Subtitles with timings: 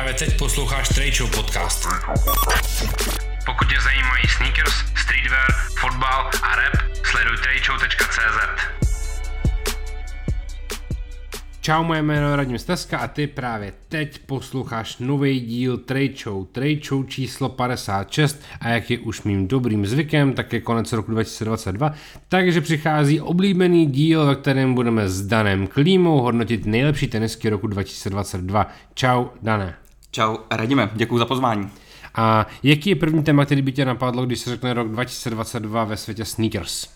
[0.00, 1.88] Právě teď posloucháš Trade Show podcast.
[3.46, 4.72] Pokud tě zajímají sneakers,
[5.02, 8.60] streetwear, fotbal a rap, sleduj tradeshow.cz.
[11.60, 16.46] Čau, moje jméno je Radim Steska a ty právě teď posloucháš nový díl Trade Show,
[16.46, 21.10] Trade Show číslo 56 a jak je už mým dobrým zvykem, tak je konec roku
[21.10, 21.94] 2022,
[22.28, 28.68] takže přichází oblíbený díl, ve kterém budeme s Danem Klímou hodnotit nejlepší tenisky roku 2022.
[28.94, 29.79] Čau, Dané.
[30.10, 31.70] Čau, Radime, děkuji za pozvání.
[32.14, 35.96] A jaký je první téma, který by tě napadlo, když se řekne rok 2022 ve
[35.96, 36.88] světě sneakers?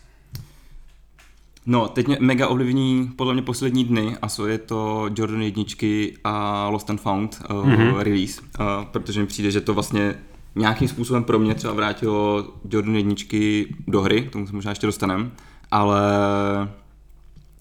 [1.66, 6.16] No, teď mě mega ovlivní podle mě poslední dny a so je to Jordan jedničky
[6.24, 7.98] a Lost and Found uh, mm-hmm.
[7.98, 10.14] release, uh, protože mi přijde, že to vlastně
[10.54, 15.32] nějakým způsobem pro mě třeba vrátilo Jordan jedničky do hry, tomu se možná ještě dostanem,
[15.70, 16.00] ale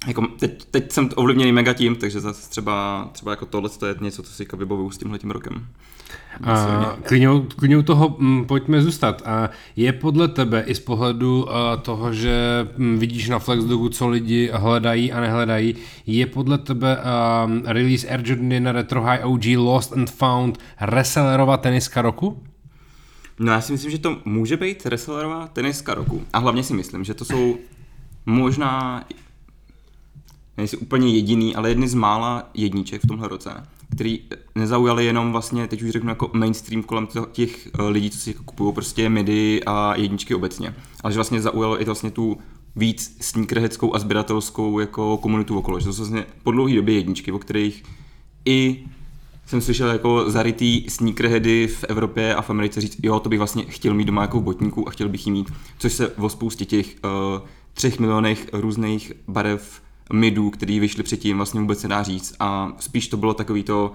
[0.08, 3.96] jako teď, teď jsem ovlivněný mega tím, takže zase třeba, třeba jako tohle to je
[4.02, 5.68] něco, co si vybavuju s tímhletím rokem.
[6.44, 6.98] A
[7.56, 9.22] klidně u toho m, mm, pojďme zůstat.
[9.26, 13.90] A je podle tebe i z pohledu a, toho, že m, mm, vidíš na Flexdogu,
[13.90, 19.24] co lidi hledají a nehledají, je podle tebe a, release Air Jordan 1 Retro High
[19.24, 22.44] OG Lost and Found resellerova teniska roku?
[23.40, 26.22] No já si myslím, že to může být resellerová teniska roku.
[26.34, 27.58] A hlavně si myslím, že to jsou
[28.26, 29.04] možná
[30.58, 34.20] nejsi úplně jediný, ale jedny z mála jedniček v tomhle roce, který
[34.56, 38.44] nezaujali jenom vlastně, teď už řeknu jako mainstream kolem těch eh, lidí, co si jako
[38.44, 42.38] kupují prostě midi a jedničky obecně, ale že vlastně zaujalo i vlastně tu
[42.76, 47.32] víc sneakerheadskou a sběratelskou jako komunitu okolo, že to jsou vlastně po dlouhé době jedničky,
[47.32, 47.84] o kterých
[48.46, 48.86] i
[49.46, 53.64] jsem slyšel jako zarytý sneakerheady v Evropě a v Americe říct, jo, to bych vlastně
[53.64, 56.96] chtěl mít doma jako botníku a chtěl bych jí mít, což se o spoustě těch
[57.04, 59.82] uh, třech milionech různých barev
[60.14, 63.92] midů, který vyšly předtím, vlastně vůbec nedá říct a spíš to bylo takový to,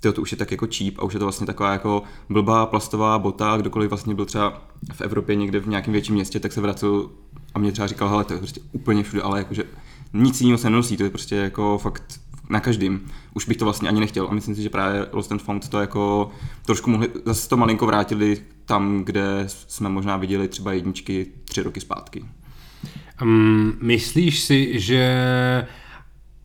[0.00, 2.66] tyjo, to už je tak jako cheap a už je to vlastně taková jako blbá
[2.66, 6.60] plastová bota, kdokoliv vlastně byl třeba v Evropě někde v nějakém větším městě, tak se
[6.60, 7.10] vracel
[7.54, 9.64] a mě třeba říkal, hele, to je prostě úplně všude, ale jakože
[10.12, 13.00] nic jiného se nenosí, to je prostě jako fakt na každém.
[13.34, 15.80] Už bych to vlastně ani nechtěl a myslím si, že právě Lost and Found to
[15.80, 16.30] jako
[16.66, 21.80] trošku mohli, zase to malinko vrátili tam, kde jsme možná viděli třeba jedničky tři roky
[21.80, 22.24] zpátky.
[23.22, 25.16] Um, myslíš si, že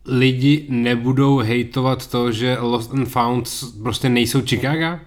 [0.06, 3.48] lidi nebudou hejtovat to, že Lost and Found
[3.82, 5.00] prostě nejsou Chicago?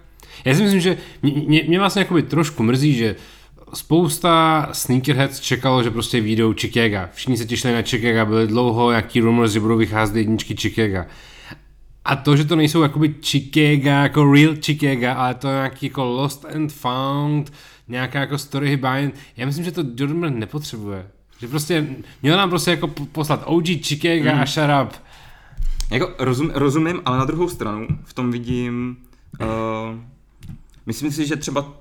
[0.45, 3.15] Já si myslím, že mě, mě vlastně jakoby trošku mrzí, že
[3.73, 6.97] spousta sneakerheads čekalo, že prostě výjdou Chicago.
[7.13, 11.05] Všichni se těšili na Chicago, byly dlouho nějaký rumors, že budou vycházet jedničky Chicago.
[12.05, 16.03] A to, že to nejsou jakoby Chicago, jako real Chicago, ale to je nějaký jako
[16.03, 17.53] Lost and Found,
[17.87, 21.07] nějaká jako story behind, já myslím, že to Jordan nepotřebuje.
[21.39, 21.87] Že prostě,
[22.21, 24.39] měl nám prostě jako poslat OG Chicago mm.
[24.41, 24.93] a shut up.
[25.91, 28.97] Jako rozum, rozumím, ale na druhou stranu v tom vidím,
[29.41, 29.99] uh,
[30.85, 31.73] myslím si, že třeba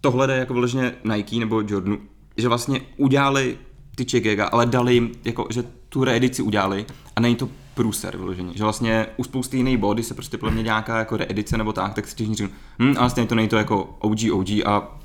[0.00, 1.98] tohle jde jako vyloženě Nike nebo Jordanu,
[2.36, 3.58] že vlastně udělali
[3.94, 6.86] ty Chicago, ale dali jim, jako, že tu reedici udělali
[7.16, 8.52] a není to průser vyloženě.
[8.54, 11.94] Že vlastně u spousty jiných body se prostě podle mě nějaká jako reedice nebo tak,
[11.94, 14.98] tak si těžní říkám, hm, ale vlastně to není to jako OG, OG a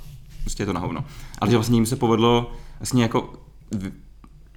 [0.44, 1.06] prostě je to na hovno.
[1.40, 3.34] Ale že vlastně jim se povedlo vlastně jako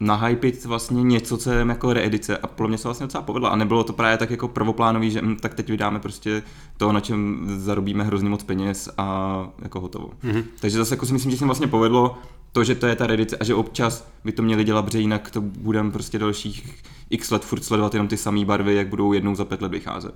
[0.00, 3.56] nahypit vlastně něco, co je jako reedice a pro mě se vlastně docela povedlo a
[3.56, 6.42] nebylo to právě tak jako prvoplánový, že hm, tak teď vydáme prostě
[6.76, 10.10] to, na čem zarobíme hrozně moc peněz a jako hotovo.
[10.24, 10.44] Mm-hmm.
[10.60, 12.18] Takže zase jako si myslím, že se vlastně povedlo
[12.54, 15.30] to, že to je ta reedice a že občas by to měli dělat, protože jinak
[15.30, 19.34] to budeme prostě dalších x let furt sledovat jenom ty samé barvy, jak budou jednou
[19.34, 20.14] za pět let vycházet.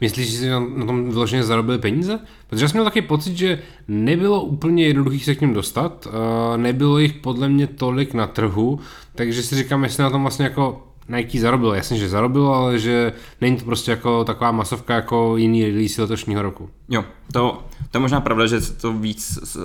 [0.00, 2.18] Myslíš, že si na tom vyloženě zarobili peníze?
[2.48, 6.08] Protože já jsem měl taky pocit, že nebylo úplně jednoduchý se k ním dostat,
[6.56, 8.80] nebylo jich podle mě tolik na trhu,
[9.14, 11.74] takže si říkám, jestli na tom vlastně jako Nike zarobilo.
[11.74, 16.42] Jasně, že zarobilo, ale že není to prostě jako taková masovka jako jiný release letošního
[16.42, 16.70] roku.
[16.88, 19.62] Jo, to, to je možná pravda, že to víc uh,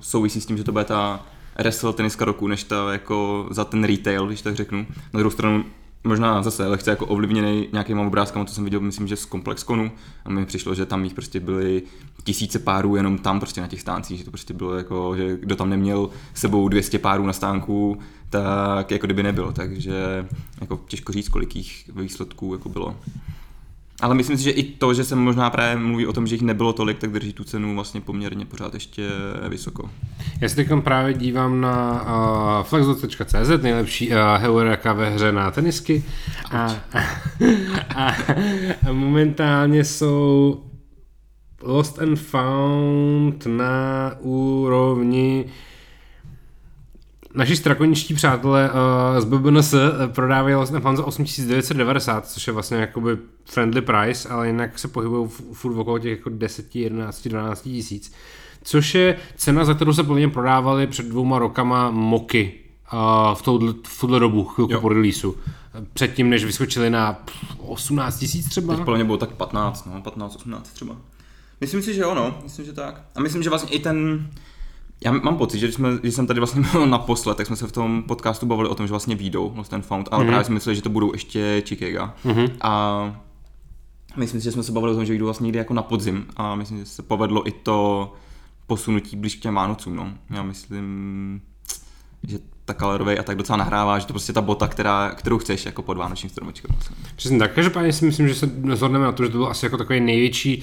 [0.00, 1.26] souvisí s tím, že to bude ta
[1.58, 4.86] wrestle teniska roku, než ta jako za ten retail, když tak řeknu.
[5.12, 5.64] Na druhou stranu
[6.04, 9.92] možná zase lehce jako ovlivněný nějakýma obrázkama, co jsem viděl, myslím, že z Complexconu
[10.24, 11.82] a mi přišlo, že tam jich prostě byly
[12.24, 15.56] tisíce párů jenom tam prostě na těch stáncích, že to prostě bylo jako, že kdo
[15.56, 17.98] tam neměl sebou 200 párů na stánku,
[18.30, 20.26] tak jako kdyby nebylo, takže
[20.60, 22.96] jako těžko říct, kolik jich výsledků jako bylo.
[24.04, 26.42] Ale myslím si, že i to, že se možná právě mluví o tom, že jich
[26.42, 29.08] nebylo tolik, tak drží tu cenu vlastně poměrně pořád ještě
[29.48, 29.90] vysoko.
[30.40, 36.04] Já se teď právě dívám na uh, flexo.cz, nejlepší uh, heureka ve hře na tenisky.
[36.50, 36.76] A,
[37.94, 38.08] a,
[38.88, 40.60] a momentálně jsou
[41.62, 45.44] Lost and Found na úrovni
[47.34, 49.74] naši strakoničtí přátelé uh, z BBNS
[50.06, 55.28] prodávají vlastně fan za 8990, což je vlastně jakoby friendly price, ale jinak se pohybují
[55.52, 58.12] furt okolo těch jako 10, 11, 12 tisíc.
[58.62, 62.52] Což je cena, za kterou se plně prodávali před dvouma rokama moky
[62.92, 64.80] uh, v, touhle, v tuhle dobu, chvilku jo.
[64.80, 65.34] po releaseu.
[65.92, 67.24] Předtím, než vyskočili na
[67.58, 68.76] 18 tisíc třeba.
[68.76, 70.96] Teď plně bylo tak 15, no, 15, 18 třeba.
[71.60, 73.02] Myslím si, že jo, no, myslím, že tak.
[73.14, 74.28] A myslím, že vlastně i ten,
[75.04, 77.66] já mám pocit, že když, jsme, když jsem tady vlastně byl naposled, tak jsme se
[77.66, 80.28] v tom podcastu bavili o tom, že vlastně výjdou Lost and Found, ale mm-hmm.
[80.28, 82.10] právě jsme mysleli, že to budou ještě Chicago.
[82.24, 82.50] Mm-hmm.
[82.60, 83.24] A
[84.16, 86.26] myslím si, že jsme se bavili o tom, že výjdou vlastně někdy jako na podzim
[86.36, 88.12] a myslím, že se povedlo i to
[88.66, 90.12] posunutí blíž k těm Vánocům, no.
[90.30, 91.40] Já myslím,
[92.28, 95.66] že ta Colourway a tak docela nahrává, že to prostě ta bota, která, kterou chceš
[95.66, 96.76] jako pod vánočním stromečkem.
[97.16, 99.76] Přesně tak, každopádně si myslím, že se zhodneme na to, že to byl asi jako
[99.76, 100.62] takový největší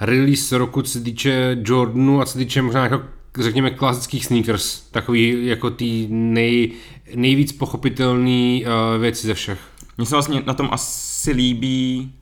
[0.00, 3.02] release roku, co se týče Jordanu a co se týče možná jako
[3.38, 6.72] řekněme klasických sneakers, takový jako ty nej,
[7.14, 9.58] nejvíc pochopitelný uh, věci ze všech.
[9.98, 12.12] Mně se vlastně na tom asi líbí,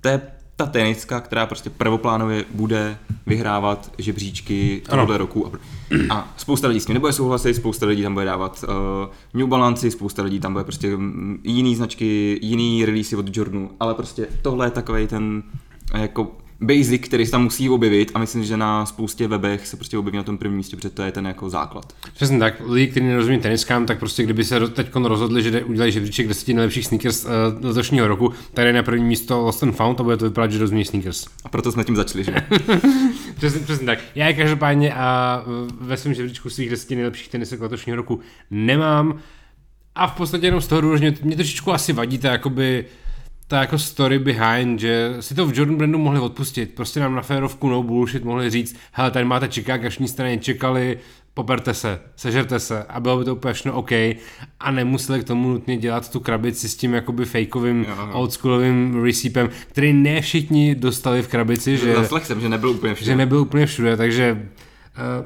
[0.00, 0.20] to je
[0.56, 5.52] ta teniska, která prostě prvoplánově bude vyhrávat žebříčky tohoto roku.
[6.10, 9.90] A spousta lidí s tím nebude souhlasit, spousta lidí tam bude dávat uh, New Balance,
[9.90, 14.66] spousta lidí tam bude prostě mm, jiný značky, jiný release od Jordanu, ale prostě tohle
[14.66, 15.42] je takový ten
[15.94, 19.98] jako basic, který se tam musí objevit a myslím, že na spoustě webech se prostě
[19.98, 21.92] objeví na tom prvním místě, protože to je ten jako základ.
[22.14, 26.28] Přesně tak, lidi, kteří nerozumí teniskám, tak prostě kdyby se teď rozhodli, že udělají žebříček
[26.28, 27.30] 10 nejlepších sneakers uh,
[27.64, 30.84] letošního roku, tady na první místo Lost and Found a bude to vypadat, že rozumí
[30.84, 31.26] sneakers.
[31.44, 32.34] A proto jsme tím začali, že?
[33.36, 33.98] přesně, přesně tak.
[34.14, 35.42] Já je každopádně a
[35.80, 38.20] ve svém žebříčku svých 10 nejlepších tenisek letošního roku
[38.50, 39.18] nemám.
[39.94, 42.84] A v podstatě jenom z toho, že mě trošičku asi vadí to jakoby
[43.48, 46.74] ta jako story behind, že si to v Jordan Brandu mohli odpustit.
[46.74, 50.98] Prostě nám na férovku no bullshit mohli říct, hele, tady máte Chicago, až straně čekali,
[51.34, 53.92] poperte se, sežerte se a bylo by to úplně všechno OK
[54.60, 59.92] a nemuseli k tomu nutně dělat tu krabici s tím jakoby fakeovým oldschoolovým recipem, který
[59.92, 63.10] ne všichni dostali v krabici, že, jsem, že nebyl úplně všude.
[63.10, 64.48] Že nebyl úplně všude, takže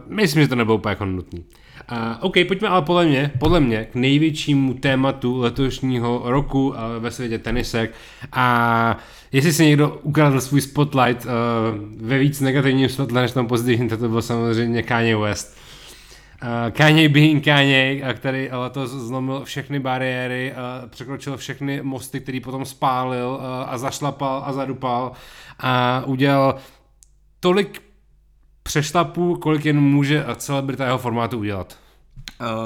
[0.06, 1.44] uh, myslím, že to nebylo úplně jako nutný.
[1.92, 7.10] Uh, OK, pojďme ale podle mě, podle mě k největšímu tématu letošního roku uh, ve
[7.10, 7.94] světě tenisek
[8.32, 8.96] a
[9.32, 11.31] jestli si někdo ukradl svůj spotlight uh,
[12.06, 15.56] ve víc negativním světle než tom pozitivním, to byl samozřejmě Kanye West.
[16.42, 22.64] Uh, Kanye being Kanye, který letos zlomil všechny bariéry, uh, překročil všechny mosty, který potom
[22.64, 25.12] spálil uh, a zašlapal a zadupal
[25.58, 26.54] a udělal
[27.40, 27.82] tolik
[28.62, 31.79] přešlapů, kolik jen může celebrita jeho formátu udělat?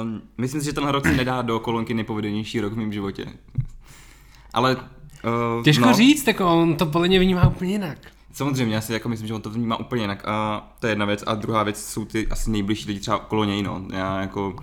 [0.01, 3.25] Um, myslím si, že ten rok se nedá do kolonky nejpovedenější rok v mém životě.
[4.53, 4.75] Ale...
[5.57, 7.97] Uh, Těžko no, říct, tak on to podle mě vnímá úplně jinak.
[8.33, 10.27] Samozřejmě, já si jako myslím, že on to vnímá úplně jinak.
[10.27, 11.23] A to je jedna věc.
[11.27, 13.63] A druhá věc jsou ty asi nejbližší lidi třeba okolo něj.
[13.63, 13.85] No.
[13.93, 14.55] Já jako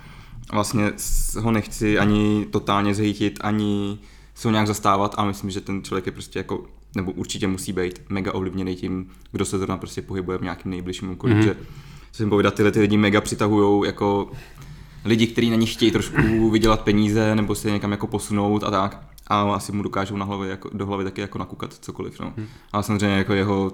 [0.53, 0.93] vlastně
[1.41, 3.99] ho nechci ani totálně zhejtit, ani
[4.35, 6.65] se ho nějak zastávat a myslím, že ten člověk je prostě jako
[6.97, 11.11] nebo určitě musí být mega ovlivněný tím, kdo se zrovna prostě pohybuje v nějakém nejbližším
[11.11, 11.45] okolí, mm-hmm.
[11.45, 11.57] že
[12.13, 14.31] co jim povídat, tyhle ty lidi mega přitahují jako
[15.05, 19.01] lidi, kteří na nich chtějí trošku vydělat peníze nebo se někam jako posunout a tak.
[19.27, 22.21] A asi mu dokážou na hlavě, jako, do hlavy taky jako nakukat cokoliv.
[22.21, 22.33] No.
[22.37, 22.47] Hmm.
[22.73, 23.73] Ale samozřejmě jako jeho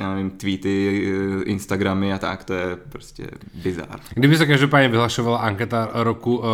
[0.00, 1.06] já nevím, tweety,
[1.40, 4.00] eh, Instagramy a tak, to je prostě bizár.
[4.14, 6.44] Kdyby se každopádně vyhlašovala anketa roku uh,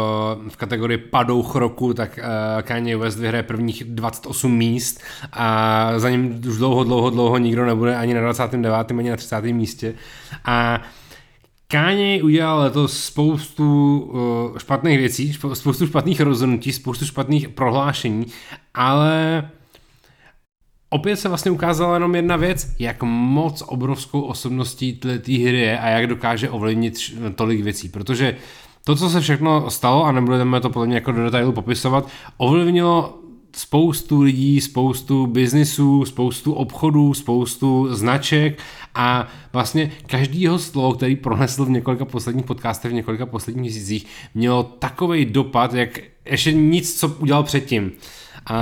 [0.48, 5.00] v kategorii padouch roku, tak uh, Kanye West vyhraje prvních 28 míst
[5.32, 8.90] a za ním už dlouho, dlouho, dlouho nikdo nebude ani na 29.
[8.90, 9.40] ani na 30.
[9.42, 9.94] místě.
[10.44, 10.82] A
[11.68, 18.26] Kanye udělal letos spoustu uh, špatných věcí, spoustu špatných rozhodnutí, spoustu špatných prohlášení,
[18.74, 19.48] ale
[20.90, 25.88] opět se vlastně ukázala jenom jedna věc, jak moc obrovskou osobností té hry je a
[25.88, 26.94] jak dokáže ovlivnit
[27.34, 28.36] tolik věcí, protože
[28.84, 33.18] to, co se všechno stalo, a nebudeme to podle mě jako do detailu popisovat, ovlivnilo
[33.56, 38.58] spoustu lidí, spoustu biznisů, spoustu obchodů, spoustu značek
[38.94, 44.62] a vlastně každýho slovo, který pronesl v několika posledních podcastech, v několika posledních měsících, mělo
[44.62, 47.92] takový dopad, jak ještě nic, co udělal předtím.
[48.46, 48.56] A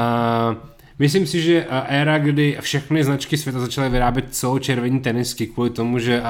[0.99, 6.23] Myslím si, že éra, kdy všechny značky světa začaly vyrábět celočervený tenisky kvůli tomu, že,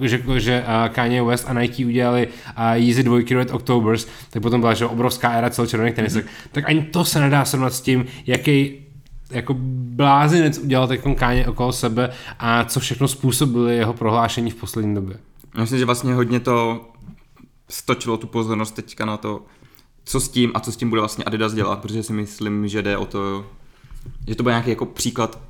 [0.00, 2.28] že, že Kanye West a Nike udělali
[2.72, 6.26] Yeezy 2 Red Octobers, tak potom byla že obrovská éra celočervených tenisek.
[6.26, 6.48] Mm-hmm.
[6.52, 8.78] Tak ani to se nedá srovnat s tím, jaký
[9.30, 9.54] jako
[9.96, 15.16] blázinec udělal teď Kanye okolo sebe a co všechno způsobily jeho prohlášení v poslední době.
[15.60, 16.88] Myslím, že vlastně hodně to
[17.68, 19.42] stočilo tu pozornost teďka na to,
[20.04, 22.82] co s tím a co s tím bude vlastně Adidas dělat, protože si myslím, že
[22.82, 23.46] jde o to,
[24.28, 25.42] že to bude nějaký jako příklad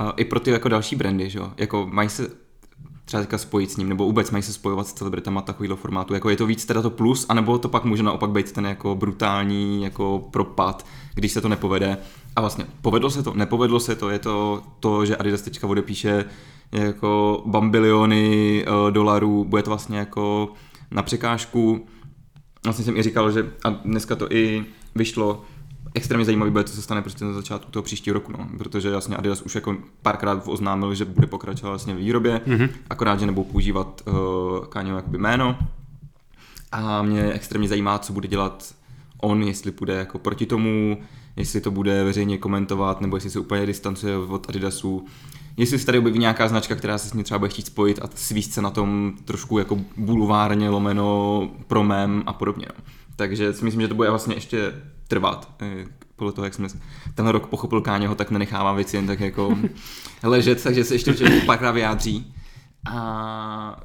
[0.00, 1.52] uh, i pro ty jako další brandy, že jo?
[1.56, 2.42] Jako mají se
[3.04, 6.36] třeba spojit s ním, nebo vůbec mají se spojovat s celebritama takovýhle formátu, jako je
[6.36, 10.28] to víc teda to plus, anebo to pak může naopak být ten jako brutální jako
[10.30, 11.96] propad, když se to nepovede.
[12.36, 16.24] A vlastně povedlo se to, nepovedlo se to, je to to, že Adidas teďka odepíše
[16.72, 20.52] jako bambiliony uh, dolarů, bude to vlastně jako
[20.90, 21.86] na překážku.
[22.64, 25.44] Vlastně jsem i říkal, že a dneska to i vyšlo,
[25.94, 28.48] extrémně zajímavý bude, co se stane prostě na začátku toho příštího roku, no.
[28.58, 32.68] protože jasně Adidas už jako párkrát oznámil, že bude pokračovat vlastně v výrobě, mm-hmm.
[32.90, 35.58] akorát, že nebudou používat uh, Kanyeho jakoby jméno.
[36.72, 38.74] A mě extrémně zajímá, co bude dělat
[39.20, 40.98] on, jestli bude jako proti tomu,
[41.36, 45.06] jestli to bude veřejně komentovat, nebo jestli se úplně distancuje od Adidasu,
[45.56, 48.08] jestli se tady objeví nějaká značka, která se s ním třeba bude chtít spojit a
[48.14, 52.66] svíst se na tom trošku jako bulvárně, lomeno, promem a podobně.
[52.78, 52.84] No.
[53.22, 54.74] Takže si myslím, že to bude vlastně ještě
[55.08, 55.54] trvat.
[55.62, 55.84] Eh,
[56.16, 56.68] podle toho, jak jsme
[57.14, 59.58] ten rok pochopil Káňoho, tak nenechává věci jen tak jako
[60.22, 61.14] ležet, takže se ještě
[61.46, 62.34] párkrát vyjádří.
[62.92, 63.80] A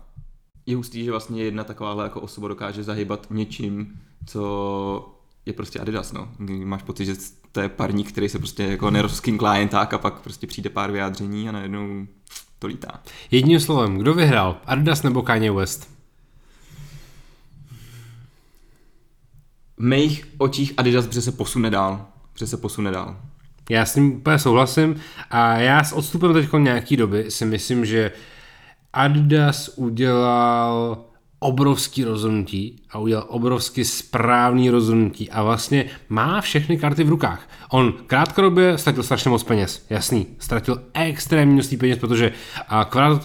[0.65, 5.13] je hustý, že vlastně jedna takováhle jako osoba dokáže zahybat něčím, co
[5.45, 6.29] je prostě Adidas, no.
[6.63, 7.13] Máš pocit, že
[7.51, 10.91] to je parník, který se prostě jako nerozkinklá jen tak a pak prostě přijde pár
[10.91, 12.07] vyjádření a najednou
[12.59, 13.03] to lítá.
[13.31, 14.57] Jedním slovem, kdo vyhrál?
[14.65, 15.96] Adidas nebo Kanye West?
[19.77, 22.05] V mých očích Adidas protože se posune dál.
[22.33, 23.17] Protože se posune dál.
[23.69, 24.95] Já s tím úplně souhlasím
[25.31, 28.11] a já s odstupem teď nějaký doby si myslím, že
[28.93, 30.97] Adidas udělal
[31.39, 37.49] obrovský rozhodnutí a udělal obrovsky správný rozhodnutí a vlastně má všechny karty v rukách.
[37.69, 42.31] On krátkodobě ztratil strašně moc peněz, jasný, ztratil extrémní množství peněz, protože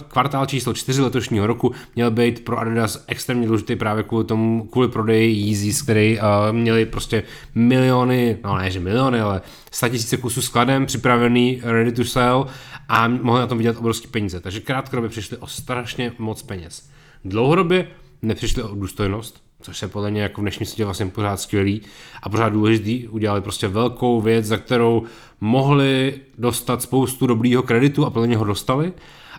[0.07, 4.87] kvartál číslo 4 letošního roku měl být pro Adidas extrémně důležitý právě kvůli tomu, kvůli
[4.87, 7.23] prodeji Yeezys, který uh, měli prostě
[7.55, 9.41] miliony, no ne, že miliony, ale
[9.71, 12.47] 100 tisíce kusů skladem, připravený, ready to sell
[12.89, 14.39] a mohli na tom vydělat obrovský peníze.
[14.39, 16.89] Takže krátkodobě přišli o strašně moc peněz.
[17.25, 17.87] Dlouhodobě
[18.23, 21.81] nepřišli o důstojnost, což se podle mě jako v dnešním světě vlastně pořád skvělý
[22.23, 23.07] a pořád důležitý.
[23.07, 25.03] Udělali prostě velkou věc, za kterou
[25.41, 28.93] mohli dostat spoustu dobrýho kreditu a podle něho dostali.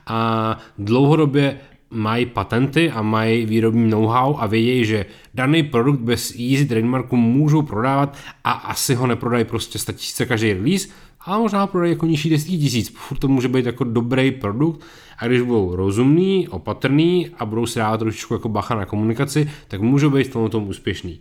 [0.07, 1.61] A dlouhodobě
[1.91, 7.63] mají patenty a mají výrobní know-how a vědějí, že daný produkt bez easy trademarku můžou
[7.63, 10.89] prodávat a asi ho neprodají prostě 100 tisíce každý release,
[11.25, 12.89] ale možná prodají jako nižší 10 tisíc.
[12.97, 14.81] Furt to může být jako dobrý produkt
[15.19, 19.81] a když budou rozumný, opatrný a budou si dávat trošičku jako bacha na komunikaci, tak
[19.81, 21.21] můžou být v tom, tom úspěšný.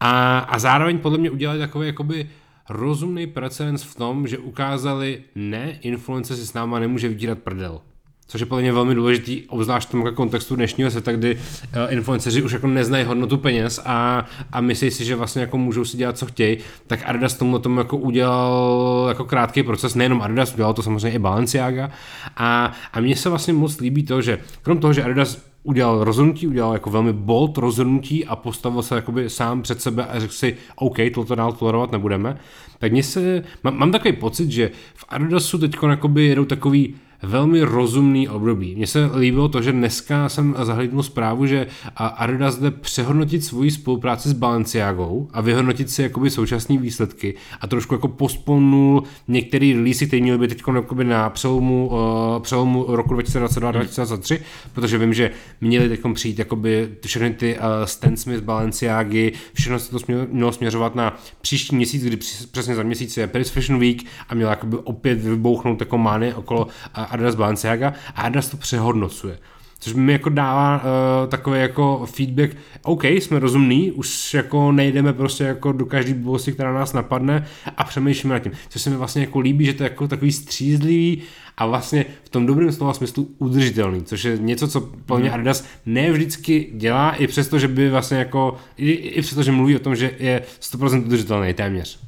[0.00, 2.30] A, a zároveň podle mě udělali takový jakoby
[2.68, 7.80] rozumný precedens v tom, že ukázali, ne, influence si s náma nemůže vytírat prdel
[8.26, 12.42] což je podle mě velmi důležitý, obzvlášť v tom kontextu dnešního světa, kdy uh, influenceři
[12.42, 16.18] už jako neznají hodnotu peněz a, a myslí si, že vlastně jako můžou si dělat,
[16.18, 20.82] co chtějí, tak Adidas tomu tomu jako udělal jako krátký proces, nejenom Adidas, udělal to
[20.82, 21.90] samozřejmě i Balenciaga.
[22.36, 26.46] A, a mně se vlastně moc líbí to, že krom toho, že Adidas udělal rozhodnutí,
[26.46, 30.56] udělal jako velmi bold rozhodnutí a postavil se jakoby sám před sebe a řekl si,
[30.76, 32.36] OK, toto dál tolerovat nebudeme,
[32.78, 35.76] tak mně se, mám, mám takový pocit, že v Adidasu teď
[36.16, 38.74] jedou takový velmi rozumný období.
[38.74, 44.28] Mně se líbilo to, že dneska jsem zahlednul zprávu, že Adidas jde přehodnotit svoji spolupráci
[44.28, 50.22] s Balenciagou a vyhodnotit si jakoby současné výsledky a trošku jako posponul některé releasy, které
[50.22, 50.62] měly být teď
[51.02, 54.40] na přelomu, uh, přelomu roku 2022-2023,
[54.72, 55.30] protože vím, že
[55.60, 59.98] měli teď přijít jakoby všechny ty uh, Stan Smith, Balenciagy, všechno se to
[60.30, 62.16] mělo směřovat na příští měsíc, kdy
[62.50, 66.64] přesně za měsíc je Paris Fashion Week a mělo jakoby opět vybouchnout jako mány okolo
[66.64, 69.38] uh, Adidas Balenciaga a Adidas to přehodnocuje.
[69.78, 75.44] Což mi jako dává uh, takový jako feedback, OK, jsme rozumní, už jako nejdeme prostě
[75.44, 77.46] jako do každé blbosti, která nás napadne
[77.76, 78.52] a přemýšlíme nad tím.
[78.68, 81.22] Což se mi vlastně jako líbí, že to je jako takový střízlivý
[81.56, 85.34] a vlastně v tom dobrém slova smyslu udržitelný, což je něco, co podle mě mhm.
[85.34, 89.76] Adidas ne vždycky dělá, i přesto, že by vlastně jako, i, i přesto, že mluví
[89.76, 91.98] o tom, že je 100% udržitelný téměř.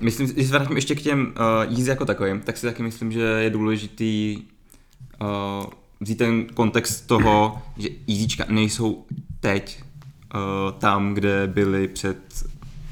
[0.00, 3.12] Myslím, když se vrátím ještě k těm uh, jízd jako takovým, tak si taky myslím,
[3.12, 4.42] že je důležitý
[5.22, 5.66] uh,
[6.00, 9.04] vzít ten kontext toho, že jízdička nejsou
[9.40, 9.82] teď
[10.34, 12.44] uh, tam, kde byly před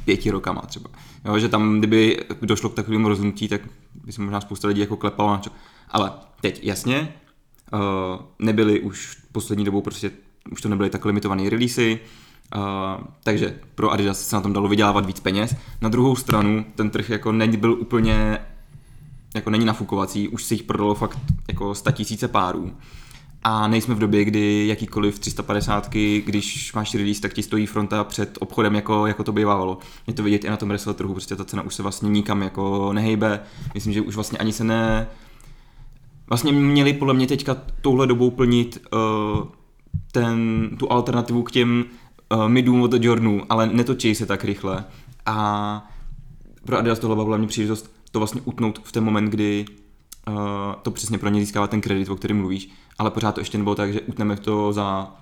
[0.04, 0.90] pěti rokama třeba.
[1.24, 3.60] Jo, že tam, kdyby došlo k takovému rozhodnutí, tak
[4.04, 5.50] by se možná spousta lidí jako klepalo na čo.
[5.88, 7.14] Ale teď jasně,
[7.72, 7.80] uh,
[8.38, 10.10] nebyly už poslední dobou prostě,
[10.50, 12.00] už to nebyly tak limitované releasy,
[12.56, 15.54] Uh, takže pro Adidas se na tom dalo vydělávat víc peněz.
[15.80, 18.38] Na druhou stranu ten trh jako nebyl úplně
[19.34, 21.18] jako není nafukovací, už si jich prodalo fakt
[21.48, 22.72] jako 100 tisíce párů.
[23.44, 25.90] A nejsme v době, kdy jakýkoliv 350,
[26.24, 29.78] když máš release, tak ti stojí fronta před obchodem, jako, jako to bývalo.
[30.06, 32.42] Je to vidět i na tom resell trhu, prostě ta cena už se vlastně nikam
[32.42, 33.40] jako nehejbe.
[33.74, 35.06] Myslím, že už vlastně ani se ne,
[36.28, 39.44] vlastně měli podle mě teďka touhle dobou plnit uh,
[40.12, 41.84] ten, tu alternativu k těm
[42.32, 44.84] uh, midům od Jordanů, ale netočí se tak rychle.
[45.26, 45.88] A
[46.64, 49.64] pro Adidas tohle byla hlavně příležitost to vlastně utnout v ten moment, kdy
[50.28, 50.34] uh,
[50.82, 52.68] to přesně pro ně získává ten kredit, o kterém mluvíš,
[52.98, 55.16] ale pořád to ještě nebylo tak, že utneme to za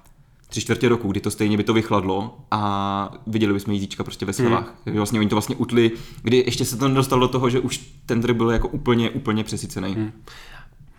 [0.48, 4.32] tři čtvrtě roku, kdy to stejně by to vychladlo a viděli bychom jízíčka prostě ve
[4.32, 4.74] slevách.
[4.86, 4.96] Hmm.
[4.96, 5.90] Vlastně oni to vlastně utli,
[6.22, 9.44] kdy ještě se to nedostalo do toho, že už ten trh byl jako úplně, úplně
[9.44, 9.94] přesycený.
[9.94, 10.12] Hmm.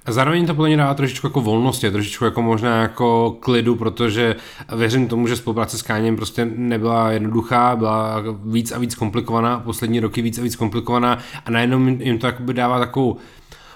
[0.05, 4.36] A zároveň to podle mě dává trošičku jako volnosti, trošičku jako možná jako klidu, protože
[4.75, 10.00] věřím tomu, že spolupráce s Káněm prostě nebyla jednoduchá, byla víc a víc komplikovaná, poslední
[10.00, 13.17] roky víc a víc komplikovaná a najednou jim to dává takovou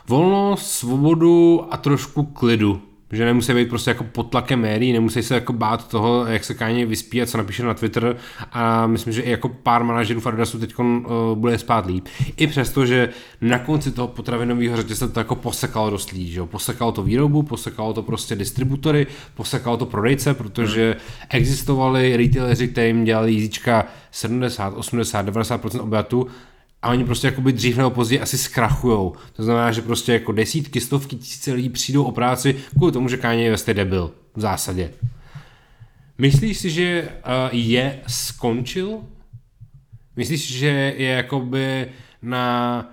[0.07, 2.81] volnost, svobodu a trošku klidu
[3.15, 6.53] že nemusí být prostě jako pod tlakem médií, nemusí se jako bát toho, jak se
[6.53, 8.15] Káně vyspí a co napíše na Twitter
[8.51, 10.85] a myslím, že i jako pár manažerů v Adidasu teď uh,
[11.35, 12.05] bude spát líp.
[12.37, 13.09] I přesto, že
[13.41, 16.45] na konci toho potravinového řetězce to jako posekalo dost lidí, že jo?
[16.45, 21.27] posekalo to výrobu, posekalo to prostě distributory, posekalo to prodejce, protože hmm.
[21.29, 26.27] existovali retaileři, kterým dělali jízíčka 70, 80, 90% obratu
[26.85, 29.15] a oni prostě jakoby dřív nebo později asi zkrachujou.
[29.33, 33.17] To znamená, že prostě jako desítky, stovky, tisíce lidí přijdou o práci kvůli tomu, že
[33.17, 34.11] Kanye West je debil.
[34.35, 34.91] V zásadě.
[36.17, 38.99] Myslíš si, že uh, je skončil?
[40.15, 41.87] Myslíš, že je jakoby
[42.21, 42.85] na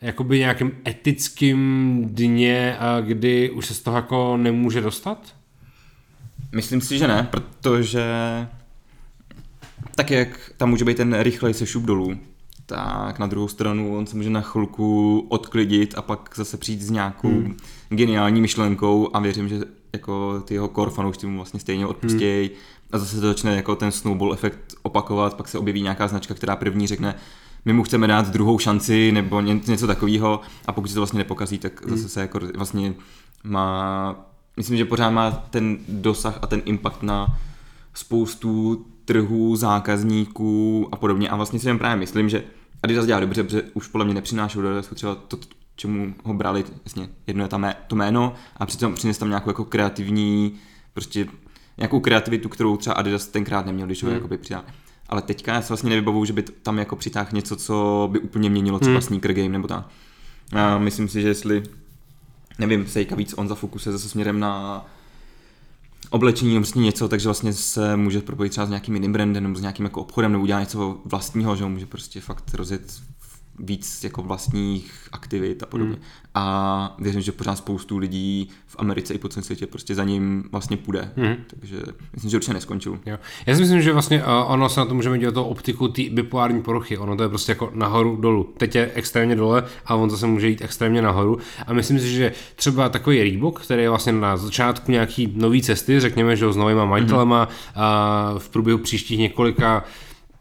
[0.00, 5.34] jakoby nějakém etickém dně, uh, kdy už se z toho jako nemůže dostat?
[6.52, 8.04] Myslím si, že ne, protože
[9.94, 12.18] tak jak tam může být ten rychlej sešup dolů,
[12.70, 16.90] tak na druhou stranu on se může na chvilku odklidit a pak zase přijít s
[16.90, 17.56] nějakou hmm.
[17.88, 19.60] geniální myšlenkou a věřím, že
[19.92, 22.56] jako ty jeho core fanoušci mu vlastně stejně odpustějí hmm.
[22.92, 26.56] a zase to začne jako ten snowball efekt opakovat, pak se objeví nějaká značka, která
[26.56, 27.14] první řekne,
[27.64, 31.58] my mu chceme dát druhou šanci nebo něco takového a pokud se to vlastně nepokazí,
[31.58, 31.96] tak hmm.
[31.96, 32.94] zase se jako vlastně
[33.44, 34.14] má,
[34.56, 37.38] myslím, že pořád má ten dosah a ten impact na
[37.94, 41.28] spoustu trhů, zákazníků a podobně.
[41.28, 42.44] A vlastně si jen právě myslím, že
[42.82, 45.38] Adidas dělá dobře, protože už podle mě nepřinášel do Adidasu třeba to,
[45.76, 49.64] čemu ho brali, jasně, jedno je tam to jméno a přitom přines tam nějakou jako
[49.64, 50.58] kreativní,
[50.92, 51.26] prostě
[51.78, 54.16] nějakou kreativitu, kterou třeba Adidas tenkrát neměl, když ho hmm.
[54.16, 54.64] jakoby přidal.
[55.08, 58.50] Ale teďka já se vlastně nevybavuju, že by tam jako přitáhl něco, co by úplně
[58.50, 59.02] měnilo třeba hmm.
[59.02, 59.88] sneaker game nebo tak.
[60.52, 61.62] A myslím si, že jestli,
[62.58, 64.86] nevím, Sejka víc on zafokusuje zase směrem na
[66.10, 69.56] oblečení nebo prostě něco, takže vlastně se může propojit třeba s nějakým jiným brandem nebo
[69.56, 73.00] s nějakým jako obchodem nebo udělat něco vlastního, že může prostě fakt rozjet
[73.62, 75.96] víc jako vlastních aktivit a podobně.
[75.96, 76.02] Mm.
[76.34, 80.44] A věřím, že pořád spoustu lidí v Americe i po celém světě prostě za ním
[80.52, 81.12] vlastně půjde.
[81.16, 81.36] Mm.
[81.46, 81.76] Takže
[82.12, 82.98] myslím, že určitě neskončil.
[83.06, 83.18] Jo.
[83.46, 86.02] Já si myslím, že vlastně uh, ono se na to můžeme dělat to optiku té
[86.10, 86.98] bipolární poruchy.
[86.98, 88.54] Ono to je prostě jako nahoru dolů.
[88.56, 91.38] Teď je extrémně dole a on zase může jít extrémně nahoru.
[91.66, 96.00] A myslím si, že třeba takový Reebok, který je vlastně na začátku nějaký nový cesty,
[96.00, 97.82] řekněme, že s novýma majitelema mm.
[98.32, 99.84] uh, v průběhu příštích několika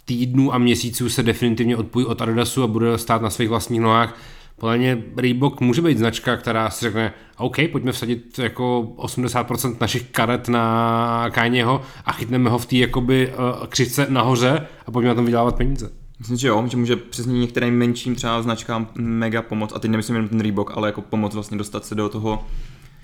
[0.10, 4.18] týdnů a měsíců se definitivně odpojí od Adidasu a bude stát na svých vlastních nohách.
[4.60, 10.04] Podle mě Reebok může být značka, která si řekne, OK, pojďme vsadit jako 80% našich
[10.04, 15.16] karet na Kanyeho a chytneme ho v té jakoby uh, křivce nahoře a pojďme na
[15.16, 15.92] tom vydělávat peníze.
[16.20, 20.16] Myslím, že jo, že může přesně některým menším třeba značkám mega pomoct, a teď nemyslím
[20.16, 22.46] jenom ten Reebok, ale jako pomoct vlastně dostat se do toho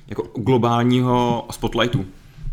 [0.07, 2.05] jako globálního spotlightu.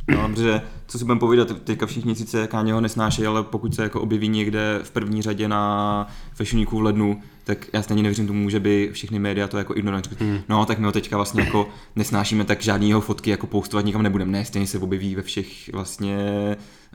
[0.08, 4.00] No, protože, co si budeme povídat, teďka všichni sice Káňeho nesnášejí, ale pokud se jako
[4.00, 8.50] objeví někde v první řadě na Fashion Weeku v lednu, tak já stejně nevěřím tomu,
[8.50, 10.16] že by všechny média to jako ignorovali.
[10.20, 10.38] Hmm.
[10.48, 14.02] No, tak my ho teďka vlastně jako nesnášíme, tak žádný jeho fotky jako postovat nikam
[14.02, 14.32] nebudeme.
[14.32, 16.16] Ne, stejně se objeví ve všech vlastně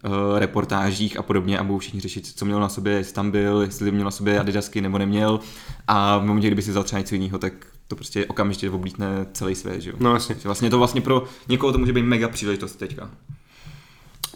[0.06, 3.62] uh, reportážích a podobně a budou všichni řešit, co měl na sobě, jestli tam byl,
[3.62, 5.40] jestli měl na sobě Adidasky nebo neměl.
[5.88, 7.54] A v momentě, kdyby si vzal třeba něco jiného, tak
[7.88, 9.96] to prostě okamžitě oblítne celý svět, že jo.
[10.00, 10.36] No jasně.
[10.44, 13.10] Vlastně to vlastně pro někoho to může být mega příležitost teďka.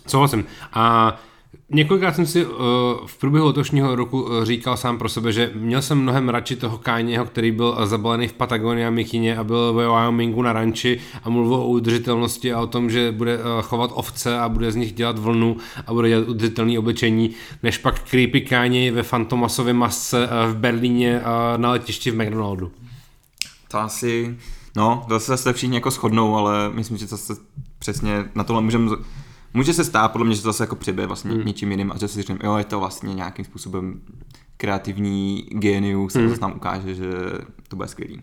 [0.07, 0.45] Souhlasím.
[0.73, 1.15] A
[1.73, 2.51] Několikrát jsem si uh,
[3.05, 6.77] v průběhu letošního roku uh, říkal sám pro sebe, že měl jsem mnohem radši toho
[6.77, 10.99] Káněho, který byl uh, zabalený v Patagonii a Michině a byl ve Wyomingu na ranči
[11.23, 14.75] a mluvil o udržitelnosti a o tom, že bude uh, chovat ovce a bude z
[14.75, 17.29] nich dělat vlnu a bude dělat udržitelné oblečení,
[17.63, 22.71] než pak creepy Káně ve Fantomasově masce uh, v Berlíně uh, na letišti v McDonaldu.
[23.71, 24.37] To asi,
[24.75, 27.33] no, to se všichni jako shodnou, ale myslím, že zase
[27.79, 28.91] přesně na tohle můžeme
[29.53, 31.45] Může se stát, podle mě, že to zase jako přibije vlastně hmm.
[31.45, 34.01] něčím jiným a že si říkám, jo, je to vlastně nějakým způsobem
[34.57, 36.25] kreativní genius hmm.
[36.25, 37.11] a zase nám ukáže, že
[37.67, 38.21] to bude skvělý.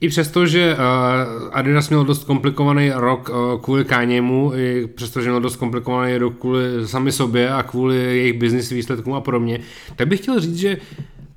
[0.00, 5.28] I přesto, že uh, Adidas měl dost komplikovaný rok uh, kvůli Káněmu, i přesto, že
[5.28, 9.60] měl dost komplikovaný rok kvůli sami sobě a kvůli jejich business výsledkům a podobně,
[9.96, 10.76] tak bych chtěl říct, že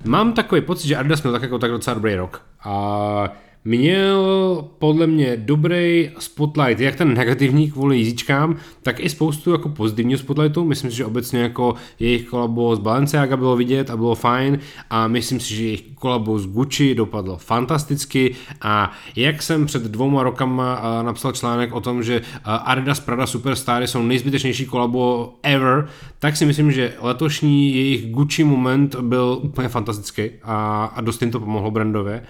[0.04, 2.42] mám takový pocit, že Adidas měl tak jako tak docela dobrý rok.
[2.64, 3.32] A
[3.64, 10.18] měl podle mě dobrý spotlight, jak ten negativní kvůli jízičkám, tak i spoustu jako pozitivního
[10.18, 10.64] spotlightu.
[10.64, 14.58] Myslím si, že obecně jako jejich kolabo s Balenciaga bylo vidět a bylo fajn.
[14.90, 18.34] A myslím si, že jejich kolabo s Gucci dopadlo fantasticky.
[18.62, 24.02] A jak jsem před dvouma rokama napsal článek o tom, že Adidas Prada Superstar jsou
[24.02, 30.84] nejzbytečnější kolabo ever, tak si myslím, že letošní jejich Gucci moment byl úplně fantastický a,
[30.94, 32.22] a dost jim to pomohlo brandově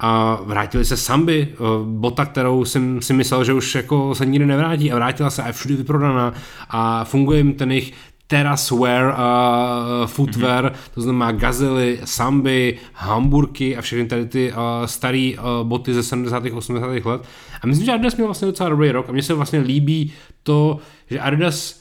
[0.00, 4.46] a vrátili se Samby, eh, bota, kterou jsem si myslel, že už jako se nikdy
[4.46, 6.34] nevrátí a vrátila se a je všude vyprodaná
[6.68, 7.92] a funguje jim ten jejich
[8.26, 10.94] terracewear uh, footwear, mm-hmm.
[10.94, 16.42] to znamená gazely, samby, hamburky a všechny tady ty uh, staré uh, boty ze 70.
[16.52, 16.86] 80.
[17.04, 17.22] let.
[17.62, 20.78] A myslím, že Adidas měl vlastně docela dobrý rok a mně se vlastně líbí to,
[21.10, 21.80] že Adidas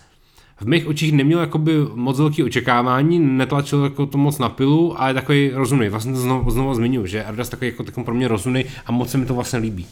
[0.62, 5.14] v mých očích neměl jakoby moc velký očekávání, netlačil jako to moc na pilu, ale
[5.14, 5.90] takový rozumný.
[5.90, 9.10] Vlastně to znovu, znovu zmiňuji, že Adidas takový jako takový pro mě rozumný a moc
[9.10, 9.88] se mi to vlastně líbí.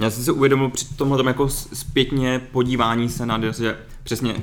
[0.00, 4.34] Já jsem si uvědomil při tomhle tom jako zpětně podívání se na Adidas, že přesně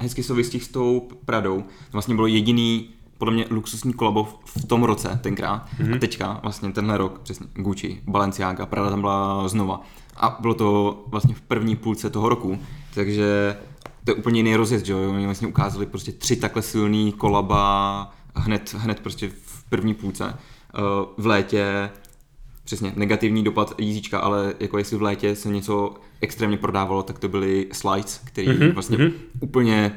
[0.00, 1.60] hezky souvisí s tou Pradou.
[1.60, 5.94] To vlastně bylo jediný podle mě luxusní kolabo v tom roce tenkrát mm-hmm.
[5.94, 9.80] a teďka vlastně tenhle rok přesně Gucci, Balenciaga, Prada tam byla znova
[10.16, 12.58] a bylo to vlastně v první půlce toho roku,
[12.94, 13.56] takže
[14.04, 18.14] to je úplně jiný rozjezd, že jo, oni vlastně ukázali prostě tři takhle silný kolaba
[18.34, 20.24] hned, hned prostě v první půlce.
[20.74, 20.80] Eh,
[21.16, 21.90] v létě
[22.64, 27.28] přesně negativní dopad jízíčka, ale jako jestli v létě se něco extrémně prodávalo, tak to
[27.28, 29.12] byly slides, který mm-hmm, vlastně mm-hmm.
[29.40, 29.96] úplně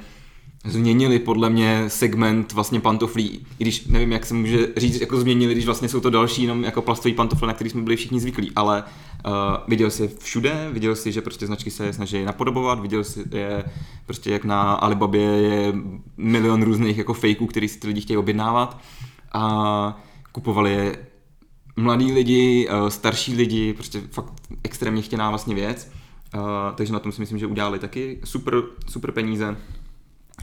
[0.66, 5.54] změnili podle mě segment vlastně pantoflí, i když nevím, jak se může říct, jako změnili,
[5.54, 8.52] když vlastně jsou to další jenom jako plastové pantofle, na který jsme byli všichni zvyklí,
[8.56, 8.84] ale
[9.26, 9.32] uh,
[9.68, 13.64] viděl si je všude, viděl si, že prostě značky se snaží napodobovat, viděl si je
[14.06, 15.74] prostě jak na Alibabě je
[16.18, 18.82] milion různých jako fakeů, který si ty lidi chtějí objednávat
[19.34, 20.98] a kupovali je
[21.76, 25.92] mladí lidi, uh, starší lidi, prostě fakt extrémně chtěná vlastně věc.
[26.36, 26.42] Uh,
[26.76, 29.58] takže na tom si myslím, že udělali taky super, super peníze.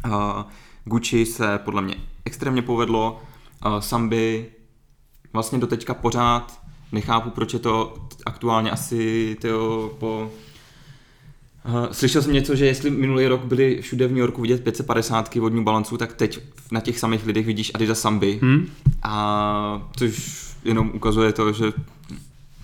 [0.07, 0.43] Uh,
[0.85, 3.23] Gucci se podle mě extrémně povedlo,
[3.67, 4.47] uh, Samby
[5.33, 6.61] vlastně do teďka pořád
[6.93, 7.95] nechápu, proč je to
[8.27, 10.31] aktuálně asi tyjo, po
[11.65, 15.37] Uh, slyšel jsem něco, že jestli minulý rok byli všude v New Yorku vidět 550
[15.43, 18.39] od New Balance, tak teď na těch samých lidech vidíš Adidas Samby.
[18.43, 18.67] Hmm.
[19.03, 21.73] A což jenom ukazuje to, že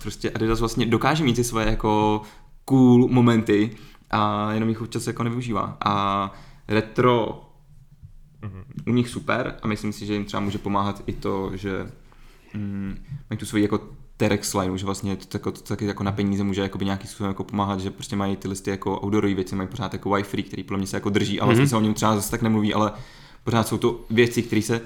[0.01, 2.21] prostě Adidas vlastně dokáže mít ty svoje jako
[2.65, 3.71] cool momenty
[4.11, 5.77] a jenom jich občas jako nevyužívá.
[5.85, 6.33] A
[6.69, 7.41] retro
[8.41, 8.63] mm-hmm.
[8.87, 11.91] u nich super a myslím si, že jim třeba může pomáhat i to, že
[12.53, 12.97] mm,
[13.29, 13.79] mají tu svoji jako
[14.17, 17.29] Terex line, že vlastně to, jako, to taky jako na peníze může jako nějaký způsobem
[17.29, 20.63] jako pomáhat, že prostě mají ty listy jako outdoorové věci, mají pořád jako Wi-Fi, který
[20.63, 21.55] podle mě se jako drží, ale mm-hmm.
[21.55, 22.91] vlastně se o něm třeba zase tak nemluví, ale
[23.43, 24.81] pořád jsou to věci, které se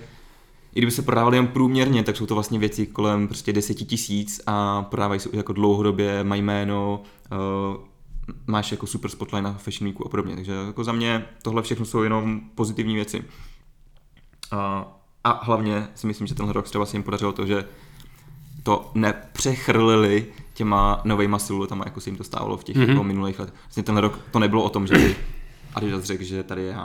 [0.75, 4.41] i kdyby se prodávaly jen průměrně, tak jsou to vlastně věci kolem prostě deseti tisíc
[4.47, 7.77] a prodávají se jako dlouhodobě, mají jméno, uh,
[8.47, 10.35] máš jako super spotlight na Fashion Weeku a podobně.
[10.35, 13.23] Takže jako za mě tohle všechno jsou jenom pozitivní věci.
[14.51, 14.87] A,
[15.23, 17.65] a hlavně si myslím, že tenhle rok třeba se jim podařilo to, že
[18.63, 22.89] to nepřechrlili těma novejma siluetama, jako se jim to stávalo v těch mm-hmm.
[22.89, 23.55] jako minulých letech.
[23.63, 25.15] Vlastně tenhle rok to nebylo o tom, že by
[25.75, 26.75] Adidas řekl, že tady je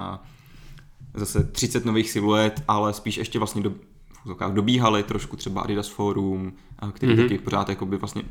[1.14, 3.72] zase 30 nových siluet, ale spíš ještě vlastně do,
[4.50, 6.52] dobíhali trošku třeba Adidas Forum,
[6.92, 7.22] který mm-hmm.
[7.22, 8.22] taky pořád jako by vlastně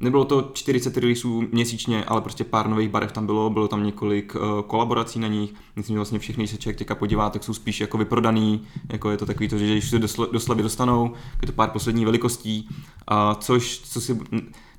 [0.00, 4.34] Nebylo to 40 releaseů měsíčně, ale prostě pár nových barev tam bylo, bylo tam několik
[4.34, 5.54] uh, kolaborací na nich.
[5.76, 9.10] Myslím, že vlastně všechny, když se člověk těka podívá, tak jsou spíš jako vyprodaný, jako
[9.10, 12.68] je to takový to, že když se do, do dostanou, je to pár posledních velikostí,
[12.70, 14.18] uh, což, co si,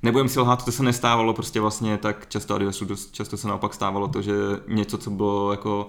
[0.02, 3.74] nebudem si lhát, to se nestávalo prostě vlastně tak často Adidasu, dost často se naopak
[3.74, 4.32] stávalo to, že
[4.68, 5.86] něco, co bylo jako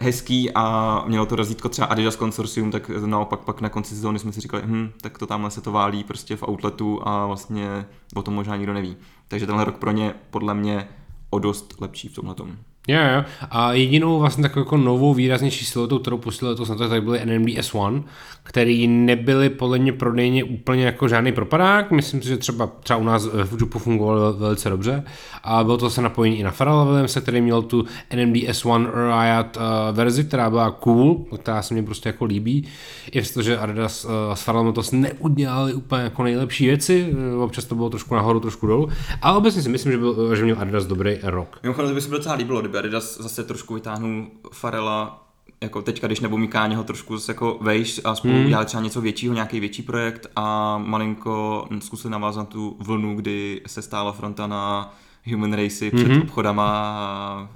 [0.00, 4.32] hezký a mělo to razítko třeba Adidas Consortium, tak naopak pak na konci sezóny jsme
[4.32, 8.22] si říkali, hm, tak to tamhle se to válí prostě v outletu a vlastně o
[8.22, 8.96] tom možná nikdo neví.
[9.28, 10.88] Takže tenhle rok pro ně podle mě
[11.30, 12.56] o dost lepší v tomhle tom.
[12.90, 13.24] Jo, jo.
[13.50, 17.48] A jedinou vlastně takovou jako novou výraznější siluetou, kterou pustili to snad, tak byly NMD
[17.48, 18.02] S1,
[18.42, 21.90] který nebyly podle mě prodejně úplně jako žádný propadák.
[21.90, 25.04] Myslím si, že třeba, třeba u nás v Fujupu fungoval velice dobře.
[25.42, 27.84] A bylo to zase napojení i na Pharrell Williamse, který měl tu
[28.16, 29.62] NMD S1 Riot uh,
[29.96, 32.68] verzi, která byla cool, která se mi prostě jako líbí.
[33.12, 37.64] I přesto, že Adidas uh, s Pharrellem to neudělali úplně jako nejlepší věci, uh, občas
[37.64, 38.88] to bylo trošku nahoru, trošku dolů.
[39.22, 41.58] Ale obecně si myslím, že, byl, že měl Adidas dobrý rok.
[41.62, 45.26] Mimochodem, to by se docela líbilo, kdyby Adidas zase trošku vytáhnul Farela
[45.60, 48.44] jako teďka, když nebo Mikáně ho trošku zase jako vejš a spolu hmm.
[48.44, 53.82] udělali třeba něco většího, nějaký větší projekt a malinko zkusili navázat tu vlnu, kdy se
[53.82, 54.94] stála fronta na
[55.30, 56.22] Human Race před hmm.
[56.22, 57.48] obchodama a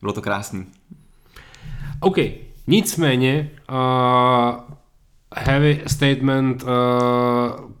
[0.00, 0.66] bylo to krásný.
[2.00, 2.16] OK,
[2.66, 4.60] nicméně uh,
[5.36, 6.68] heavy statement uh,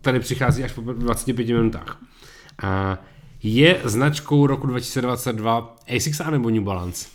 [0.00, 1.98] tady přichází až po 25 minutách.
[2.62, 2.96] Uh,
[3.42, 7.08] je značkou roku 2022 ASICS nebo New Balance?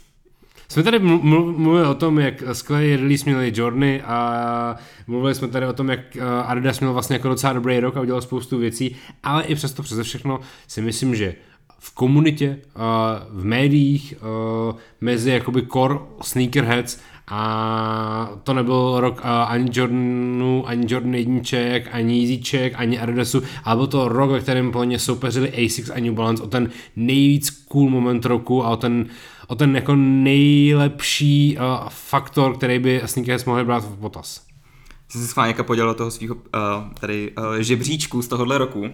[0.70, 4.76] Jsme tady mluvili o tom, jak skvělý release měli Jorny a
[5.08, 6.00] mluvili jsme tady o tom, jak
[6.46, 10.04] Adidas měl vlastně jako docela dobrý rok a udělal spoustu věcí, ale i přesto přeze
[10.04, 11.36] všechno si myslím, že
[11.80, 12.60] v komunitě,
[13.30, 14.14] v médiích,
[15.02, 17.00] mezi jakoby core sneakerheads
[17.36, 23.88] a to nebyl rok ani Jordanu, ani Jordan jedniček, ani Yeezyček, ani Adidasu, ale byl
[23.88, 28.26] to rok, ve kterém plně soupeřili Asics a New Balance o ten nejvíc cool moment
[28.26, 29.06] roku a o ten,
[29.48, 34.46] o ten jako nejlepší uh, faktor, který by sneakerheads mohli brát v potaz.
[35.10, 36.42] Jsem se schválně podělal toho svého uh,
[37.00, 38.86] tady uh, žebříčku z tohohle roku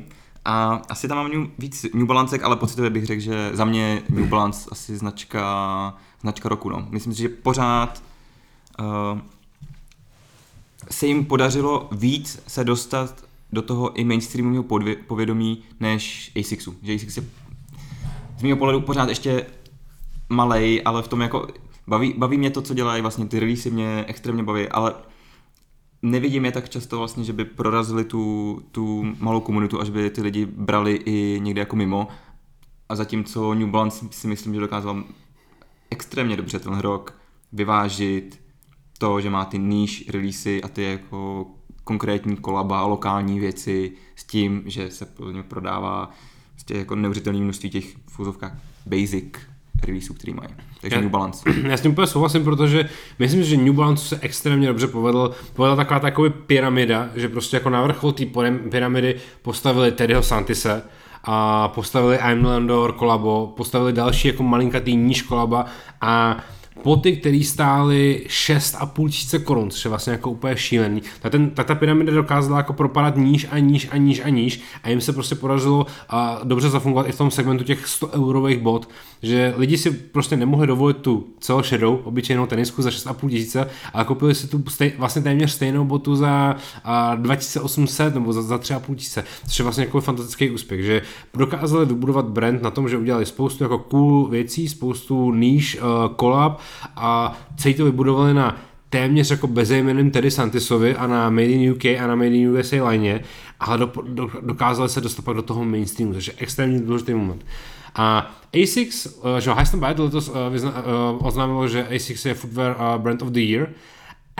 [0.46, 4.02] a asi tam mám new, víc New Balancek, ale pocitově bych řekl, že za mě
[4.10, 6.70] New Balance asi značka, značka roku.
[6.70, 6.88] No.
[6.90, 8.09] Myslím si, že pořád uh,
[10.92, 14.64] se jim podařilo víc se dostat do toho i mainstreamového
[15.08, 16.76] povědomí než ASICSu.
[16.82, 17.24] Že ASICS je
[18.40, 19.46] z mého pohledu pořád ještě
[20.30, 21.48] malej, ale v tom jako
[21.88, 24.94] baví, baví mě to, co dělají, vlastně ty release mě extrémně baví, ale
[26.02, 30.22] nevidím je tak často vlastně, že by prorazili tu, tu malou komunitu, až by ty
[30.22, 32.08] lidi brali i někde jako mimo.
[32.90, 35.04] A zatímco New Balance si myslím, že dokázal
[35.92, 37.14] extrémně dobře ten rok
[37.52, 38.39] vyvážit
[39.00, 41.46] to, že má ty níž releasy a ty jako
[41.84, 45.08] konkrétní kolaba, lokální věci s tím, že se
[45.48, 46.12] prodává
[46.52, 47.86] prostě jako neuvěřitelné množství těch
[48.18, 48.42] v
[48.86, 49.34] basic
[49.84, 50.50] releaseů, který mají.
[50.82, 51.50] Takže já, New Balance.
[51.64, 55.32] Já s tím úplně souhlasím, protože myslím, že New Balance se extrémně dobře povedl.
[55.54, 58.26] Povedla taková taková pyramida, že prostě jako na vrchol té
[58.70, 60.84] pyramidy postavili Teddyho Santise,
[61.24, 65.66] a postavili I'm Landor kolabo, postavili další jako malinkatý níž kolaba
[66.02, 66.38] a
[66.84, 71.02] poty, které stály 6,5 tisíce korun, což je vlastně jako úplně šílený.
[71.22, 74.62] Ta, ten, ta, ta pyramida dokázala jako propadat níž a níž a níž a níž
[74.84, 78.58] a jim se prostě podařilo a dobře zafungovat i v tom segmentu těch 100 eurových
[78.58, 78.90] bod,
[79.22, 84.36] že lidi si prostě nemohli dovolit tu celošedou, obyčejnou tenisku za 6,5 tisíce, ale koupili
[84.36, 89.24] si tu stej, vlastně téměř stejnou botu za a, 2800 nebo za, za 3,5 tisíce,
[89.48, 91.02] což je vlastně jako fantastický úspěch, že
[91.34, 96.60] dokázali vybudovat brand na tom, že udělali spoustu jako cool věcí, spoustu níž, uh, collab
[96.96, 98.58] a celý to vybudovali na
[98.90, 102.90] téměř jako bezejmeným Teddy Santisovi a na Made in UK a na Made in USA
[102.90, 103.22] line,
[103.60, 107.46] ale do, do, dokázali se dostat pak do toho mainstreamu, což je extrémně důležitý moment.
[107.96, 108.32] A
[108.64, 113.22] ASICS, uh, že Heiston Byte letos uh, vyzna, uh, oznámilo, že ASICS je Footwear Brand
[113.22, 113.70] of the Year,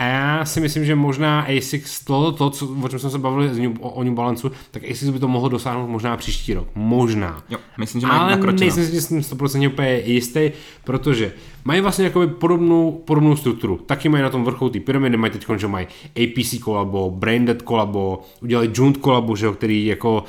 [0.00, 3.68] a já si myslím, že možná ASICS, to, to co, o čem jsme se bavili
[3.80, 6.68] o, o New Balance, tak ASICS by to mohlo dosáhnout možná příští rok.
[6.74, 7.42] Možná.
[7.50, 8.60] Jo, myslím, že mají Ale nakročeno.
[8.60, 10.50] nejsem si s tím 100% úplně jistý,
[10.84, 11.32] protože
[11.64, 13.76] mají vlastně jakoby podobnou, podobnou strukturu.
[13.76, 18.22] Taky mají na tom vrcholu ty pyramidy, mají teď, že mají APC kolabo, Braindead kolabo,
[18.42, 20.24] udělali Junt kolabo, že jo, který jako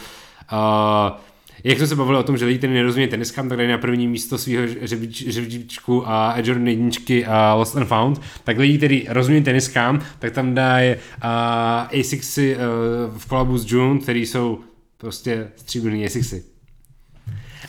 [0.51, 1.17] uh,
[1.63, 4.07] jak jsme se bavili o tom, že lidi, kteří nerozumí teniskám, tak dají na první
[4.07, 4.67] místo svého
[5.11, 10.53] žebříčku a Jordan jedničky a Lost and Found, tak lidi, kteří rozumí teniskám, tak tam
[10.53, 14.59] dají uh, A6 uh, v kolabu s June, který jsou
[14.97, 16.43] prostě stříbrný A6.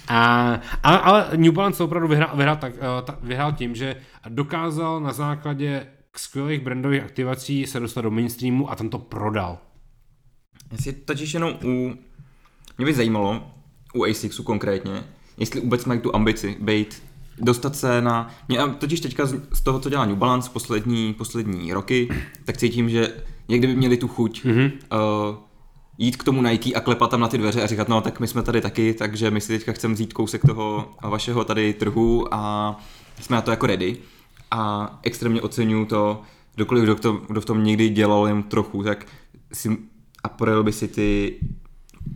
[0.09, 3.96] A, ale, ale New Balance opravdu vyhrál, vyhrál, tak, uh, vyhrál tím, že
[4.28, 9.59] dokázal na základě skvělých brandových aktivací se dostat do mainstreamu a tam to prodal.
[10.72, 11.94] Já si totiž jenom u...
[12.78, 13.50] Mě by zajímalo,
[13.92, 15.05] u ASICSu konkrétně,
[15.38, 17.02] jestli vůbec mají tu ambici být
[17.38, 18.31] dostat se na...
[18.48, 22.09] Mě, totiž teďka z toho, co dělá New Balance poslední, poslední roky,
[22.44, 23.14] tak cítím, že
[23.48, 24.72] někdy by měli tu chuť mm-hmm.
[24.92, 25.37] uh,
[25.98, 28.28] jít k tomu Nike a klepat tam na ty dveře a říkat, no tak my
[28.28, 32.76] jsme tady taky, takže my si teďka chceme vzít kousek toho vašeho tady trhu a
[33.20, 33.96] jsme na to jako ready.
[34.50, 36.22] A extrémně oceňuju to,
[36.55, 39.07] kdokoliv, kdo, to, kdo v tom někdy dělal jen trochu, tak
[39.52, 39.78] si
[40.24, 41.38] a projel by si ty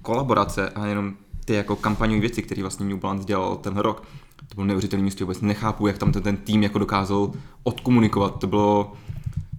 [0.02, 1.14] kolaborace a jenom
[1.46, 4.02] ty jako kampaňové věci, které vlastně New Balance dělal ten rok,
[4.48, 7.32] to bylo neuvěřitelné místo, vůbec nechápu, jak tam ten, ten tým jako dokázal
[7.62, 8.92] odkomunikovat, to bylo,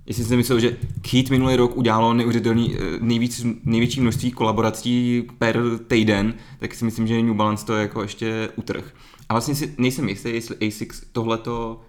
[0.06, 5.62] jestli si myslel, že Keith minulý rok udělalo neuvěřitelný, eh, nejvíc, největší množství kolaborací per
[5.88, 8.94] týden, tak si myslím, že New Balance to je jako ještě utrh.
[9.30, 11.82] A vlastně si nejsem jistý, jestli ASICS tohleto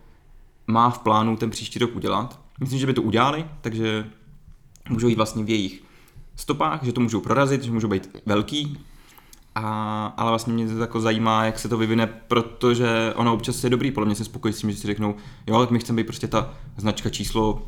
[0.66, 2.40] má v plánu ten příští rok udělat.
[2.60, 4.06] Myslím, že by to udělali, takže
[4.88, 5.82] můžou jít vlastně v jejich
[6.36, 8.78] stopách, že to můžou prorazit, že můžou být velký,
[9.58, 13.70] a, ale vlastně mě to jako zajímá, jak se to vyvine, protože ono občas je
[13.70, 15.14] dobrý, podle mě se spokojí s tím, že si řeknou,
[15.46, 17.62] jo, tak my chceme být prostě ta značka číslo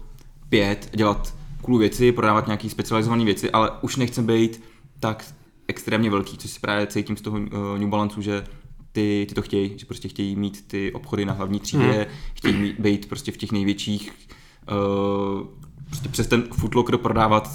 [0.49, 4.63] pět, dělat cool věci, prodávat nějaké specializované věci, ale už nechceme být
[5.01, 5.35] tak
[5.69, 8.45] extrémně velký, což si právě cítím z toho uh, New Balance, že
[8.93, 12.17] ty, ty to chtějí, že prostě chtějí mít ty obchody na hlavní třídě, mm.
[12.35, 15.47] chtějí mít, být prostě v těch největších uh,
[15.87, 17.49] prostě přes ten Footlocker prodávat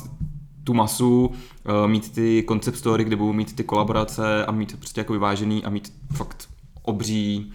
[0.66, 5.02] tu masu, uh, mít ty concept story, kde budou mít ty kolaborace a mít prostě
[5.02, 6.50] jako vyvážený a mít fakt
[6.82, 7.54] obří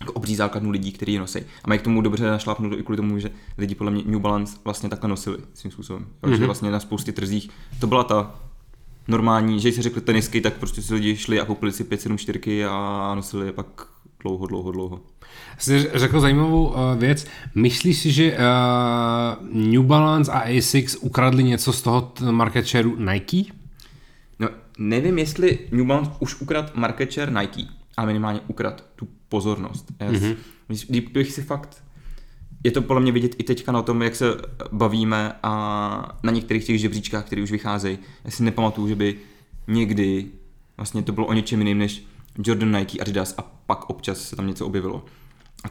[0.00, 1.38] jako obří základnu lidí, kteří je nosí.
[1.38, 4.58] A mají k tomu dobře našlápnout i kvůli tomu, že lidi podle mě New Balance
[4.64, 6.06] vlastně takhle nosili svým způsobem.
[6.22, 6.38] Mm-hmm.
[6.38, 7.50] Že vlastně na spoustě trzích
[7.80, 8.34] to byla ta
[9.08, 13.12] normální, že si řekli tenisky, tak prostě si lidi šli a koupili si 574 a
[13.14, 13.88] nosili je pak
[14.22, 15.00] dlouho, dlouho, dlouho.
[15.58, 17.26] Jsi řekl zajímavou uh, věc.
[17.54, 18.38] Myslíš si, že uh,
[19.52, 23.52] New Balance a Asics ukradli něco z toho market shareu Nike?
[24.38, 24.48] No,
[24.78, 27.62] nevím, jestli New Balance už ukrad market share Nike,
[27.96, 29.92] ale minimálně ukrad tu pozornost.
[29.98, 30.36] Mm-hmm.
[30.88, 31.82] Kdybych si fakt
[32.66, 34.26] je to podle mě vidět i teďka na tom, jak se
[34.72, 37.98] bavíme a na některých těch žebříčkách, které už vycházejí.
[38.24, 39.16] Já si nepamatuju, že by
[39.68, 40.26] někdy
[40.76, 42.06] vlastně to bylo o něčem jiným než
[42.38, 45.04] Jordan, Nike, Adidas a pak občas se tam něco objevilo.
[45.64, 45.68] A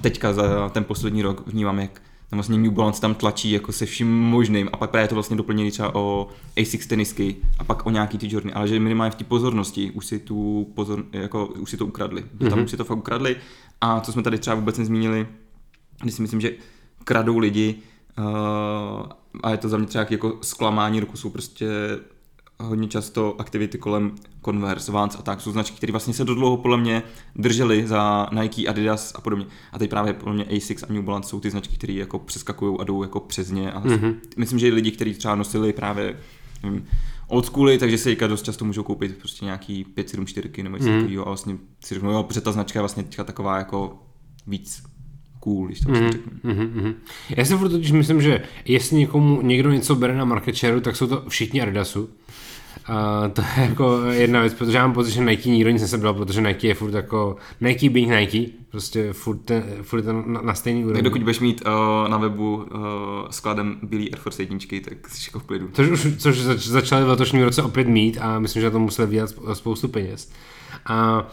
[0.00, 3.86] teďka za ten poslední rok vnímám, jak tam vlastně New Balance tam tlačí jako se
[3.86, 6.28] vším možným a pak právě to vlastně doplnění třeba o
[6.60, 10.06] Asics tenisky a pak o nějaký ty Jordany, ale že minimálně v té pozornosti už
[10.06, 12.22] si tu pozor, jako už si to ukradli.
[12.22, 12.50] Mm-hmm.
[12.50, 13.36] Tam už si to fakt ukradli
[13.80, 15.26] a co jsme tady třeba vůbec nezmínili,
[16.02, 16.52] když si myslím, že
[17.04, 17.74] kradou lidi
[18.18, 18.24] uh,
[19.42, 21.68] a je to za mě třeba jako zklamání roku, jsou prostě
[22.60, 24.12] hodně často aktivity kolem
[24.44, 27.02] Converse, Vans a tak jsou značky, které vlastně se do dlouho podle mě
[27.36, 29.46] držely za Nike, Adidas a podobně.
[29.72, 32.76] A teď právě podle mě Asics a New Balance jsou ty značky, které jako přeskakují
[32.80, 33.72] a jdou jako přes ně.
[33.72, 34.14] A mm-hmm.
[34.36, 36.16] myslím, že i lidi, kteří třeba nosili právě
[36.62, 36.86] nevím,
[37.28, 41.00] old schooly, takže se dost často můžou koupit prostě nějaký 574 nebo něco mm-hmm.
[41.00, 43.98] takového a vlastně si řeknou, jo, protože ta značka je vlastně teďka taková jako
[44.46, 44.82] víc
[45.40, 46.12] cool, když to mm-hmm.
[46.12, 46.32] řeknu.
[46.44, 46.94] Mm-hmm.
[47.36, 50.96] Já si furt totiž myslím, že jestli někomu někdo něco bere na market shareu, tak
[50.96, 52.08] jsou to všichni Adidasu.
[52.88, 56.14] A to je jako jedna věc, protože já mám pocit, že Nike nikdo nic nesebral,
[56.14, 60.54] protože Nike je furt jako Nike being Nike, prostě furt, ten, furt ten na, na
[60.54, 61.02] stejný úrovni.
[61.02, 62.80] dokud budeš mít uh, na webu uh,
[63.30, 65.68] skladem bílý Air Force jedničky, tak jsi jako v klidu.
[65.72, 69.08] Což, už, což zač, začali v letošním roce opět mít a myslím, že to museli
[69.08, 70.32] vydělat spoustu peněz.
[70.86, 71.26] A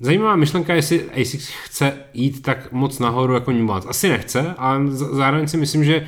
[0.00, 3.88] Zajímavá myšlenka, jestli ASICS chce jít tak moc nahoru jako New Balance.
[3.88, 6.06] Asi nechce, ale zároveň si myslím, že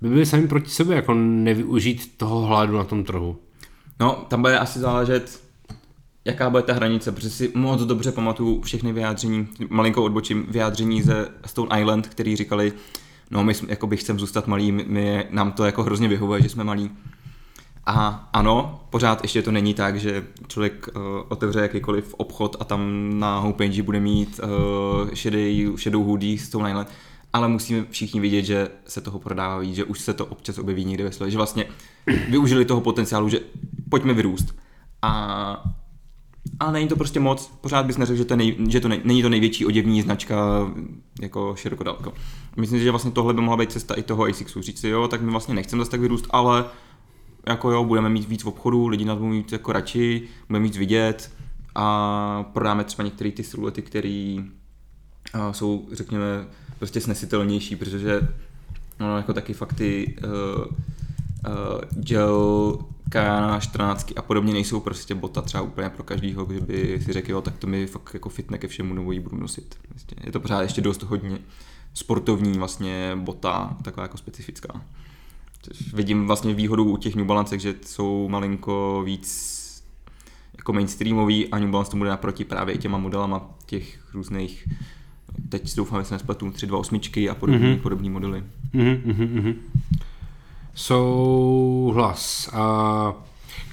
[0.00, 3.36] by byli sami proti sobě jako nevyužít toho hladu na tom trhu.
[4.00, 5.40] No, tam bude asi záležet,
[6.24, 11.28] jaká bude ta hranice, protože si moc dobře pamatuju všechny vyjádření, malinkou odbočím, vyjádření ze
[11.46, 12.72] Stone Island, který říkali,
[13.30, 16.48] no my jako bych chcem zůstat malý, my, my, nám to jako hrozně vyhovuje, že
[16.48, 16.90] jsme malí.
[17.86, 23.10] A ano, pořád ještě to není tak, že člověk uh, otevře jakýkoliv obchod a tam
[23.18, 26.88] na homepage bude mít uh, šedý, šedou hoodie Stone Island,
[27.32, 30.84] ale musíme všichni vidět, že se toho prodává víc, že už se to občas objeví
[30.84, 31.66] někde ve slevě, že vlastně
[32.30, 33.40] využili toho potenciálu, že
[33.90, 34.54] pojďme vyrůst.
[35.02, 35.74] A,
[36.60, 39.22] a není to prostě moc, pořád bys neřekl, že, to, nej, že to nej, není
[39.22, 40.36] to největší oděvní značka
[41.20, 42.12] jako široko daleko.
[42.56, 45.08] Myslím si, že vlastně tohle by mohla být cesta i toho ASICSu, říct si, jo,
[45.08, 46.64] tak my vlastně nechceme zase tak vyrůst, ale
[47.46, 50.76] jako jo, budeme mít víc v obchodu, lidi nás budou mít jako radši, budeme mít
[50.76, 51.32] vidět
[51.74, 54.36] a prodáme třeba některé ty siluety, které
[55.52, 56.46] jsou, řekněme,
[56.78, 58.28] prostě snesitelnější, protože
[59.00, 65.62] no, jako taky fakty uh, uh, gel Kajana 14 a podobně nejsou prostě bota třeba
[65.62, 69.12] úplně pro každýho, kdyby si řekl, jo, tak to mi fakt jako fitne ke všemu,
[69.12, 69.78] ji budu nosit.
[69.90, 71.38] Vlastně je to pořád ještě dost hodně
[71.94, 74.80] sportovní vlastně bota, taková jako specifická.
[75.62, 79.56] Což vidím vlastně výhodu u těch New Balance, že jsou malinko víc
[80.56, 84.68] jako mainstreamový a New Balance to bude naproti právě těma modelama těch různých
[85.48, 87.80] teď doufám, že se nespletu 328 a podobné mm-hmm.
[87.80, 88.42] podobný modely.
[88.74, 89.54] Mm-hmm.
[90.74, 92.50] Souhlas.
[92.52, 93.12] A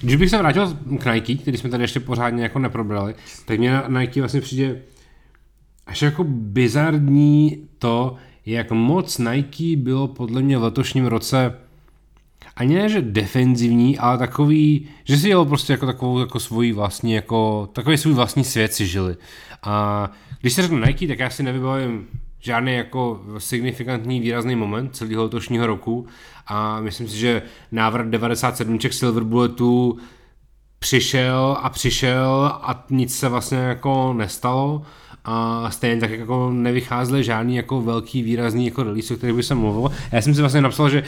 [0.00, 3.72] když bych se vrátil k Nike, který jsme tady ještě pořádně jako neprobrali, tak mě
[3.72, 4.82] na Nike vlastně přijde
[5.86, 11.54] až jako bizarní to, jak moc Nike bylo podle mě v letošním roce
[12.56, 17.12] ani ne, že defenzivní, ale takový, že si jelo prostě jako takovou jako svoji vlastní,
[17.12, 19.16] jako takový svůj vlastní svět si žili.
[19.62, 20.10] A
[20.44, 22.06] když se řeknu Nike, tak já si nevybavím
[22.38, 26.06] žádný jako signifikantní výrazný moment celého letošního roku
[26.46, 29.98] a myslím si, že návrat 97 Silver Bulletu
[30.78, 34.82] přišel a přišel a nic se vlastně jako nestalo
[35.24, 39.54] a stejně tak jako nevycházely žádný jako velký výrazný jako release, o kterých by se
[39.54, 39.90] mluvil.
[40.12, 41.02] Já jsem si vlastně napsal, že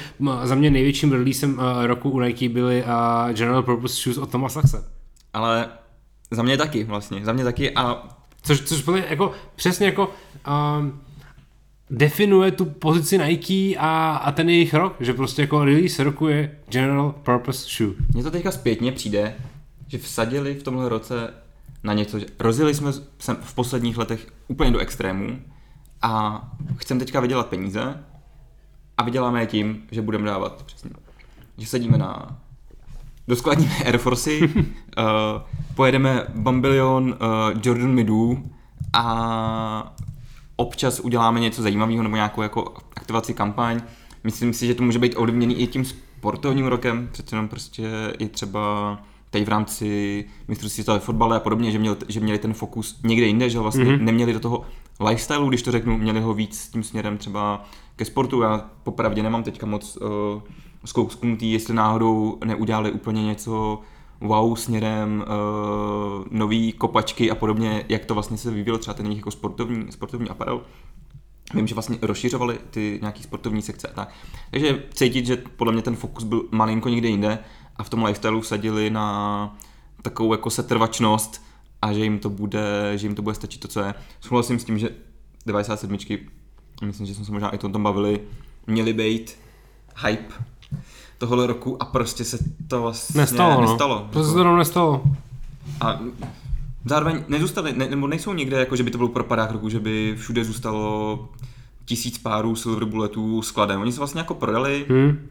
[0.44, 2.84] za mě největším releasem roku u Nike byly
[3.32, 4.84] General Purpose Shoes od Thomas Saxe.
[5.32, 5.68] Ale
[6.30, 8.08] za mě taky vlastně, za mě taky a...
[8.46, 10.14] Což, což bylo jako přesně jako
[10.78, 11.00] um,
[11.90, 16.58] definuje tu pozici Nike a, a ten jejich rok, že prostě jako release roku je
[16.68, 17.94] General Purpose Shoe.
[18.14, 19.34] Mně to teďka zpětně přijde,
[19.88, 21.34] že vsadili v tomhle roce
[21.82, 22.92] na něco, že rozjeli jsme
[23.40, 25.38] v posledních letech úplně do extrému
[26.02, 26.42] a
[26.76, 28.04] chcem teďka vydělat peníze
[28.96, 30.90] A vyděláme je tím, že budeme dávat přesně,
[31.58, 32.38] že sedíme na
[33.28, 34.52] doskladníme Air Forcey, uh,
[35.74, 38.50] pojedeme Bambilion uh, Jordan Midů
[38.92, 39.94] a
[40.56, 43.80] občas uděláme něco zajímavého nebo nějakou jako aktivaci kampaň.
[44.24, 48.28] Myslím si, že to může být ovlivněný i tím sportovním rokem, přece jenom prostě i
[48.28, 48.98] třeba
[49.30, 53.00] tady v rámci mistrovství světa ve fotbale a podobně, že, měl, že měli ten fokus
[53.04, 54.00] někde jinde, že vlastně mm-hmm.
[54.00, 54.64] neměli do toho
[55.00, 57.64] lifestyleu, když to řeknu, měli ho víc tím směrem třeba
[57.96, 58.42] ke sportu.
[58.42, 60.42] Já popravdě nemám teďka moc uh,
[60.86, 63.80] zkousknutý, jestli náhodou neudělali úplně něco
[64.20, 69.18] wow směrem uh, nový kopačky a podobně, jak to vlastně se vyvíjelo třeba ten jejich
[69.18, 70.60] jako sportovní, sportovní aparel.
[71.54, 74.12] Vím, že vlastně rozšiřovali ty nějaký sportovní sekce a tak.
[74.50, 77.38] Takže cítit, že podle mě ten fokus byl malinko někde jinde
[77.76, 79.58] a v tom lifestyleu sadili na
[80.02, 81.42] takovou jako setrvačnost
[81.82, 83.94] a že jim to bude, že jim to bude stačit to, co je.
[84.20, 84.90] Souhlasím s tím, že
[85.46, 85.98] 97.
[86.84, 88.20] myslím, že jsme se možná i o tom bavili,
[88.66, 89.38] měly být
[90.06, 90.34] hype
[91.18, 92.38] tohle roku a prostě se
[92.68, 93.54] to vlastně nestalo.
[93.54, 93.60] No.
[93.60, 94.08] nestalo.
[94.12, 95.02] To se to nestalo.
[95.80, 96.00] A
[96.84, 100.14] zároveň nezůstali, ne, nebo nejsou někde, jako že by to byl propadák roku, že by
[100.18, 101.28] všude zůstalo
[101.84, 103.80] tisíc párů silver bulletů skladem.
[103.80, 104.86] Oni se vlastně jako prodali.
[104.88, 105.28] Hmm.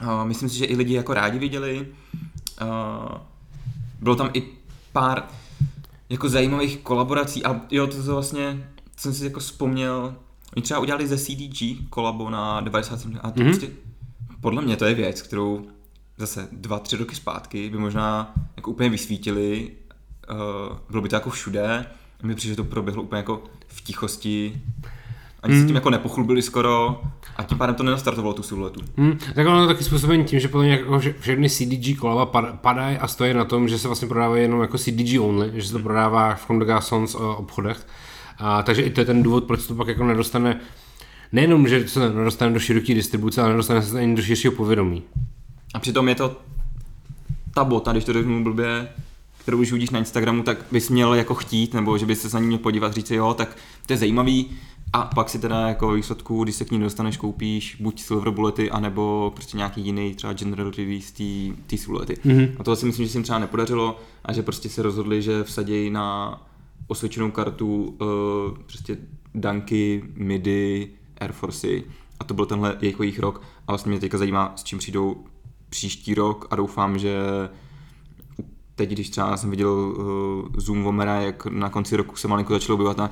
[0.00, 1.86] A myslím si, že i lidi jako rádi viděli.
[2.58, 3.22] A
[4.00, 4.42] bylo tam i
[4.92, 5.22] pár
[6.08, 10.14] jako zajímavých kolaborací a jo, to, to vlastně jsem si jako vzpomněl,
[10.56, 13.44] oni třeba udělali ze CDG kolabo na 97 a to mm-hmm.
[13.44, 13.68] prostě
[14.44, 15.66] podle mě to je věc, kterou
[16.16, 19.70] zase dva, tři roky zpátky by možná jako úplně vysvítili,
[20.30, 21.86] uh, bylo by to jako všude,
[22.22, 24.62] mi přijde, že to proběhlo úplně jako v tichosti,
[25.42, 25.60] ani mm.
[25.60, 27.00] se tím jako nepochlubili skoro
[27.36, 28.80] a tím pádem to nenastartovalo tu siluetu.
[28.96, 29.18] Mm.
[29.34, 33.34] Tak ono taky způsoben tím, že podle mě jako, všechny CDG kolaba padají a stojí
[33.34, 36.46] na tom, že se vlastně prodávají jenom jako CDG only, že se to prodává v
[36.46, 37.86] Condoga Sons obchodech.
[38.38, 40.60] A, takže i to je ten důvod, proč to pak jako nedostane
[41.34, 45.02] nejenom, že se nedostane do široké distribuce, ale nedostane se ani do širšího povědomí.
[45.74, 46.40] A přitom je to
[47.54, 48.88] ta bota, když to řeknu blbě,
[49.38, 52.40] kterou už uvidíš na Instagramu, tak bys měl jako chtít, nebo že bys se na
[52.40, 53.56] ní měl podívat, říct si jo, tak
[53.86, 54.50] to je zajímavý,
[54.92, 58.70] a pak si teda jako výsledku, když se k ní dostaneš, koupíš buď Silver Bullety,
[58.70, 61.12] anebo prostě nějaký jiný třeba general release
[61.66, 62.14] té silhouety.
[62.14, 62.52] Mm-hmm.
[62.58, 65.42] A to si myslím, že se jim třeba nepodařilo a že prostě se rozhodli, že
[65.42, 66.40] vsadějí na
[66.86, 68.96] osvědčenou kartu uh, prostě
[69.34, 70.90] Danky, Midi,
[71.24, 71.84] Air Forcey
[72.20, 73.42] a to byl tenhle jejich, jejich rok.
[73.66, 75.24] A vlastně mě teďka zajímá, s čím přijdou
[75.70, 76.46] příští rok.
[76.50, 77.16] A doufám, že
[78.74, 82.74] teď, když třeba jsem viděl uh, Zoom Vomera, jak na konci roku se malinko začalo
[82.74, 83.10] objevat na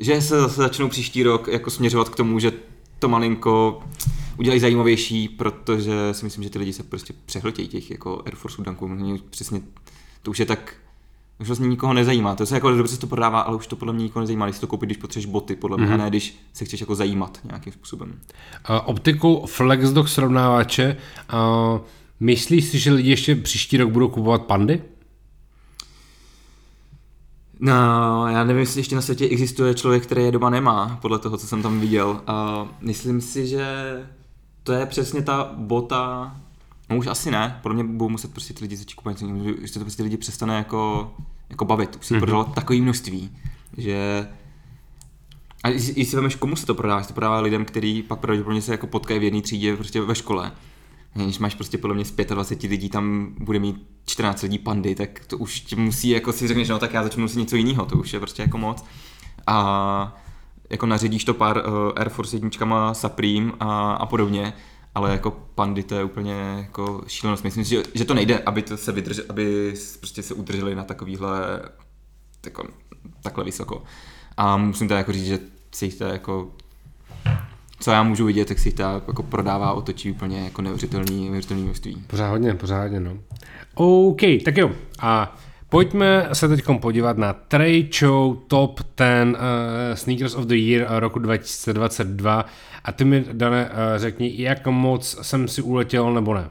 [0.00, 2.52] že se zase začnou příští rok jako směřovat k tomu, že
[2.98, 3.82] to malinko
[4.38, 8.62] udělají zajímavější, protože si myslím, že ty lidi se prostě přehltějí těch jako Air Force
[8.62, 8.90] Dunků.
[9.30, 9.62] Přesně,
[10.22, 10.74] to už je tak
[11.40, 12.34] už vlastně nikoho nezajímá.
[12.34, 14.56] To se jako dobře se to prodává, ale už to podle mě nikoho nezajímá, když
[14.56, 15.94] si to koupit, když potřebuješ boty, podle mě, mm-hmm.
[15.94, 18.08] a ne když se chceš jako zajímat nějakým způsobem.
[18.08, 20.96] Uh, optiku FlexDoc srovnávače,
[21.32, 21.80] uh,
[22.20, 24.82] myslíš si, že lidi ještě příští rok budou kupovat pandy?
[27.60, 31.36] No, já nevím, jestli ještě na světě existuje člověk, který je doma nemá, podle toho,
[31.36, 32.08] co jsem tam viděl.
[32.08, 33.66] Uh, myslím si, že
[34.62, 36.36] to je přesně ta bota,
[36.90, 39.18] no už asi ne, podle mě budou muset prostě ty lidi začít kupovat
[39.62, 41.14] že to prostě lidi přestane jako,
[41.50, 41.96] jako bavit.
[41.96, 42.20] Už si mm-hmm.
[42.20, 43.30] prodalo takové množství,
[43.76, 44.26] že
[45.64, 48.62] a i si vemeš, komu se to prodává, se to prodává lidem, kteří pak pravděpodobně
[48.62, 50.52] se jako potkají v jedné třídě prostě ve škole.
[51.14, 55.24] Když máš prostě podle mě z 25 lidí tam bude mít 14 lidí pandy, tak
[55.26, 57.96] to už ti musí, jako si řekneš, no tak já začnu si něco jiného, to
[57.96, 58.84] už je prostě jako moc.
[59.46, 60.16] A
[60.70, 64.52] jako naředíš to pár uh, Air Force jedničkama Supreme a, a podobně,
[64.94, 67.44] ale jako pandy to je úplně jako šílenost.
[67.44, 70.84] Myslím si, že, že to nejde, aby to se vydrž, aby prostě se udrželi na
[70.84, 71.62] takovýhle
[72.44, 72.68] jako,
[73.22, 73.82] takhle vysoko.
[74.36, 75.38] A musím teda jako říct, že
[75.74, 76.50] si to jako
[77.80, 82.04] co já můžu vidět, tak si ta jako prodává, otočí úplně jako neuvěřitelný, neuvěřitelný množství.
[82.06, 83.16] Pořád hodně, pořád hodně, no.
[83.74, 84.70] OK, tak jo.
[84.98, 85.36] A
[85.74, 89.38] pojďme se teď podívat na Trade Show Top 10 uh,
[89.94, 92.44] Sneakers of the Year roku 2022
[92.84, 96.48] a ty mi, Dane, uh, řekni, jak moc jsem si uletěl nebo ne.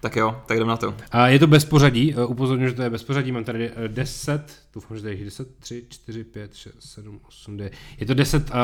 [0.00, 0.94] Tak jo, tak jdem na to.
[1.10, 4.42] A je to bez pořadí, uh, upozorňuji, že to je bez pořadí, mám tady 10,
[4.74, 7.72] doufám, že tady je 10, 3, 4, 5, 6, 7, 8, 9.
[8.00, 8.56] Je to 10 uh,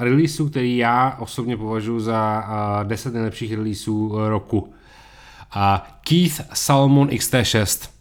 [0.00, 2.44] releaseů, který já osobně považuji za
[2.80, 4.74] uh, 10 nejlepších releaseů roku.
[5.50, 7.92] A Keith Salmon XT6.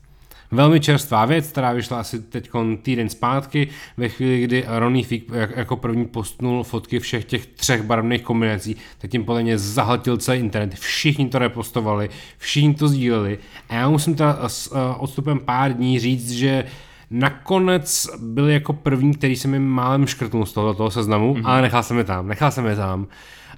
[0.51, 2.49] Velmi čerstvá věc, která vyšla asi teď
[2.81, 8.21] týden zpátky, ve chvíli, kdy Ronnie Fick jako první postnul fotky všech těch třech barevných
[8.21, 10.75] kombinací, tak tím podle mě zahltil celý internet.
[10.75, 13.39] Všichni to repostovali, všichni to sdíleli
[13.69, 16.65] a já musím teda s eh, odstupem pár dní říct, že
[17.09, 21.41] nakonec byl jako první, který se mi málem škrtnul z toho, toho seznamu, mm-hmm.
[21.45, 23.07] ale nechal jsem je tam, nechal jsem je tam.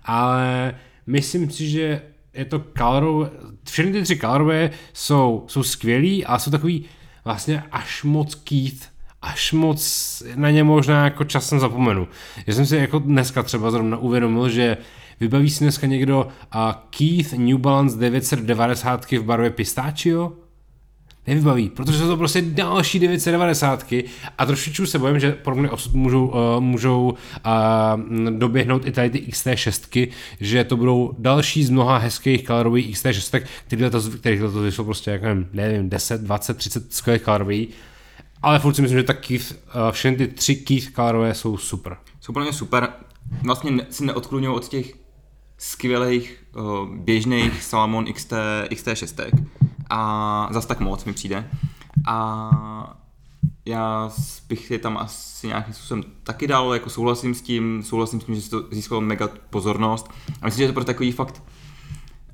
[0.05, 0.75] Ale
[1.07, 2.01] myslím si, že
[2.33, 3.29] je to colorové,
[3.69, 6.85] všechny ty tři colorové jsou, jsou skvělý a jsou takový
[7.25, 8.85] vlastně až moc Keith,
[9.21, 12.07] až moc na ně možná jako časem zapomenu.
[12.47, 14.77] Já jsem si jako dneska třeba zrovna uvědomil, že
[15.19, 20.42] vybaví si dneska někdo uh, Keith New Balance 990 v barvě Pistachio?
[21.27, 23.93] Nevybaví, protože jsou to prostě další 990
[24.37, 29.09] a trošičku se bojím, že pro mě osud můžou, uh, můžou uh, doběhnout i tady
[29.09, 34.75] ty XT6, že to budou další z mnoha hezkých kalorových XT6, které letos, kterých letos
[34.75, 37.69] jsou prostě, jak nevím, nevím, 10, 20, 30 skvělých kalorových,
[38.41, 41.97] ale furt si myslím, že tak Keith, uh, všechny ty tři Keith kalorové jsou super.
[42.21, 42.89] Jsou mě super,
[43.43, 45.02] vlastně si neodkluňují od těch
[45.63, 48.33] skvělých uh, běžných Salomon XT,
[48.69, 49.45] XT6
[49.89, 51.49] a zas tak moc mi přijde.
[52.07, 52.97] A
[53.65, 54.11] já
[54.49, 58.35] bych je tam asi nějakým způsobem taky dal, jako souhlasím s tím, souhlasím s tím,
[58.35, 60.09] že se to získalo mega pozornost.
[60.41, 61.43] A myslím, že je to pro takový fakt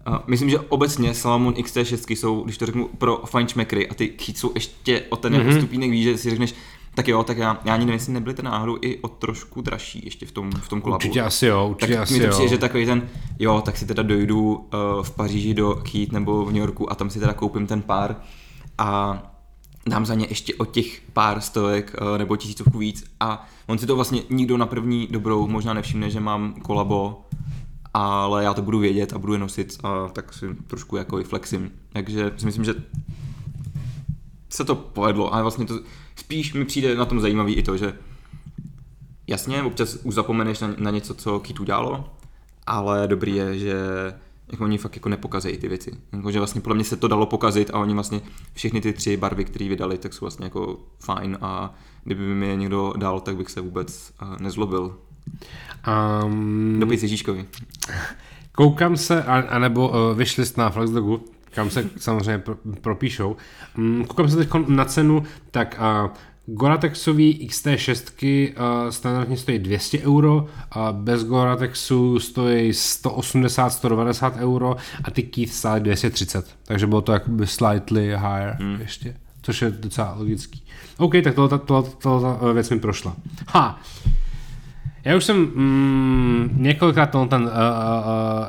[0.07, 4.37] Uh, myslím, že obecně Salomon XT6 jsou, když to řeknu, pro fajnšmekry a ty chyt
[4.37, 5.57] jsou ještě o ten mm-hmm.
[5.57, 6.53] stupínek víc, že si řekneš,
[6.99, 10.01] tak jo, tak já, já ani nevím, jestli nebyly ten náhodou i o trošku dražší
[10.05, 10.97] ještě v tom, v tom kolabu.
[10.97, 12.31] Určitě asi jo, určitě tak asi mi to jo.
[12.31, 16.45] přijde, že takový ten, jo, tak si teda dojdu uh, v Paříži do Keat nebo
[16.45, 18.15] v New Yorku a tam si teda koupím ten pár
[18.77, 19.19] a
[19.89, 23.85] dám za ně ještě o těch pár stovek uh, nebo tisícovku víc a on si
[23.85, 27.21] to vlastně nikdo na první dobrou možná nevšimne, že mám kolabo,
[27.93, 31.23] ale já to budu vědět a budu je nosit a tak si trošku jako i
[31.23, 31.71] flexím.
[31.93, 32.73] Takže si myslím, že
[34.49, 35.79] se to povedlo a vlastně to
[36.29, 37.93] spíš mi přijde na tom zajímavý i to, že
[39.27, 42.09] jasně, občas už zapomeneš na, na něco, co Kit udělalo,
[42.67, 43.75] ale dobrý je, že
[44.51, 45.91] jako oni fakt jako nepokazejí ty věci.
[46.11, 48.21] Jako, že vlastně podle mě se to dalo pokazit a oni vlastně
[48.53, 51.73] všechny ty tři barvy, které vydali, tak jsou vlastně jako fajn a
[52.03, 54.97] kdyby mi je někdo dal, tak bych se vůbec uh, nezlobil.
[56.23, 57.45] Um, Dopis Ježíškovi.
[58.51, 63.35] Koukám se, anebo uh, wishlist na Flexdogu, kam se samozřejmě pro, propíšou.
[63.77, 66.11] Um, koukám se teď na cenu, tak uh,
[66.45, 75.23] Goratexový XT6 uh, standardně stojí 200 euro, a bez Goratexu stojí 180-190 euro a ty
[75.23, 78.77] Keith stály 230, takže bylo to jakoby slightly higher hmm.
[78.81, 80.63] ještě, což je docela logický.
[80.97, 83.15] OK, tak tohle, tohle, tohle, tohle věc mi prošla.
[83.47, 83.81] Ha,
[85.05, 87.51] já už jsem mm, několikrát, tom, ten, uh, uh,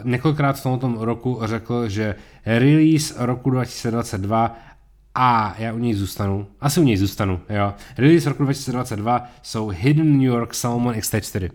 [0.04, 2.14] několikrát v tomto roku řekl, že
[2.46, 4.56] release roku 2022
[5.14, 7.74] a já u něj zůstanu, asi u něj zůstanu, jo.
[7.98, 11.50] Release roku 2022 jsou Hidden New York Salmon XT4.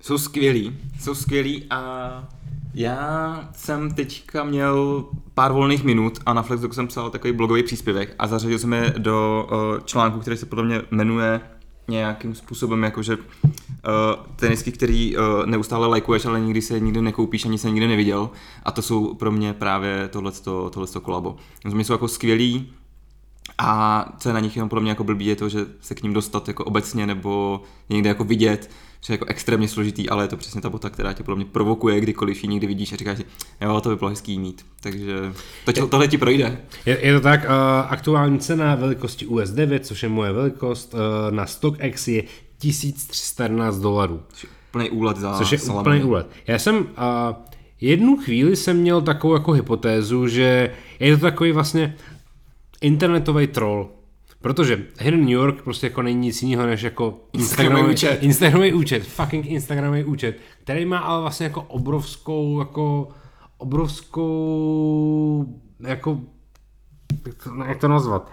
[0.00, 2.28] Jsou skvělí, jsou skvělí a
[2.74, 5.04] já jsem teďka měl
[5.34, 8.94] pár volných minut a na Flexdoku jsem psal takový blogový příspěvek a zařadil jsem je
[8.98, 11.40] do uh, článku, který se podle mě jmenuje
[11.88, 13.22] nějakým způsobem, jakože uh,
[14.36, 18.30] tenisky, který uh, neustále lajkuješ, ale nikdy se nikdy nekoupíš, ani se nikdy neviděl.
[18.62, 21.36] A to jsou pro mě právě tohleto, tohleto kolabo.
[21.64, 22.72] Mě jsou jako skvělý,
[23.58, 26.02] a co je na nich jenom pro mě jako blbý je to, že se k
[26.02, 28.70] ním dostat jako obecně nebo někde jako vidět,
[29.06, 31.44] že je jako extrémně složitý, ale je to přesně ta bota, která tě podle mě
[31.44, 33.24] provokuje, kdykoliv ji někdy vidíš a říkáš si,
[33.60, 34.66] jo, to by bylo hezký mít.
[34.80, 35.12] Takže
[35.64, 36.60] to, tohle ti projde.
[36.86, 37.50] Je, je to tak, uh,
[37.88, 42.22] aktuální cena velikosti US9, což je moje velikost, uh, na StockX je
[42.58, 44.22] 1311 dolarů.
[44.70, 46.26] Plný úlet za Což je úplný úlet.
[46.46, 46.84] Já jsem uh,
[47.80, 51.96] jednu chvíli jsem měl takovou jako hypotézu, že je to takový vlastně
[52.80, 53.90] internetový troll.
[54.42, 58.18] Protože Hidden New York prostě jako není nic jiného než jako Instagramový účet.
[58.22, 63.08] Instagramový účet, fucking Instagramový účet, který má ale vlastně jako obrovskou, jako
[63.58, 65.46] obrovskou,
[65.80, 66.20] jako,
[67.66, 68.30] jak to nazvat,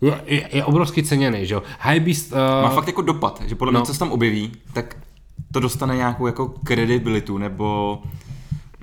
[0.00, 1.62] je, je, je obrovsky ceněný, že jo.
[1.86, 3.80] Uh, má fakt jako dopad, že podle no.
[3.80, 4.96] mě, co se tam objeví, tak
[5.52, 7.98] to dostane nějakou jako kredibilitu, nebo...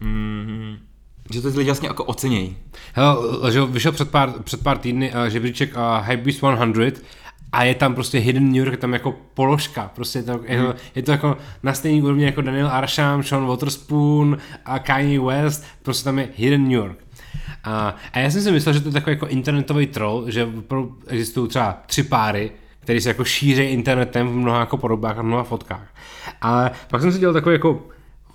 [0.01, 0.77] Mm,
[1.31, 2.57] že to ty lidi vlastně jako ocenějí.
[2.93, 6.47] Hele, že vyšel před pár, před pár týdny uh, žebříček uh, Hypebeast 100
[7.51, 10.63] a je tam prostě Hidden New York, je tam jako položka, prostě je to, je
[10.63, 15.65] to, je to jako na stejný úrovni jako Daniel Arsham, Sean Waterspoon a Kanye West,
[15.83, 16.97] prostě tam je Hidden New York.
[17.63, 20.49] A, a já jsem si myslel, že to je takový jako internetový troll, že
[21.07, 25.43] existují třeba tři páry, které se jako šíří internetem v mnoha jako podobách a mnoha
[25.43, 25.93] fotkách.
[26.41, 27.87] Ale pak jsem si dělal takový jako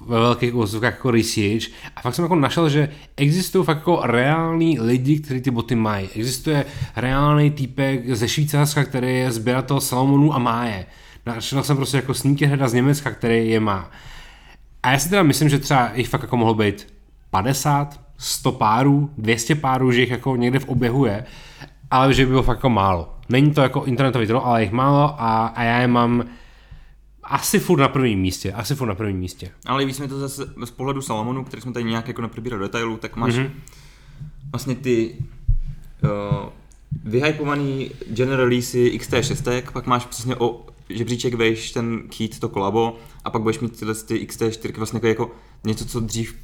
[0.06, 1.64] ve velkých úzovkách jako research
[1.96, 6.08] a fakt jsem jako našel, že existují fakt jako reální lidi, kteří ty boty mají.
[6.16, 6.64] Existuje
[6.96, 10.86] reálný týpek ze Švýcarska, který je sběratel Salomonu a má je.
[11.26, 13.90] Našel jsem prostě jako sneakerheada z Německa, který je má.
[14.82, 16.94] A já si teda myslím, že třeba jich fakt jako mohlo být
[17.30, 21.24] 50, 100 párů, 200 párů, že jich jako někde v oběhu je,
[21.90, 23.14] ale že by bylo fakt jako málo.
[23.28, 26.24] Není to jako internetový troll, ale jich málo a, a já je mám
[27.22, 29.50] asi furt na prvním místě, asi furt na prvním místě.
[29.66, 32.64] Ale víc mi to zase z pohledu Salomonu, který jsme tady nějak jako neprobírali do
[32.64, 33.50] detailu, tak máš mm-hmm.
[34.52, 35.16] vlastně ty
[36.04, 36.48] uh,
[37.04, 43.30] vyhypovaný general releasy XT6, pak máš přesně o žebříček vejš ten kýt, to kolabo, a
[43.30, 45.30] pak budeš mít tyhle ty XT4 vlastně jako, jako
[45.64, 46.36] něco, co dřív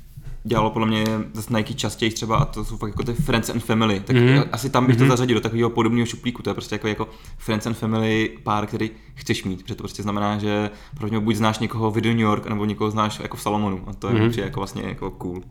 [0.49, 3.65] dělalo podle mě zase Nike častěji třeba a to jsou fakt jako ty Friends and
[3.65, 4.49] Family, tak mm-hmm.
[4.53, 4.99] asi tam bych mm-hmm.
[4.99, 5.11] to mhm.
[5.11, 8.91] zařadil do takového podobného šuplíku, to je prostě jako, jako Friends and Family pár, který
[9.15, 12.47] chceš mít, protože to prostě znamená, že pro něj buď znáš někoho v New York,
[12.47, 14.43] nebo někoho znáš jako v Salomonu a to je mm-hmm.
[14.43, 15.43] jako vlastně jako cool.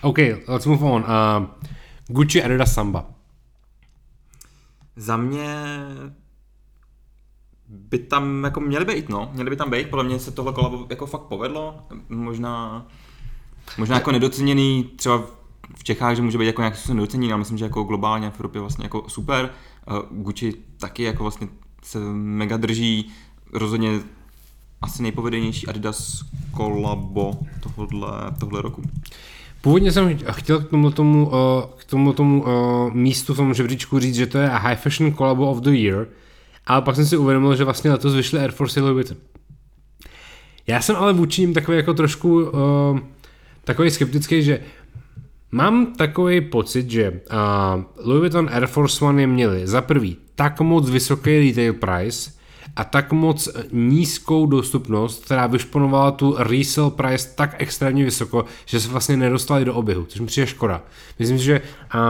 [0.00, 1.02] OK, let's move on.
[1.02, 1.46] Uh,
[2.06, 3.06] Gucci Adidas Samba.
[4.96, 5.64] Za mě
[7.68, 9.30] by tam jako měly být, no.
[9.32, 11.80] Měly by tam být, podle mě se tohle kolabo jako fakt povedlo.
[12.08, 12.86] Možná
[13.78, 15.22] Možná jako nedoceněný třeba
[15.76, 18.60] v Čechách, že může být jako nějaký nedoceněný, ale myslím, že jako globálně v Evropě
[18.60, 19.50] vlastně jako super.
[20.10, 21.48] Gucci taky jako vlastně
[21.82, 23.10] se mega drží,
[23.52, 24.00] rozhodně
[24.82, 28.10] asi nejpovedenější Adidas kolabo tohle,
[28.40, 28.82] tohle roku.
[29.60, 31.30] Původně jsem chtěl k tomu, tomu,
[31.76, 32.44] k tomu, tomu
[32.92, 36.06] místu v tom žebříčku říct, že to je High Fashion Collabo of the Year,
[36.66, 39.16] ale pak jsem si uvědomil, že vlastně letos vyšly Air Force Vuitton.
[40.66, 42.50] Já jsem ale vůči ním takový jako trošku uh,
[43.68, 44.60] takový skeptický, že
[45.52, 50.60] mám takový pocit, že uh, Louis Vuitton Air Force One je měli za prvý tak
[50.60, 52.30] moc vysoký retail price
[52.76, 58.88] a tak moc nízkou dostupnost, která vyšponovala tu resale price tak extrémně vysoko, že se
[58.88, 60.82] vlastně nedostali do oběhu, což mi přijde škoda.
[61.18, 61.60] Myslím si, že
[61.94, 62.00] uh,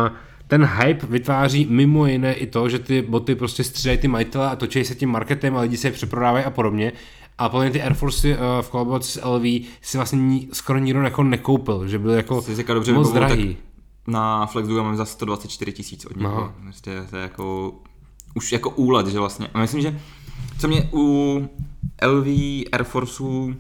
[0.47, 4.57] ten hype vytváří mimo jiné i to, že ty boty prostě střídají ty majitele a
[4.57, 6.93] točí se tím marketem a lidi se je přeprodávají a podobně
[7.39, 9.43] a podle ty Air Force uh, v kolaboraci s LV
[9.83, 13.57] si vlastně ní, skoro nikdo jako nekoupil, že byl jako Jsi dobře moc drahý.
[14.07, 16.53] Na Flexdu mám za 124 tisíc od něho.
[16.63, 17.73] Prostě to je jako
[18.35, 19.49] už jako úlet, že vlastně.
[19.55, 20.01] A myslím, že
[20.59, 21.39] co mě u
[22.07, 22.27] LV
[22.73, 23.55] Air Forceu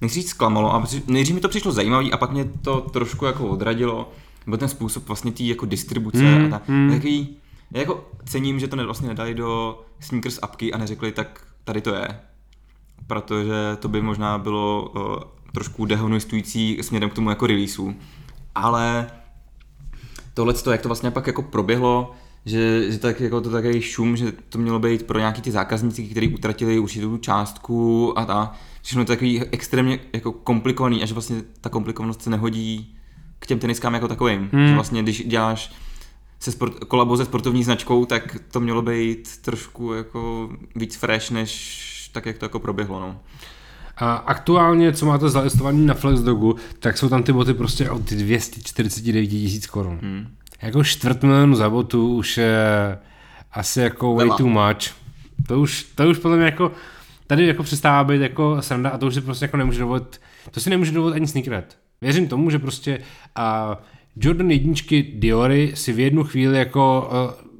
[0.00, 3.48] nechci říct zklamalo, a nejdřív mi to přišlo zajímavý a pak mě to trošku jako
[3.48, 4.12] odradilo,
[4.46, 6.90] byl ten způsob vlastně té jako distribuce mm, a ta, mm.
[6.90, 7.36] takový,
[7.70, 11.94] já jako cením, že to vlastně nedali do sneakers apky a neřekli, tak tady to
[11.94, 12.08] je
[13.06, 15.16] protože to by možná bylo uh,
[15.52, 17.94] trošku dehonestující směrem k tomu jako releaseu.
[18.54, 19.10] Ale
[20.34, 22.12] tohle, jak to vlastně pak jako proběhlo,
[22.44, 26.02] že, že tak jako to takový šum, že to mělo být pro nějaký ty zákazníci,
[26.02, 31.14] kteří utratili určitou částku a ta, všechno je to takový extrémně jako komplikovaný a že
[31.14, 32.96] vlastně ta komplikovanost se nehodí
[33.38, 34.48] k těm teniskám jako takovým.
[34.52, 34.68] Hmm.
[34.68, 35.72] Že vlastně když děláš
[36.40, 41.97] se sport, kolabo se sportovní značkou, tak to mělo být trošku jako víc fresh, než
[42.12, 43.00] tak, jak to jako proběhlo.
[43.00, 43.20] No.
[44.00, 49.26] A aktuálně, co máte zalistovaný na Flexdogu, tak jsou tam ty boty prostě od 249
[49.26, 49.98] tisíc korun.
[50.02, 50.26] Hmm.
[50.62, 52.98] Jako čtvrt milionu za botu už je
[53.52, 54.94] asi jako way too much.
[55.46, 56.72] To už, to už podle mě jako,
[57.26, 60.60] tady jako přestává být jako sranda a to už si prostě jako nemůže dovolit, to
[60.60, 61.76] si nemůže dovolit ani sneakerhead.
[62.00, 62.98] Věřím tomu, že prostě
[63.34, 63.78] a
[64.16, 67.10] Jordan jedničky Diory si v jednu chvíli jako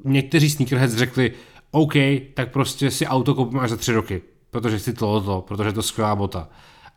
[0.04, 1.32] uh, někteří sneakerheads řekli,
[1.70, 1.94] OK,
[2.34, 5.82] tak prostě si auto koupím až za tři roky protože chci tohoto, protože je to
[5.82, 6.48] skvělá bota.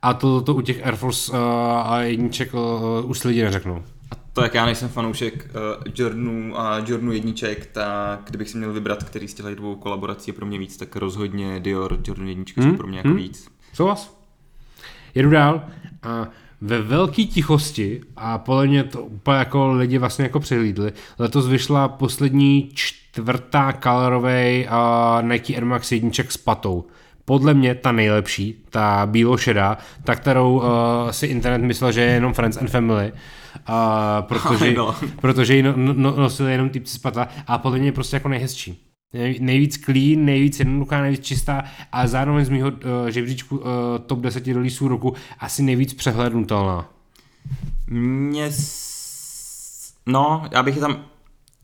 [0.02, 1.38] A to, to u těch Air Force uh,
[1.84, 2.62] a jedniček uh,
[3.06, 3.84] už si lidi neřeknou.
[4.12, 8.74] A to, jak já nejsem fanoušek uh, Jordanu a Jordanu jedniček, tak kdybych si měl
[8.74, 12.62] vybrat, který z těch dvou kolaborací je pro mě víc, tak rozhodně Dior Jordan jedničky
[12.62, 12.72] hmm?
[12.72, 13.18] jsou pro mě jako hmm?
[13.18, 13.48] víc.
[13.80, 14.18] vás?
[15.16, 15.64] Jedu dál.
[16.04, 16.28] A
[16.62, 20.94] ve velké tichosti a podle mě to úplně jako lidi vlastně jako přehlídli.
[21.20, 26.86] Letos vyšla poslední čtvrtá colorovej uh, Nike Air Max jedniček s patou
[27.32, 30.64] podle mě ta nejlepší, ta bílo-šedá, ta, kterou uh,
[31.12, 33.76] si internet myslel, že je jenom Friends and Family, uh,
[34.22, 34.96] protože, no.
[35.22, 38.30] protože ji no, no, nosili jenom typci z patla a podle mě je prostě jako
[38.30, 38.84] nejhezčí.
[39.40, 42.76] Nejvíc clean, nejvíc jednoduchá, nejvíc čistá a zároveň z mýho uh,
[43.10, 43.66] žebříčku uh,
[44.06, 46.90] top 10 releaseů roku asi nejvíc přehlednutelná.
[47.88, 48.50] Mně
[50.06, 51.06] No, já bych je tam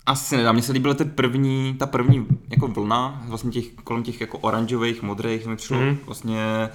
[0.07, 4.21] asi nedá, mně se líbila ten první, ta první jako vlna, vlastně těch, kolem těch
[4.21, 5.97] jako oranžových, modrých, mi přišlo mm.
[6.05, 6.69] vlastně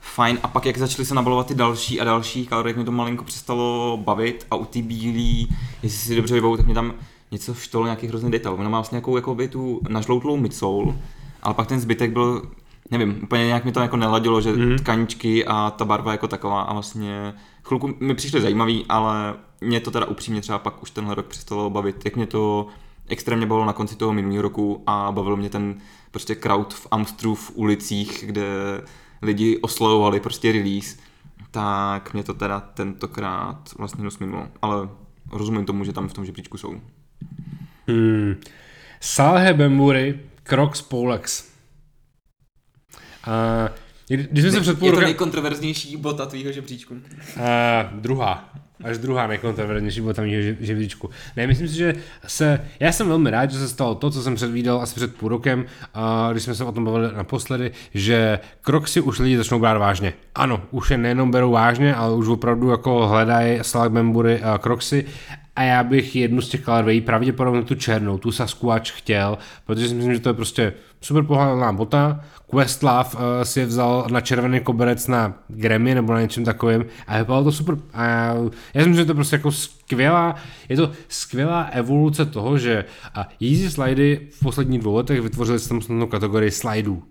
[0.00, 0.38] fajn.
[0.42, 3.96] A pak jak začaly se nabalovat ty další a další jak mi to malinko přestalo
[4.04, 6.94] bavit a u ty bílý, jestli si dobře vybavu, tak mě tam
[7.30, 8.54] něco štolo, nějaký hrozný detail.
[8.54, 10.94] Ono má vlastně nějakou jako by tu nažloutlou midsole,
[11.42, 12.42] ale pak ten zbytek byl,
[12.90, 14.76] nevím, úplně nějak mi to jako neladilo, že mm.
[14.76, 19.90] tkaničky a ta barva jako taková a vlastně chvilku mi přišly zajímavý, ale mě to
[19.90, 22.66] teda upřímně třeba pak už tenhle rok přestalo bavit, jak mě to
[23.08, 25.80] extrémně bavilo na konci toho minulého roku a bavil mě ten
[26.10, 28.44] prostě crowd v Amstru v ulicích, kde
[29.22, 30.96] lidi oslavovali prostě release,
[31.50, 34.88] tak mě to teda tentokrát vlastně dost minulo, ale
[35.32, 36.80] rozumím tomu, že tam v tom žebříčku jsou.
[37.86, 38.40] Hmm.
[39.00, 41.52] Salhe Bembury, Crocs Polex.
[43.26, 46.94] Uh, Když jsme se před půl Je to nejkontroverznější bota tvýho žebříčku.
[46.94, 47.00] Uh,
[47.92, 48.52] druhá.
[48.84, 50.28] Až druhá nejkontroverznější byla tam
[50.60, 51.10] žebříčku.
[51.36, 51.94] Ne, myslím si, že
[52.26, 55.28] se, já jsem velmi rád, že se stalo to, co jsem předvídal asi před půl
[55.28, 59.78] rokem, uh, když jsme se o tom bavili naposledy, že Crocsy už lidi začnou brát
[59.78, 60.12] vážně.
[60.34, 65.04] Ano, už je nejenom berou vážně, ale už opravdu jako hledají Slack Membury uh, Crocsy
[65.58, 69.94] a já bych jednu z těch colorway, pravděpodobně tu černou, tu Sasquatch chtěl, protože si
[69.94, 72.20] myslím, že to je prostě super pohledná bota.
[72.50, 77.18] Questlove uh, si je vzal na červený koberec na Grammy nebo na něčem takovém a
[77.18, 77.76] vypadalo to super.
[77.92, 78.34] A já,
[78.74, 80.34] já myslím, že to je prostě jako skvělá,
[80.68, 82.84] je to skvělá evoluce toho, že
[83.14, 87.02] a Yeezy slidy v posledních dvou letech vytvořili samostatnou kategorii slidů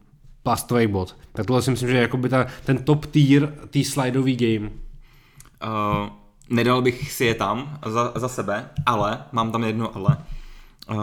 [0.44, 1.18] plastový bod.
[1.34, 4.70] Tak tohle si myslím, že je jako by ta, ten top tier, tý slidový game.
[4.70, 6.10] Uh,
[6.50, 10.18] nedal bych si je tam za, za sebe, ale, mám tam jedno ale.
[10.90, 10.98] Uh,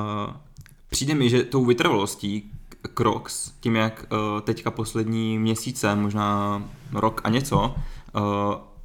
[0.90, 2.50] přijde mi, že tou vytrvalostí
[2.94, 7.74] Crocs, tím jak uh, teďka poslední měsíce, možná rok a něco,
[8.14, 8.22] uh,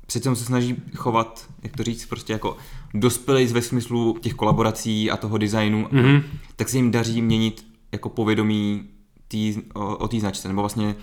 [0.05, 2.57] přece se snaží chovat, jak to říct, prostě jako
[2.93, 6.24] dospělej ve smyslu těch kolaborací a toho designu, mm-hmm.
[6.55, 8.89] tak se jim daří měnit jako povědomí
[9.28, 10.95] tý, o, o té značce, nebo vlastně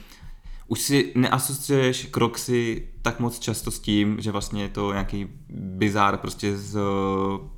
[0.69, 6.17] už si neasociuješ Crocsy tak moc často s tím, že vlastně je to nějaký bizár
[6.17, 6.83] prostě s uh,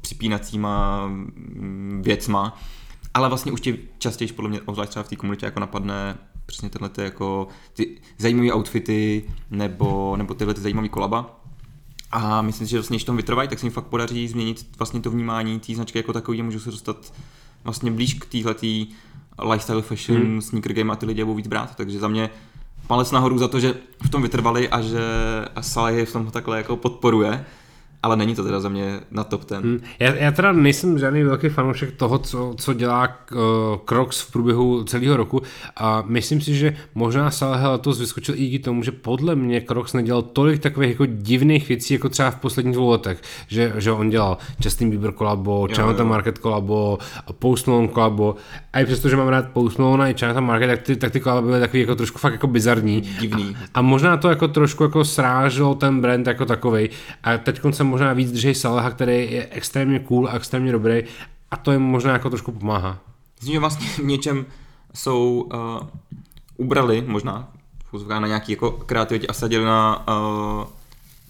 [0.01, 2.59] připínacíma mm, věcma,
[3.15, 6.71] ale vlastně už ti častěji podle mě, obzvlášť třeba v té komunitě, jako napadne přesně
[6.71, 11.41] tyhle ty, jako, ty zajímavé outfity nebo, nebo tyhle ty zajímavé kolaba.
[12.11, 15.01] A myslím si, že vlastně, když tom vytrvají, tak se jim fakt podaří změnit vlastně
[15.01, 17.13] to vnímání té značky jako takový a můžu se dostat
[17.65, 18.87] vlastně blíž k téhletý
[19.51, 20.41] lifestyle fashion, hmm.
[20.41, 21.77] sneaker game a ty lidi budou víc brát.
[21.77, 22.31] Takže za mě
[22.89, 25.05] palec nahoru za to, že v tom vytrvali a že
[25.61, 27.45] Saleh je v tom takhle jako podporuje.
[28.03, 29.63] Ale není to teda za mě na top ten.
[29.63, 29.81] Hmm.
[29.99, 33.39] Já, já teda nejsem žádný velký fanoušek toho, co, co dělá uh,
[33.85, 35.43] Crocs v průběhu celého roku
[35.77, 39.93] a myslím si, že možná Salah letos vyskočil i díky tomu, že podle mě Crocs
[39.93, 44.11] nedělal tolik takových jako divných věcí, jako třeba v posledních dvou letech, že, že on
[44.11, 46.99] dělal Justin Bieber kolabo, Jonathan Market kolabo,
[47.39, 48.37] Post Malone kolabo
[48.73, 51.13] a i přesto, že mám rád Post Malone a i Jonathan Market, tak ty, tak
[51.13, 53.01] ty kolabo byly takový jako trošku fakt jako bizarní.
[53.01, 53.57] Divný.
[53.75, 56.89] A, a možná to jako trošku jako sráželo ten brand jako takovej
[57.25, 61.03] a teď jsem možná víc držej Salaha, který je extrémně cool a extrémně dobrý
[61.51, 62.99] a to jim možná jako trošku pomáhá.
[63.41, 64.47] Myslím, že vlastně v něčem
[64.95, 65.89] jsou uh,
[66.57, 67.53] ubrali možná
[68.09, 70.65] na nějaký jako kreativitě a sadili na uh,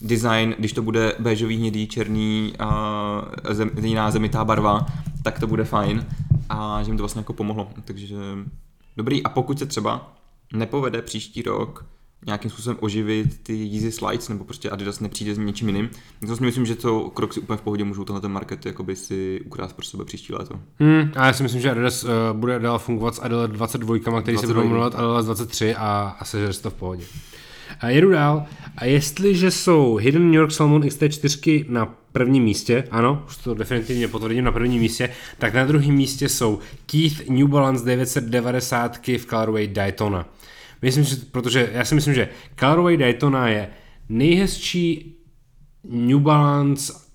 [0.00, 4.86] design, když to bude béžový, hnědý, černý, uh, zem, jiná zemitá barva,
[5.22, 6.06] tak to bude fajn
[6.48, 7.68] a že jim to vlastně jako pomohlo.
[7.84, 8.16] Takže
[8.96, 9.22] dobrý.
[9.22, 10.12] A pokud se třeba
[10.52, 11.84] nepovede příští rok
[12.26, 15.90] nějakým způsobem oživit ty Yeezy Slides, nebo prostě Adidas nepřijde s něčím jiným.
[16.26, 18.96] To si myslím, že to krok si úplně v pohodě můžou tenhle ten market jakoby
[18.96, 20.60] si ukrát pro sebe příští léto.
[20.78, 24.12] Hmm, a já si myslím, že Adidas uh, bude dál fungovat s Adidas 22, který
[24.12, 24.40] 22.
[24.40, 27.04] se budou jmenovat Adidas 23 a asi, že to v pohodě.
[27.80, 28.46] A jedu dál.
[28.76, 34.08] A jestliže jsou Hidden New York Salmon XT4 na prvním místě, ano, už to definitivně
[34.08, 39.66] potvrdím na prvním místě, tak na druhém místě jsou Keith New Balance 990 v colorway
[39.66, 40.26] Daytona.
[40.82, 42.28] Myslím, že, protože já si myslím, že
[42.60, 43.70] Colorway Daytona je
[44.08, 45.16] nejhezčí
[45.84, 47.08] New Balance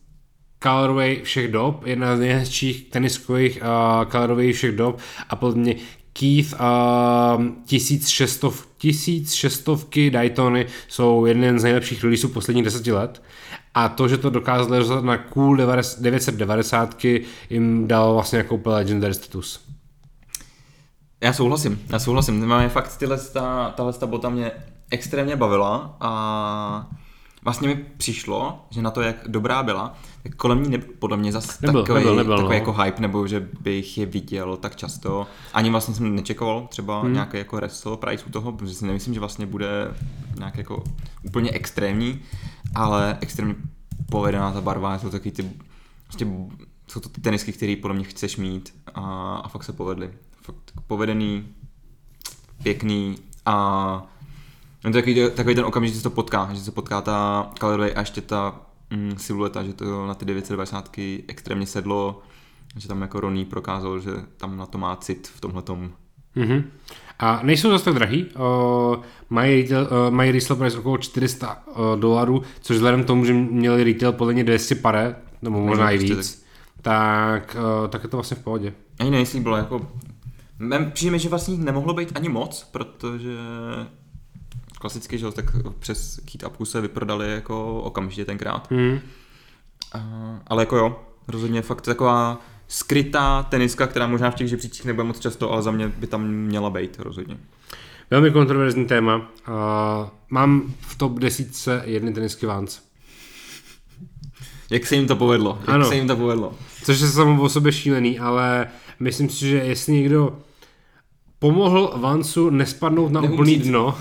[0.63, 4.99] colorway všech dob, jedna z nejhezčích teniskových uh, colorway všech dob
[5.29, 5.75] a podle mě
[6.13, 9.69] Keith uh, 1600, 1600
[10.09, 13.23] Daytony jsou jeden z nejlepších releaseů posledních deseti let
[13.73, 17.05] a to, že to dokázali rozhodnout na cool 990
[17.49, 19.72] jim dal vlastně jako úplně legendary status.
[21.23, 22.47] Já souhlasím, já souhlasím.
[22.47, 24.51] Máme fakt tyhle, ta, tahle ta bota mě
[24.89, 26.91] extrémně bavila a
[27.43, 29.93] vlastně mi přišlo, že na to, jak dobrá byla,
[30.23, 32.59] tak kolem ní nebyl podle mě zase nebyl, takový, nebyl, nebyl, takový no.
[32.59, 35.27] jako hype, nebo že bych je viděl tak často.
[35.53, 37.13] Ani vlastně jsem nečekal třeba hmm.
[37.13, 39.95] nějaký jako wrestle price u toho, protože si nemyslím, že vlastně bude
[40.37, 40.83] nějak jako
[41.23, 42.21] úplně extrémní,
[42.75, 43.55] ale extrémně
[44.09, 45.51] povedená ta barva, jsou taky ty,
[46.03, 46.27] prostě
[46.87, 50.09] jsou to ty tenisky, které podle mě chceš mít a, a fakt se povedly
[50.43, 51.47] fakt povedený,
[52.63, 53.15] pěkný
[53.45, 54.07] a
[54.83, 57.93] je to takový, takový ten okamžik, že se to potká, že se potká ta kalorie
[57.93, 58.55] a ještě ta
[58.89, 62.21] mm, silueta, že to na ty 990 extrémně sedlo,
[62.77, 65.63] že tam jako Ronnie prokázal, že tam na to má cit v tomhle
[66.35, 66.63] Mm-hmm.
[67.19, 71.99] A nejsou zase tak drahý, uh, mají, retail, uh, mají retail price okolo 400 uh,
[71.99, 75.97] dolarů, což vzhledem k tomu, že měli retail podle mě 200 pare, nebo možná i
[75.97, 76.45] víc,
[76.81, 78.73] tak, uh, tak je to vlastně v pohodě.
[78.99, 79.87] Ani nejsem bylo jako
[80.93, 83.37] Přijde že vlastně nemohlo být ani moc, protože
[84.79, 85.45] klasicky, že tak
[85.79, 88.71] přes Keat Upku se vyprodali jako okamžitě tenkrát.
[88.71, 88.99] Hmm.
[89.95, 90.01] Uh,
[90.47, 95.19] ale jako jo, rozhodně fakt taková skrytá teniska, která možná v těch žebříčích nebude moc
[95.19, 97.37] často, ale za mě by tam měla být rozhodně.
[98.09, 99.15] Velmi kontroverzní téma.
[99.17, 99.23] Uh,
[100.29, 101.47] mám v top 10
[101.83, 102.81] jedny tenisky Vans.
[104.69, 105.57] Jak se jim to povedlo?
[105.61, 105.85] Jak Ano.
[105.85, 106.53] se jim to povedlo?
[106.83, 108.67] Což je samo o sobě šílený, ale
[109.03, 110.37] myslím si, že jestli někdo
[111.39, 113.39] pomohl Vansu nespadnout na Neumřít.
[113.39, 113.97] úplný dno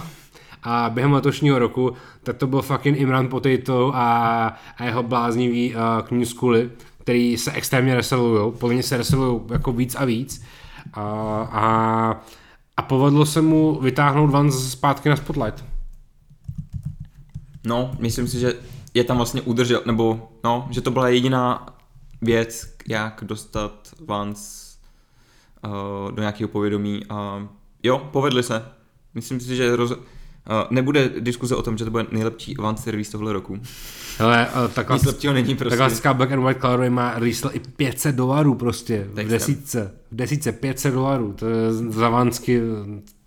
[0.62, 1.92] a během letošního roku,
[2.22, 4.46] tak to byl fucking Imran Potato a,
[4.76, 9.72] a jeho bláznivý uh, New Schooly, který se extrémně reselujou, podle mě se reselujou jako
[9.72, 10.44] víc a víc
[10.92, 11.02] a,
[11.52, 12.24] a,
[12.76, 15.64] a povedlo se mu vytáhnout Vans zpátky na spotlight.
[17.66, 18.54] No, myslím si, že
[18.94, 21.66] je tam vlastně udržel, nebo no, že to byla jediná
[22.22, 24.71] věc, jak dostat Vans
[26.10, 27.48] do nějakého povědomí a
[27.82, 28.64] jo, povedli se.
[29.14, 29.90] Myslím si, že roz...
[29.90, 29.96] uh,
[30.70, 33.58] nebude diskuze o tom, že to bude nejlepší Vans servis tohle roku.
[34.18, 35.76] Hele, uh, ta, Nic lepšího není prostě.
[35.76, 39.28] klasická black and white colorway má resell i 500 dolarů prostě v Textem.
[39.28, 39.92] desítce.
[40.12, 41.32] V desítce 500 dolarů.
[41.32, 42.60] To je za vansky,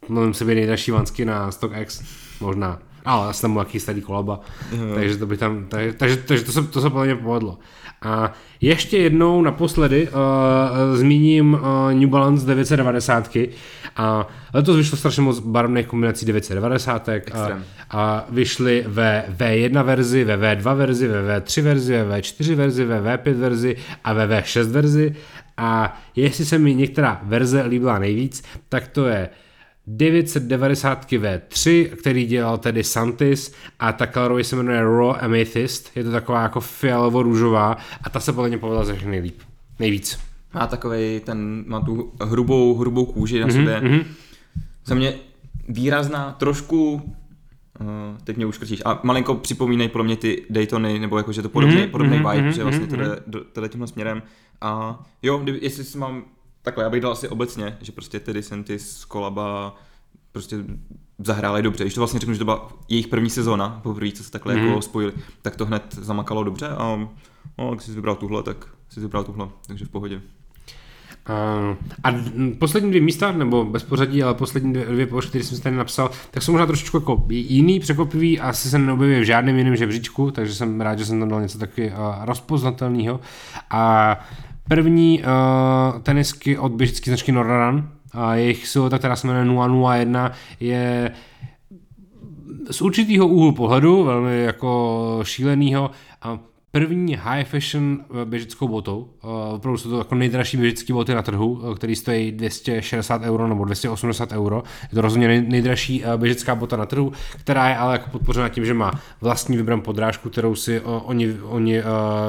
[0.09, 2.03] mluvím se být nejdražší vansky na StockX,
[2.41, 2.79] možná.
[3.05, 4.39] Ale asi tam byl jaký starý kolaba,
[4.95, 7.59] takže to by tam, takže, takže, takže to, se, to se podle mě povedlo.
[8.01, 13.37] A ještě jednou naposledy uh, zmíním uh, New Balance 990.
[13.95, 17.09] A letos vyšlo strašně moc barevných kombinací 990.
[17.09, 17.15] A,
[17.91, 23.01] a vyšly ve V1 verzi, ve V2 verzi, ve V3 verzi, ve V4 verzi, ve
[23.01, 25.15] V5 verzi a ve V6 verzi.
[25.57, 29.29] A jestli se mi některá verze líbila nejvíc, tak to je
[29.87, 36.11] 990 V3, který dělal tedy Santis a ta colorway se jmenuje Raw Amethyst, je to
[36.11, 39.39] taková jako fialovo-růžová a ta se podle mě povedla ze všech nejlíp.
[39.79, 40.19] Nejvíc.
[40.53, 43.79] Má takovej ten, má tu hrubou, hrubou kůži Mhm, na sobě.
[43.79, 44.05] Mm-hmm.
[44.85, 45.13] Za mě
[45.69, 47.87] výrazná, trošku, uh,
[48.23, 51.75] teď mě už krčíš, a malinko připomínají podle mě ty Daytony, nebo jakože to podobný,
[51.75, 53.05] Mhm, mm-hmm, podobný mhm, vibe, mhm, že vlastně to mhm.
[53.05, 54.23] jde do- tohle tímhle směrem.
[54.61, 56.23] A jo, jestli si mám,
[56.65, 59.75] takhle, já bych dal asi obecně, že prostě tedy Sentis, Kolaba,
[60.31, 60.57] prostě
[61.19, 61.83] zahráli dobře.
[61.83, 64.63] Když to vlastně řeknu, že to byla jejich první sezóna, poprvé, co se takhle Mhm.
[64.63, 64.69] mm.
[64.69, 67.09] jako spojili, tak to hned zamakalo dobře a
[67.57, 70.21] no, jak jsi vybral tuhle, tak jsi vybral tuhle, takže v pohodě.
[71.29, 72.13] Uh, a
[72.59, 75.75] poslední dvě místa, nebo bez pořadí, ale poslední dvě, dvě položky, které jsem si tady
[75.75, 80.31] napsal, tak jsou možná trošičku jako jiný, překvapivý, asi se neobjevuje v žádném jiném žebříčku,
[80.31, 83.19] takže jsem rád, že jsem tam dal něco taky uh, rozpoznatelného.
[83.69, 84.19] A
[84.69, 89.67] první uh, tenisky od běžické značky Nordaran, a jejich silota, která se jmenuje
[89.99, 91.11] 001, je
[92.71, 95.91] z určitého úhlu pohledu, velmi jako šílenýho,
[96.21, 96.39] a
[96.71, 99.09] první high fashion eh, běžeckou botou.
[99.25, 103.47] Eh, Opravdu jsou to jako nejdražší běžecké boty na trhu, eh, který stojí 260 euro
[103.47, 104.63] nebo 280 euro.
[104.83, 108.49] Je to rozhodně nej- nejdražší eh, běžecká bota na trhu, která je ale jako podpořena
[108.49, 111.81] tím, že má vlastní Vibram podrážku, kterou si oni, oni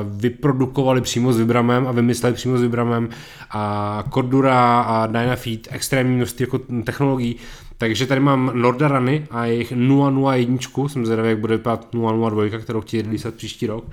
[0.04, 3.08] vyprodukovali přímo s Vibramem a vymysleli přímo s Vibramem
[3.50, 7.36] a Cordura a Dynafeed, extrémní množství jako technologií,
[7.78, 11.86] takže tady mám Nordarany a jejich 001, jsem zvědavý, jak bude vypadat
[12.30, 13.84] 002, kterou chtějí releaseat příští rok.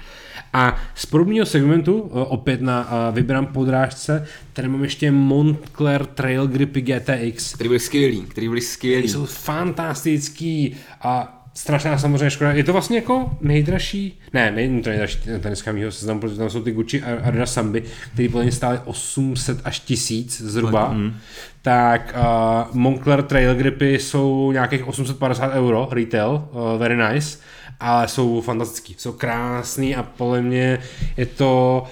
[0.53, 7.53] A z podobného segmentu, opět na Vibram podrážce, tady mám ještě Montclair Trail Gripy GTX,
[7.53, 9.09] Který byli skvělý, který byli skvělý.
[9.09, 12.51] jsou fantastický a strašná samozřejmě škoda.
[12.51, 16.61] Je to vlastně jako nejdražší, ne, není to nejdražší teniska mýho seznamu, protože tam jsou
[16.61, 17.83] ty Gucci a Adidas Samby,
[18.13, 20.93] které podle mě stály 800 až 1000 zhruba.
[20.93, 21.13] Mm.
[21.61, 27.37] Tak uh, Moncler Trail Gripy jsou nějakých 850 euro retail, uh, very nice,
[27.79, 30.79] ale jsou fantastický, jsou krásný a podle mě
[31.17, 31.83] je to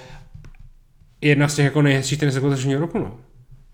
[1.21, 3.17] jedna z těch jako nejhezčích tenisek letošního roku, no.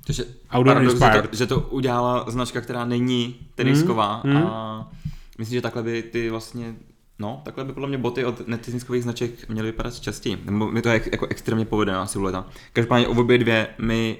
[0.05, 0.25] Takže
[0.55, 4.37] Outdoor paradox, že to, že to udělala značka, která není tenisková Mm, mm.
[4.37, 4.91] a
[5.37, 6.75] myslím, že takhle by ty vlastně
[7.19, 10.37] No, takhle by podle mě boty od netiskových značek měly vypadat častěji.
[10.45, 12.45] Nebo mi to je jako extrémně povedená silueta.
[12.73, 14.17] Každopádně obě dvě mi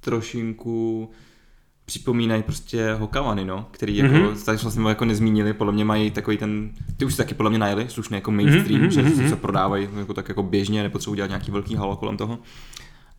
[0.00, 1.10] trošinku
[1.84, 4.22] připomínají prostě Hokavany, no, který jako, Mhm.
[4.22, 4.44] mm-hmm.
[4.44, 7.58] tady vlastně jako nezmínili, podle mě mají takový ten, ty už si taky podle mě
[7.58, 9.28] najeli, slušný jako mainstream, Mhm, mm-hmm, mhm, že mhm.
[9.30, 12.38] se prodávají jako tak jako běžně, nepotřebují dělat nějaký velký halo kolem toho.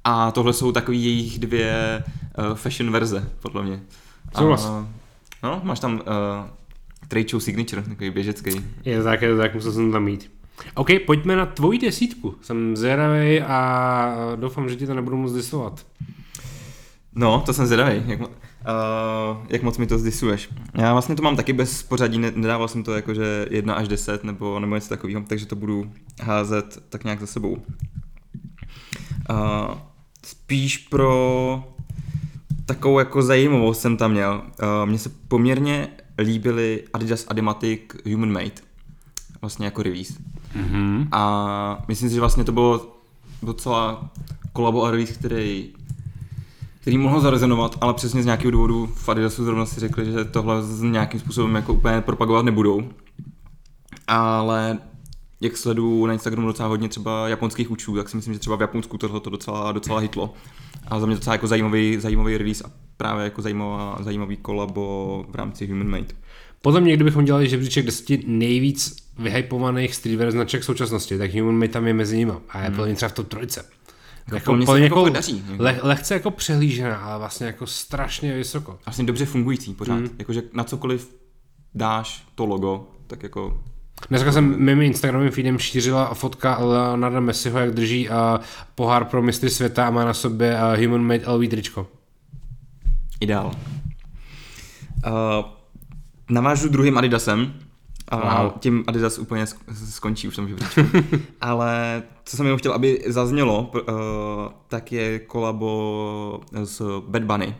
[0.04, 2.04] A tohle jsou takový jejich dvě
[2.50, 3.80] uh, fashion verze, podle mě.
[4.38, 4.66] Souhlas.
[4.66, 4.88] A,
[5.44, 6.00] no, máš tam uh,
[7.08, 8.50] Trade Show Signature, takový běžecký.
[8.86, 10.32] Je to tak, je to tak, musel jsem tam mít.
[10.76, 12.36] OK, pojďme na tvoji desítku.
[12.42, 15.86] Jsem zvědavý a doufám, že ti to nebudu moc disovat.
[17.16, 18.20] No, to jsem zvědavý, jak,
[18.68, 20.50] uh, jak moc mi to zdisuješ.
[20.74, 23.88] Já vlastně to mám taky bez pořadí, ne- nedával jsem to jako, že 1 až
[23.88, 25.92] 10 nebo, nebo něco takového, takže to budu
[26.22, 27.58] házet tak nějak za sebou.
[29.30, 29.78] Uh,
[30.26, 31.64] spíš pro
[32.66, 34.42] takovou jako zajímavost jsem tam měl.
[34.62, 35.88] Uh, Mně se poměrně
[36.18, 38.52] líbily Adidas Adimatic Human Made,
[39.42, 40.14] vlastně jako release.
[40.56, 41.08] Mhm.
[41.12, 42.98] A myslím si, že vlastně to bylo
[43.44, 44.10] docela
[44.54, 45.74] kolabo a release, který
[46.84, 50.64] který mohl zarezonovat, ale přesně z nějakého důvodu v Adidasu zrovna si řekli, že tohle
[50.64, 52.90] s nějakým způsobem jako úplně propagovat nebudou.
[54.08, 54.78] Ale
[55.42, 58.62] jak sleduju na Instagramu docela hodně třeba japonských učů, tak si myslím, že třeba v
[58.62, 60.34] Japonsku tohle to docela, docela hitlo.
[60.88, 65.36] A za mě docela jako zajímavý, zajímavý release a právě jako zajímavá, zajímavý kolabo v
[65.36, 66.16] rámci Human Made.
[66.62, 71.72] Podle mě, kdybychom dělali žebříček deseti nejvíc vyhypovaných streetwear značek v současnosti, tak Human Made
[71.72, 72.96] tam je mezi nimi a je hmm.
[72.96, 73.66] třeba v top trojce.
[74.34, 78.80] Jako, jako, jako, daří, le, lehce jako přehlížená, ale vlastně jako strašně vysoko.
[78.86, 79.94] Vlastně dobře fungující pořád.
[79.94, 80.10] Hmm.
[80.20, 81.16] Jakože na cokoliv
[81.76, 83.64] dáš to logo, tak jako
[84.10, 88.16] Dneska jsem mým Instagramovým feedem šířila fotka Leonarda Messiho, jak drží uh,
[88.76, 91.88] pohár pro mistry světa a má na sobě uh, Human Made LV tričko.
[93.20, 93.52] Ideál.
[95.08, 95.12] Uh,
[96.30, 97.54] navážu druhým Adidasem,
[98.14, 98.52] a wow.
[98.60, 99.46] tím Adidas úplně
[99.90, 100.50] skončí už tam
[101.42, 103.82] Ale co jsem jenom chtěl, aby zaznělo, uh,
[104.68, 107.56] tak je kolabo s Bad Bunny.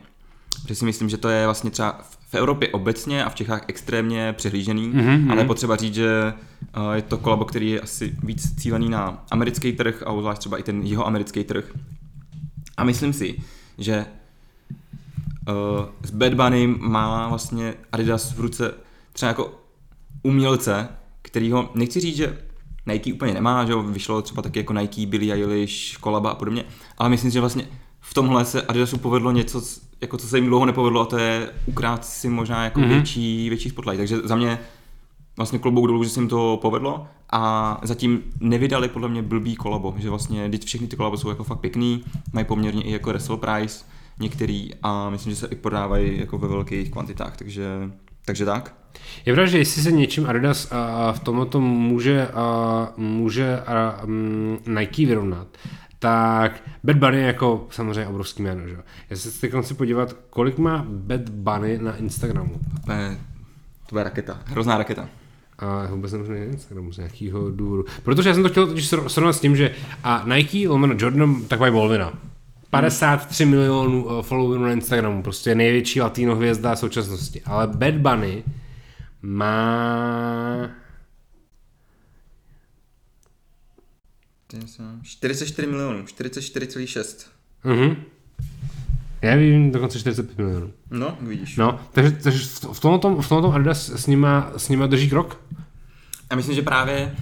[0.62, 4.32] Protože si myslím, že to je vlastně třeba v Evropě obecně a v Čechách extrémně
[4.32, 5.32] přehlížený, mm-hmm.
[5.32, 6.34] ale je potřeba říct, že
[6.76, 10.58] uh, je to kolabo, který je asi víc cílený na americký trh a zvlášť třeba
[10.58, 11.64] i ten jeho americký trh.
[12.76, 13.36] A myslím si,
[13.78, 14.06] že
[15.48, 18.74] uh, s Bad Bunny má vlastně Adidas v ruce
[19.12, 19.63] třeba jako
[20.24, 20.88] umělce,
[21.22, 22.38] kterýho, nechci říct, že
[22.86, 26.64] Nike úplně nemá, že jo, vyšlo třeba taky jako Nike, Billie Eilish, Kolaba a podobně,
[26.98, 27.66] ale myslím si, že vlastně
[28.00, 29.62] v tomhle se Adidasu povedlo něco,
[30.00, 32.88] jako co se jim dlouho nepovedlo a to je ukrát si možná jako mm-hmm.
[32.88, 33.98] větší, větší spotlight.
[33.98, 34.58] Takže za mě
[35.36, 39.94] vlastně klobouk dolů, že se jim to povedlo a zatím nevydali podle mě blbý kolabo,
[39.98, 43.36] že vlastně teď všechny ty kolabo jsou jako fakt pěkný, mají poměrně i jako wrestle
[43.36, 43.84] price
[44.20, 47.90] některý a myslím, že se i prodávají jako ve velkých kvantitách, takže,
[48.24, 48.83] takže tak.
[49.26, 54.58] Je pravda, že jestli se něčím Adidas a v tomto může, a, může a, m,
[54.78, 55.46] Nike vyrovnat,
[55.98, 58.76] tak Bad Bunny je jako samozřejmě obrovský jméno, že?
[59.10, 62.60] Já se teď chci podívat, kolik má Bad Bunny na Instagramu.
[63.86, 65.08] To je raketa, hrozná raketa.
[65.58, 67.84] A vůbec nemůžu na Instagramu z nějakého důvodu.
[68.02, 69.74] Protože já jsem to chtěl totiž srovnat s tím, že
[70.04, 72.12] a Nike, lomeno Jordan, taková Volvina.
[72.70, 77.42] 53 milionů eh, followerů na Instagramu, prostě největší latino hvězda současnosti.
[77.44, 78.44] Ale Bad Bunny
[79.24, 80.70] má
[85.02, 87.26] 44 milionů, 44,6.
[87.64, 87.96] Mhm.
[89.22, 90.72] Já vím dokonce 45 milionů.
[90.90, 91.56] No, vidíš.
[91.56, 95.40] No, takže, takže v tomto, v tomto Adidas s nima, s nima drží krok?
[96.30, 97.14] Já myslím, že právě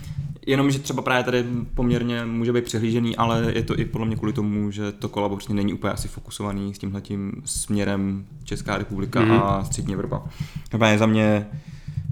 [0.47, 1.45] jenom, že třeba právě tady
[1.75, 5.37] poměrně může být přehlížený, ale je to i podle mě kvůli tomu, že to kolabo
[5.37, 9.43] prostě není úplně asi fokusovaný s tímhletím směrem Česká republika mm-hmm.
[9.43, 10.23] a střední Evropa.
[10.71, 11.47] Právě za mě,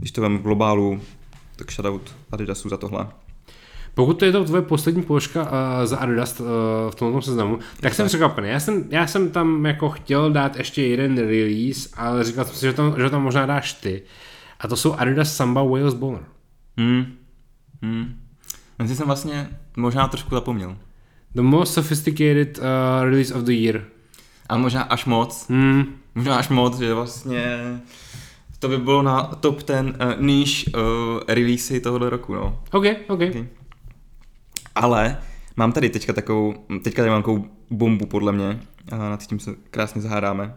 [0.01, 1.01] když to vem v globálu,
[1.57, 3.07] tak shoutout Adidasu za tohle.
[3.94, 5.48] Pokud to je to tvoje poslední položka uh,
[5.84, 6.46] za Adidas uh,
[6.90, 8.48] v tomto seznamu, tak jsem překvapený.
[8.48, 12.66] Já jsem, já jsem tam jako chtěl dát ještě jeden release, ale říkal jsem si,
[12.66, 14.03] že, tam, že tam možná dáš ty.
[14.61, 16.22] A to jsou Adidas Samba Wales Bowler.
[16.76, 17.07] Hmm.
[17.82, 18.20] Hmm.
[18.78, 20.76] Já jsem vlastně možná trošku zapomněl.
[21.34, 22.64] The most sophisticated uh,
[23.03, 23.84] release of the year.
[24.48, 25.46] A možná až moc.
[25.48, 25.84] Hmm.
[26.14, 27.59] Možná až moc, že vlastně
[28.61, 30.80] to by bylo na top ten uh, níž uh,
[31.28, 32.62] releasy tohoto roku, no.
[32.72, 33.20] OK, OK.
[33.20, 33.46] okay.
[34.74, 35.18] Ale
[35.56, 36.54] mám tady teďka takovou,
[36.84, 38.61] teďka tady mám takovou bombu podle mě
[38.92, 40.54] a nad tím se krásně zahádáme.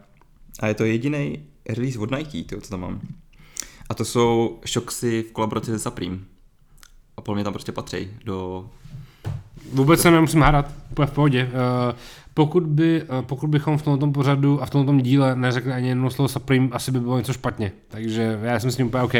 [0.59, 3.01] A je to jediný release od Nike, tyjo, co tam mám.
[3.89, 6.19] A to jsou Shoxy v kolaboraci se Supreme.
[7.17, 8.69] A podle mě tam prostě patří do...
[9.71, 11.43] Vůbec se nemusím hádat, úplně v pohodě.
[11.45, 11.95] Uh,
[12.33, 16.09] pokud, by, uh, pokud bychom v tomto pořadu a v tomto díle neřekli ani jedno
[16.09, 17.71] slovo Supreme, asi by bylo něco špatně.
[17.87, 19.13] Takže já jsem s tím úplně OK.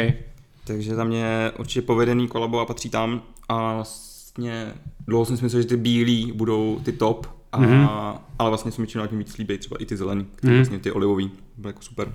[0.66, 3.22] Takže za mě určitě povedený kolabo a patří tam.
[3.48, 4.72] A vlastně
[5.06, 8.18] dlouho jsem si myslel, že ty bílí budou ty top, a, mm-hmm.
[8.38, 10.56] ale vlastně se mi čím tím víc líbí třeba i ty zelený, které mm-hmm.
[10.56, 12.12] vlastně ty olivový, byly jako super.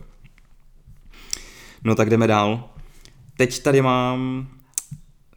[1.83, 2.69] No tak jdeme dál.
[3.37, 4.47] Teď tady mám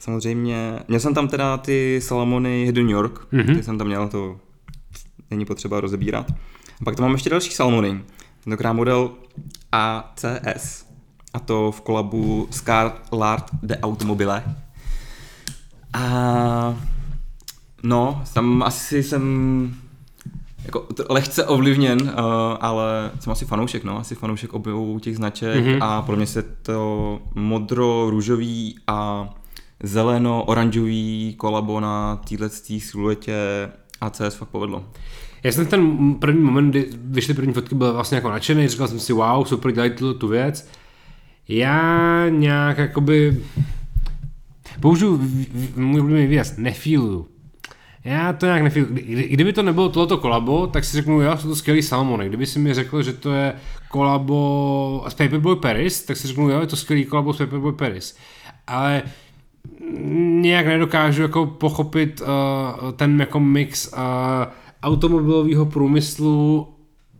[0.02, 3.56] samozřejmě, měl jsem tam teda ty Salamony New York, mm-hmm.
[3.56, 4.36] ty jsem tam měl, to
[5.30, 6.30] není potřeba rozebírat.
[6.80, 8.02] A pak tam mám ještě další Salmony,
[8.44, 9.10] tentokrát model
[9.72, 10.86] ACS,
[11.34, 14.44] a to v kolabu Scarlett de Automobile.
[15.92, 16.76] A
[17.82, 19.74] no, tam asi jsem
[20.64, 22.08] jako lehce ovlivněn, uh,
[22.60, 25.78] ale jsem asi fanoušek, no, asi fanoušek obou těch značek mm-hmm.
[25.80, 29.28] a pro mě se to modro-růžový a
[29.82, 33.34] zeleno-oranžový kolabo na této siluetě
[34.00, 34.84] ACS fakt povedlo.
[35.42, 39.00] Já jsem ten první moment, kdy vyšly první fotky, byl vlastně jako nadšený, říkal jsem
[39.00, 40.68] si, wow, super, dělají tu, tu věc.
[41.48, 43.42] Já nějak jakoby
[44.80, 45.20] použiju
[45.76, 47.28] můj oblíbený výraz, nefíluju.
[48.04, 48.86] Já to nějak nefil.
[48.90, 52.28] Kdy, kdyby to nebylo tohleto kolabo, tak si řeknu, jo, jsou to skvělý Salmony.
[52.28, 53.54] Kdyby si mi řekl, že to je
[53.88, 58.16] kolabo s Paperboy Paris, tak si řeknu, jo, je to skvělý kolabo s Paperboy Paris.
[58.66, 59.02] Ale
[60.40, 63.98] nějak nedokážu jako pochopit uh, ten jako mix uh,
[64.82, 66.68] automobilového průmyslu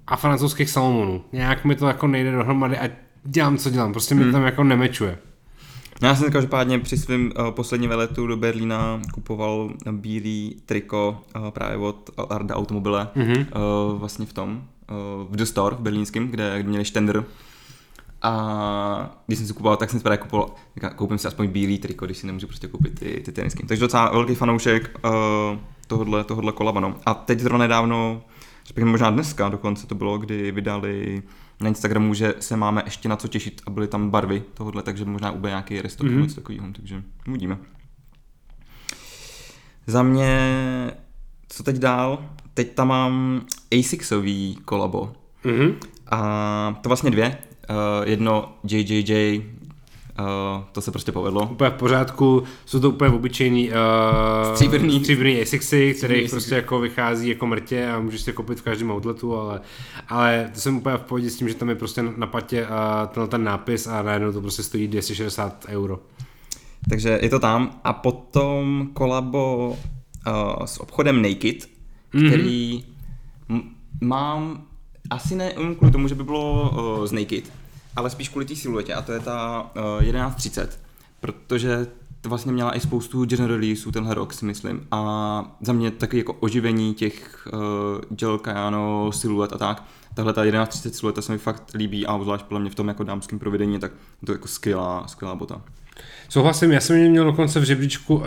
[0.06, 1.24] a francouzských Salmonů.
[1.32, 2.90] Nějak mi to jako nejde dohromady a
[3.24, 3.92] dělám, co dělám.
[3.92, 5.18] Prostě mi to tam jako nemečuje.
[6.02, 11.76] Já jsem každopádně při svém uh, posledním veletu do Berlína kupoval bílý triko uh, právě
[11.76, 13.46] od Arda Automobile, mm-hmm.
[13.92, 17.24] uh, vlastně v tom, uh, v The Store v berlínském, kde, kde měli štender.
[18.22, 20.50] A když jsem si kupoval, tak jsem si právě kupoval,
[20.96, 23.66] koupím si aspoň bílý triko, když si nemůžu prostě koupit ty, ty tenisky.
[23.66, 25.12] Takže docela velký fanoušek uh,
[25.86, 26.80] tohohle, tohohle kolaba.
[26.80, 26.94] No.
[27.06, 28.22] A teď zrovna nedávno,
[28.66, 31.22] řekněme možná dneska dokonce to bylo, kdy vydali
[31.60, 35.04] na Instagramu, že se máme ještě na co těšit a byly tam barvy tohohle, takže
[35.04, 36.22] možná úplně nějaký restock mm-hmm.
[36.22, 37.58] něco takového, takže uvidíme.
[39.86, 40.38] Za mě,
[41.48, 42.24] co teď dál?
[42.54, 43.42] Teď tam mám
[43.78, 45.12] Asixový kolabo.
[45.44, 45.74] Mm-hmm.
[46.10, 47.38] A to vlastně dvě.
[47.72, 49.42] Uh, jedno JJJ
[50.20, 51.48] Uh, to se prostě povedlo.
[51.52, 53.74] Úplně v pořádku, jsou to úplně obyčejný uh,
[54.54, 55.00] stříbrný.
[55.00, 59.36] stříbrný Esixy, který prostě jako vychází jako mrtě a můžeš si koupit v každém outletu,
[59.36, 59.60] ale,
[60.08, 62.68] ale to jsem úplně v pohodě s tím, že tam je prostě na patě uh,
[63.08, 65.98] ten, ten nápis a najednou to prostě stojí 260 euro.
[66.88, 69.68] Takže je to tam a potom kolabo
[70.26, 72.28] uh, s obchodem Naked, mm-hmm.
[72.28, 72.84] který
[73.48, 73.62] m-
[74.00, 74.62] mám
[75.10, 77.61] asi ne kvůli tomu, že by bylo uh, z Naked,
[77.96, 80.80] ale spíš kvůli té siluetě a to je ta uh, 1130,
[81.20, 81.86] protože
[82.20, 84.86] to vlastně měla i spoustu general releaseů tenhle rok, si myslím.
[84.90, 87.60] A za mě taky jako oživení těch uh,
[88.10, 89.84] gel Kayano siluet a tak.
[90.14, 93.04] Tahle ta 1130 silueta se mi fakt líbí a obzvlášť podle mě v tom jako
[93.04, 95.62] dámském provedení, tak je to jako skvělá, skvělá bota.
[96.28, 98.24] Souhlasím, já jsem měl dokonce v žebříčku uh,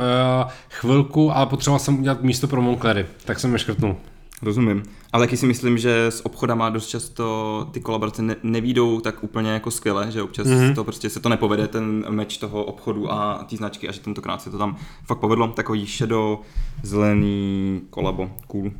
[0.70, 3.98] chvilku, ale potřeboval jsem udělat místo pro Monclery, tak jsem je škrtnul.
[4.42, 4.84] Rozumím.
[5.14, 9.50] Ale taky si myslím, že s obchodama dost často ty kolaborace ne- nevídou tak úplně
[9.52, 10.76] jako skvěle, že občas mm-hmm.
[10.76, 14.42] to prostě se to nepovede, ten meč toho obchodu a ty značky a že tentokrát
[14.42, 15.48] se to tam fakt povedlo.
[15.48, 16.42] Takový šedo,
[16.84, 18.72] zelený kolabo, cool.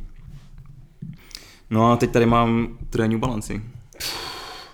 [1.70, 3.62] No a teď tady mám tre New Balance.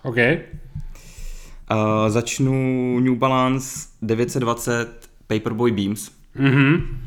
[0.02, 0.16] OK.
[0.16, 6.10] Uh, začnu New Balance 920 Paperboy Beams.
[6.34, 7.01] Mhm.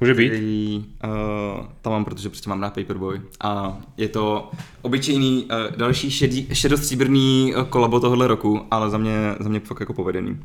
[0.00, 0.28] Může být.
[0.28, 3.20] Který, uh, tam mám, protože prostě mám rád Paperboy.
[3.40, 4.50] A je to
[4.82, 9.80] obyčejný uh, další šedý, šedostříbrný uh, kolabo tohohle roku, ale za mě, za mě fakt
[9.80, 10.40] jako povedený.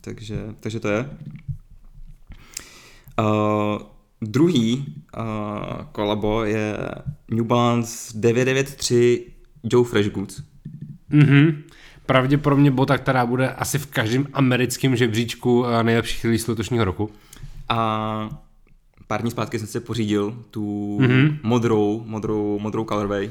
[0.00, 1.10] Takže, takže to je.
[3.20, 3.78] Uh,
[4.22, 5.24] druhý uh,
[5.92, 6.78] kolabo je
[7.30, 9.26] New Balance 993
[9.64, 10.42] Joe Fresh Goods.
[11.10, 11.62] Mhm.
[12.06, 17.10] Pravděpodobně bota, která bude asi v každém americkém žebříčku nejlepších release letošního roku.
[17.68, 18.47] A
[19.08, 21.38] pár dní zpátky jsem si pořídil tu mm-hmm.
[21.42, 23.30] modrou, modrou, modrou colorway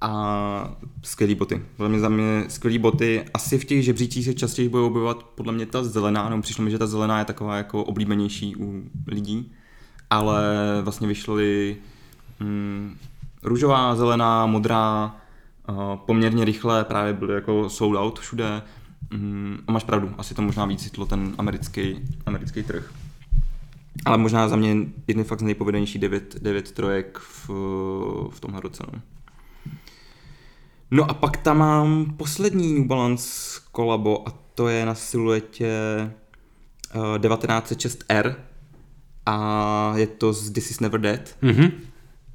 [0.00, 1.62] a skvělé boty.
[1.76, 3.24] Podle mě za mě skvělé boty.
[3.34, 6.70] Asi v těch žebřících se častěji bude objevovat podle mě ta zelená, no přišlo mi,
[6.70, 9.52] že ta zelená je taková jako oblíbenější u lidí,
[10.10, 10.44] ale
[10.82, 11.76] vlastně vyšly
[12.40, 12.96] mm,
[13.42, 15.16] růžová, zelená, modrá,
[15.68, 18.62] uh, poměrně rychle, právě byly jako sold out všude.
[19.10, 22.92] Mm, a máš pravdu, asi to možná víc ten americký, americký trh.
[24.04, 24.76] Ale možná za mě
[25.06, 27.48] jedny fakt z nejpovedenější 9, 9 trojek v,
[28.30, 28.84] v tomhle roce.
[28.92, 29.00] No.
[30.90, 35.70] no a pak tam mám poslední New Balance kolabo a to je na siluetě
[36.94, 38.34] uh, 1906R
[39.26, 41.36] a je to z This is Never Dead.
[41.42, 41.72] Mm-hmm.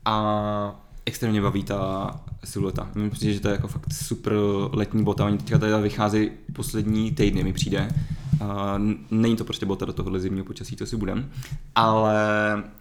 [0.06, 2.12] A extrémně baví ta
[2.44, 2.90] silueta.
[2.96, 4.34] Mně přijde, že to je jako fakt super
[4.72, 5.26] letní bota.
[5.26, 7.88] Oni teďka tady vycházejí poslední týdny, mi přijde.
[8.42, 8.48] Uh,
[9.12, 11.32] není to prostě bota do tohohle zimního počasí, to si budem.
[11.76, 12.16] Ale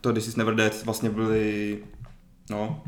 [0.01, 1.79] to This is Never Dead vlastně byly,
[2.51, 2.83] no,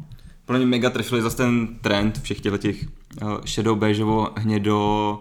[0.57, 2.87] mě mega trefili zase ten trend všech těchto těch
[3.23, 5.21] uh, shadow beigeovo hnědo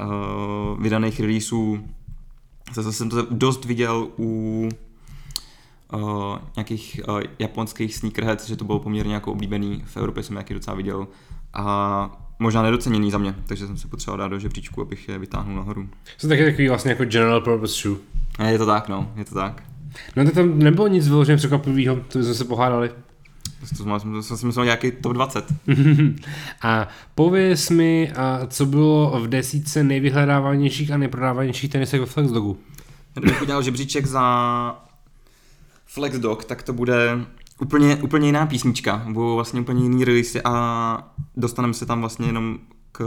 [0.00, 1.88] uh, vydaných releaseů.
[2.74, 4.68] Zase jsem to dost viděl u
[5.92, 10.54] uh, nějakých uh, japonských sneakerheads, že to bylo poměrně jako oblíbený, v Evropě jsem nějaký
[10.54, 11.08] docela viděl
[11.52, 15.56] a možná nedoceněný za mě, takže jsem se potřeboval dát do žebříčku, abych je vytáhnul
[15.56, 15.88] nahoru.
[16.18, 17.98] Jsou taky takový vlastně jako general purpose shoe.
[18.50, 19.62] Je to tak, no, je to tak.
[20.16, 22.90] No to tam nebylo nic vyloženě překvapivého, to jsme se pohádali.
[23.60, 25.44] To jsem, to jsem si myslel nějaký top 20.
[26.62, 32.58] a pověs mi, a co bylo v desíce nejvyhledávanějších a nejprodávanějších tenisek ve Flexdogu.
[33.14, 34.84] Kdybych udělal žebříček za
[35.86, 37.18] Flexdog, tak to bude
[37.60, 39.04] úplně, úplně jiná písnička.
[39.08, 42.58] Budou vlastně úplně jiný release a dostaneme se tam vlastně jenom
[42.92, 43.04] k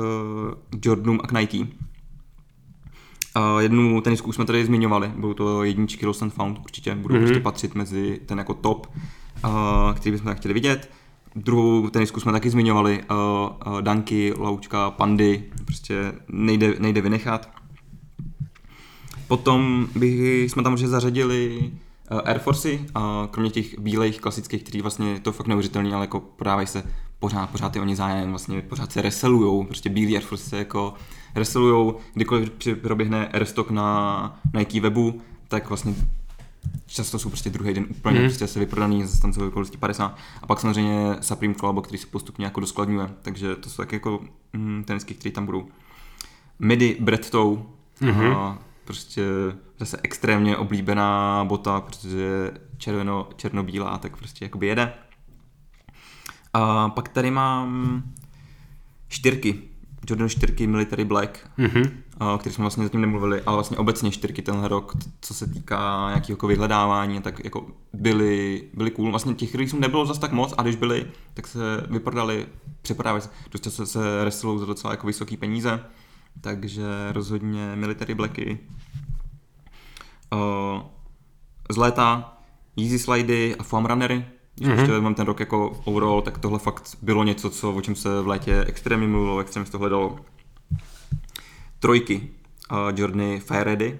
[0.86, 1.58] Jordanům a k Nike.
[1.58, 1.66] Uh,
[3.60, 7.20] jednu tenisku jsme tady zmiňovali, budou to jedničky Lost and Found, určitě budou mm-hmm.
[7.20, 8.88] prostě patřit mezi ten jako top.
[9.46, 10.92] uh, který bychom chtěli vidět.
[11.36, 17.50] Druhou tenisku jsme taky zmiňovali, uh, uh, Danky, Loučka, Pandy, prostě nejde, nejde vynechat.
[19.28, 21.72] Potom by jsme tam už zařadili
[22.24, 22.86] Air Forcey,
[23.32, 26.84] kromě těch bílejch klasických, který vlastně to fakt neuvěřitelný, ale jako prodávají se
[27.20, 30.94] pořád, pořád je oni zájem, vlastně pořád se reselujou, prostě bílý Air Force se jako
[31.36, 32.52] reselujou, kdykoliv
[32.82, 35.96] proběhne restock na Nike webu, tak vlastně
[36.88, 38.26] často jsou prostě druhý den úplně mm.
[38.26, 42.46] prostě se vyprodaný za tam jsou 50 a pak samozřejmě Supreme Collabo, který se postupně
[42.46, 44.20] jako doskladňuje, takže to jsou taky jako
[44.54, 45.68] mm, tenisky, které tam budou.
[46.60, 47.66] Midi Brettou,
[48.02, 48.58] mm-hmm.
[48.86, 49.24] Prostě
[49.80, 54.94] zase extrémně oblíbená bota, protože červeno, černobílá, tak prostě jakoby jede.
[56.54, 58.04] A pak tady mám
[59.08, 59.62] čtyřky,
[60.10, 61.92] Jordan 4 Military Black, mm-hmm.
[62.38, 66.34] který jsme vlastně zatím nemluvili, ale vlastně obecně 4 tenhle rok, co se týká nějakého
[66.34, 69.10] jako vyhledávání, tak jako byly, byly cool.
[69.10, 71.60] Vlastně těch releaseů nebylo zase tak moc a když byly, tak se
[71.90, 72.48] vyprodali,
[72.82, 75.84] přeprodávají se, dost často se reselou za docela jako vysoký peníze,
[76.42, 78.60] takže rozhodně Military Blacky.
[80.34, 80.82] Uh,
[81.70, 82.38] z léta
[82.78, 84.26] Easy Slidy a Foam Runnery,
[84.56, 84.80] když mm-hmm.
[84.80, 88.22] ještě mám ten rok jako overall, tak tohle fakt bylo něco, co, o čem se
[88.22, 90.20] v létě extrémně mluvilo, extrémně se to hledalo.
[91.80, 92.30] Trojky,
[92.72, 94.00] uh, Journey Fire Ready,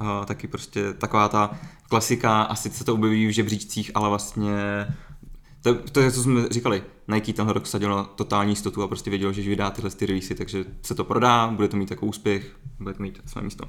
[0.00, 1.50] uh, taky prostě taková ta
[1.88, 4.86] klasika, a sice to objeví v žebříčcích, ale vlastně
[5.64, 9.10] to, to je, co jsme říkali, Nike tenhle rok sadil na totální jistotu a prostě
[9.10, 12.56] věděl, že vydá tyhle ty releasy, takže se to prodá, bude to mít takový úspěch,
[12.78, 13.64] bude to mít své místo.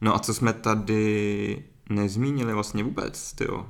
[0.00, 3.66] No a co jsme tady nezmínili vlastně vůbec, tyjo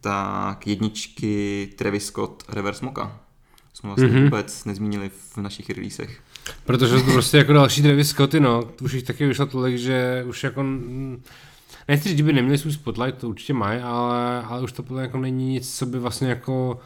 [0.00, 3.20] tak jedničky Travis Scott Reverse Moka.
[3.74, 4.24] Jsme vlastně mm-hmm.
[4.24, 6.20] vůbec nezmínili v našich releasech.
[6.64, 8.70] Protože to prostě jako další Travis Scotty, no.
[8.80, 10.64] Už jich taky vyšlo tolik, že už jako...
[11.88, 15.02] Nechci říct, že by neměli svůj spotlight, to určitě mají, ale, ale už to podle
[15.02, 16.80] jako není nic, co by vlastně jako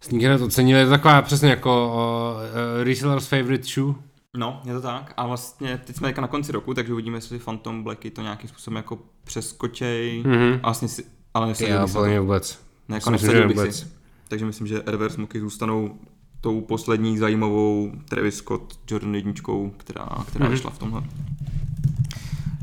[0.00, 0.80] sneakerhead ocenili.
[0.80, 2.42] Je to taková přesně jako uh,
[2.78, 3.94] uh, reseller's favorite shoe.
[4.36, 5.14] No, je to tak.
[5.16, 8.48] A vlastně teď jsme jako na konci roku, takže uvidíme, jestli Phantom Blacky to nějakým
[8.48, 10.22] způsobem jako přeskočej.
[10.26, 10.60] Mm-hmm.
[10.62, 12.64] A vlastně si ale nevsadil Já podle vůbec.
[12.88, 13.78] Ne, jako nevsadil bych vůbec.
[13.78, 13.86] si.
[14.28, 15.98] Takže myslím, že reverse smoky zůstanou
[16.40, 20.50] tou poslední zajímavou Travis Scott Jordan jedničkou, která, která mm-hmm.
[20.50, 21.02] vyšla v tomhle.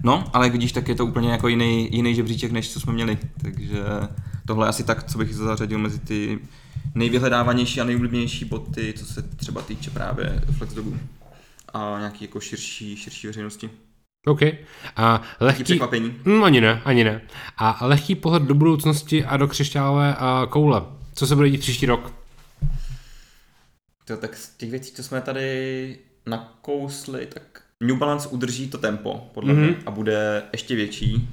[0.04, 2.94] No, ale jak vidíš, tak je to úplně jako jiný, jiný žebříček, než co jsme
[2.94, 3.18] měli.
[3.42, 3.84] Takže
[4.48, 6.40] tohle je asi tak, co bych zařadil mezi ty
[6.96, 10.98] nejvyhledávanější a nejoblíbenější boty, co se třeba týče právě Flexdogu
[11.74, 13.70] a nějaký jako širší, širší veřejnosti.
[14.28, 14.42] OK.
[14.96, 15.64] A lehký...
[15.64, 16.16] překvapení?
[16.26, 17.22] No, ani ne, ani ne.
[17.58, 20.82] A lehký pohled do budoucnosti a do křišťálové a koule.
[21.14, 22.14] Co se bude dít příští rok?
[24.06, 29.30] To, tak z těch věcí, co jsme tady nakousli, tak New Balance udrží to tempo,
[29.34, 29.68] podle mm-hmm.
[29.68, 31.30] mě, a bude ještě větší.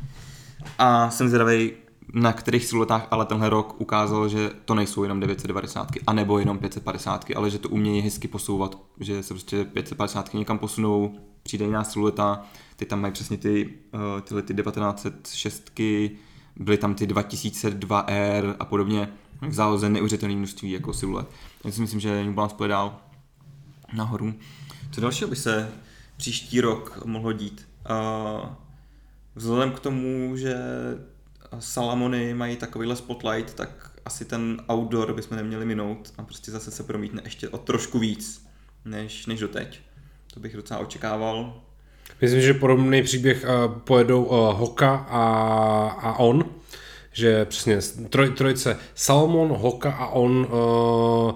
[0.79, 1.73] A jsem zvědavý,
[2.15, 7.25] na kterých siluetách ale tenhle rok ukázal, že to nejsou jenom 990, anebo jenom 550,
[7.37, 12.43] ale že to umějí hezky posouvat, že se prostě 550 někam posunou, přijde jiná silueta,
[12.77, 15.81] ty tam mají přesně ty, uh, tyhle ty 1906,
[16.57, 19.09] byly tam ty 2002R a podobně,
[19.49, 21.27] v záloze neuvěřitelné množství jako siluet.
[21.65, 22.97] Já si myslím, že New Balance půjde dál
[23.93, 24.35] nahoru.
[24.91, 25.73] Co dalšího by se
[26.19, 27.69] příští rok mohlo dít?
[29.35, 30.57] Vzhledem k tomu, že
[31.59, 36.83] Salamony mají takovýhle spotlight, tak asi ten outdoor bychom neměli minout a prostě zase se
[36.83, 38.47] promítne ještě o trošku víc
[38.85, 39.81] než, než doteď.
[40.35, 41.63] To bych docela očekával.
[42.21, 45.23] Myslím, že podobný příběh uh, pojedou uh, Hoka a,
[46.01, 46.45] a On,
[47.13, 47.79] že přesně
[48.09, 51.33] troj, trojice Salomon, Hoka a On uh,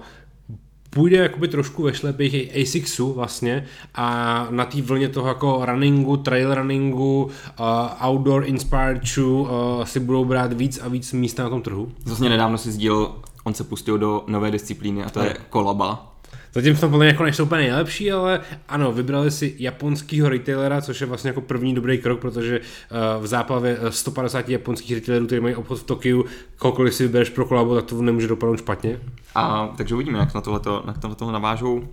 [0.93, 3.65] půjde jakoby trošku ve šlepích ASICSu vlastně
[3.95, 7.23] a na té vlně toho jako runningu, trail runningu,
[7.59, 11.91] uh, outdoor inspired shoe uh, si budou brát víc a víc místa na tom trhu.
[12.05, 16.12] Vlastně nedávno si sdíl, on se pustil do nové disciplíny a to je kolaba
[16.53, 20.81] Zatím v tom podle mě jako nejsou úplně nejlepší, ale ano, vybrali si japonského retailera,
[20.81, 25.25] což je vlastně jako první dobrý krok, protože uh, v záplavě 150 eh, japonských retailerů,
[25.25, 26.25] kteří mají obchod v Tokiu,
[26.57, 28.99] koukoliv si vybereš pro kolabo, tak to nemůže dopadnout špatně.
[29.35, 31.87] A takže uvidíme, jak na tohleto, na tohleto navážou.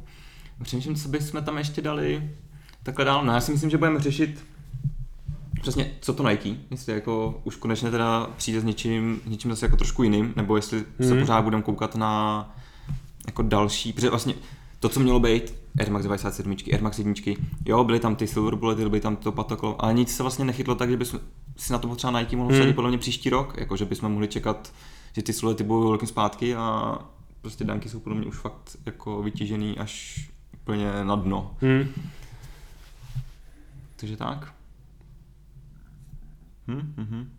[0.63, 2.31] Přemýšlím, co bychom tam ještě dali
[2.83, 3.25] takhle dál.
[3.25, 4.45] No já si myslím, že budeme řešit
[5.61, 9.77] přesně, co to Nike, jestli jako už konečně teda přijde s něčím, něčím zase jako
[9.77, 11.09] trošku jiným, nebo jestli hmm.
[11.09, 11.21] se mhm.
[11.21, 12.55] pořád budeme koukat na
[13.27, 14.35] jako další, protože vlastně
[14.81, 17.15] to, co mělo být Air Max 97, Air Max 1,
[17.65, 20.75] jo, byly tam ty Silver Bullety, byly tam to patoklo, ale nic se vlastně nechytlo
[20.75, 21.21] tak, že bychom
[21.57, 22.73] si na to třeba Nike mohli hmm.
[22.73, 24.73] podle mě příští rok, jako že bychom mohli čekat,
[25.13, 26.99] že ty silety budou velkým zpátky a
[27.41, 30.21] prostě danky jsou podle mě už fakt jako vytížený až
[30.53, 31.57] úplně na dno.
[31.61, 31.89] Hmm.
[33.97, 34.55] Takže tak.
[36.69, 37.31] Hm, hm, hm.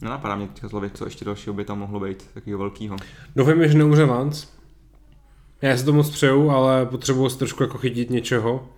[0.00, 2.96] Nenapadá mě teďka zlově, co ještě dalšího by tam mohlo být, takového velkého.
[3.36, 4.46] Doufám, že neumře Vance.
[5.62, 8.68] Já si to moc přeju, ale potřebuji se trošku jako chytit něčeho.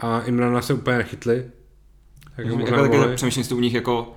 [0.00, 1.50] A Imrana se úplně nechytli.
[2.36, 4.16] Tak jako, jako, jako přemýšlím to u nich jako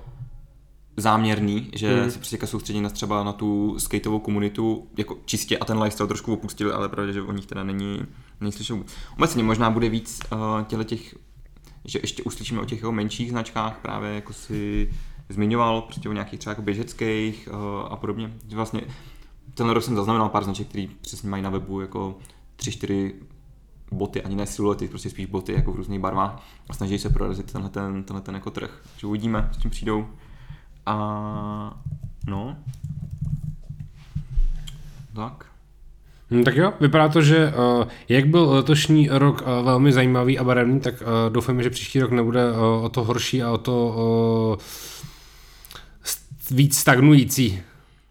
[0.96, 2.10] záměrný, že hmm.
[2.10, 6.32] se prostě soustředí na třeba na tu skateovou komunitu jako čistě a ten lifestyle trošku
[6.32, 8.06] opustili, ale pravda, že o nich teda není,
[8.40, 8.76] není slyšet.
[9.16, 11.14] Obecně možná bude víc uh, těle těch,
[11.84, 14.90] že ještě uslyšíme o těch jeho menších značkách, právě jako si
[15.30, 18.32] zmiňoval, prostě o nějakých třeba jako běžeckých uh, a podobně.
[18.54, 18.80] Vlastně
[19.54, 22.18] tenhle rok jsem zaznamenal pár značek, které přesně mají na webu jako
[22.58, 23.12] 3-4
[23.92, 27.52] boty, ani ne siluety, prostě spíš boty jako v různých barvách a snaží se prorazit
[27.52, 28.80] tenhle ten, tenhle ten jako trh.
[28.90, 30.06] Takže uvidíme, s čím přijdou.
[30.86, 31.82] A
[32.26, 32.56] no.
[35.14, 35.46] Tak.
[36.30, 40.44] Hmm, tak jo, vypadá to, že uh, jak byl letošní rok uh, velmi zajímavý a
[40.44, 43.94] barevný, tak uh, doufáme, že příští rok nebude uh, o to horší a o to
[44.56, 44.62] uh,
[46.50, 47.62] víc stagnující.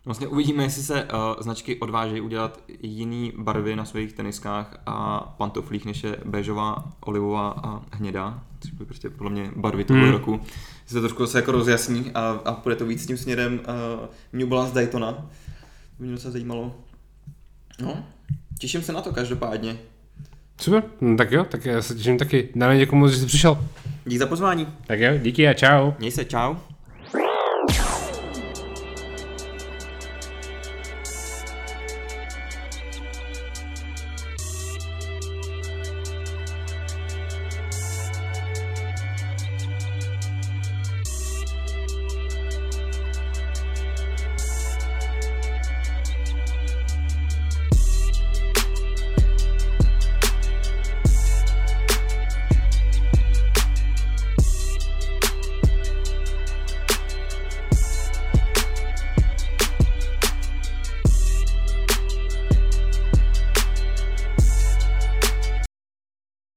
[0.05, 1.09] Vlastně uvidíme, jestli se uh,
[1.39, 7.81] značky odvážejí udělat jiný barvy na svých teniskách a pantoflích, než je béžová, olivová a
[7.91, 10.11] hnědá, což byly prostě podle mě barvy toho hmm.
[10.11, 10.41] roku.
[10.85, 14.47] Se to trošku se jako rozjasní a, a půjde to víc tím směrem uh, New
[14.47, 15.11] Balance Daytona.
[15.11, 15.23] To
[16.03, 16.75] mě docela zajímalo.
[17.81, 18.03] No,
[18.59, 19.77] těším se na to každopádně.
[20.61, 22.49] Super, no, tak jo, tak já se těším taky.
[22.55, 23.65] Dále děkuji moc, že jsi přišel.
[24.05, 24.67] Díky za pozvání.
[24.87, 25.91] Tak jo, díky a čau.
[25.99, 26.55] Měj se, čau.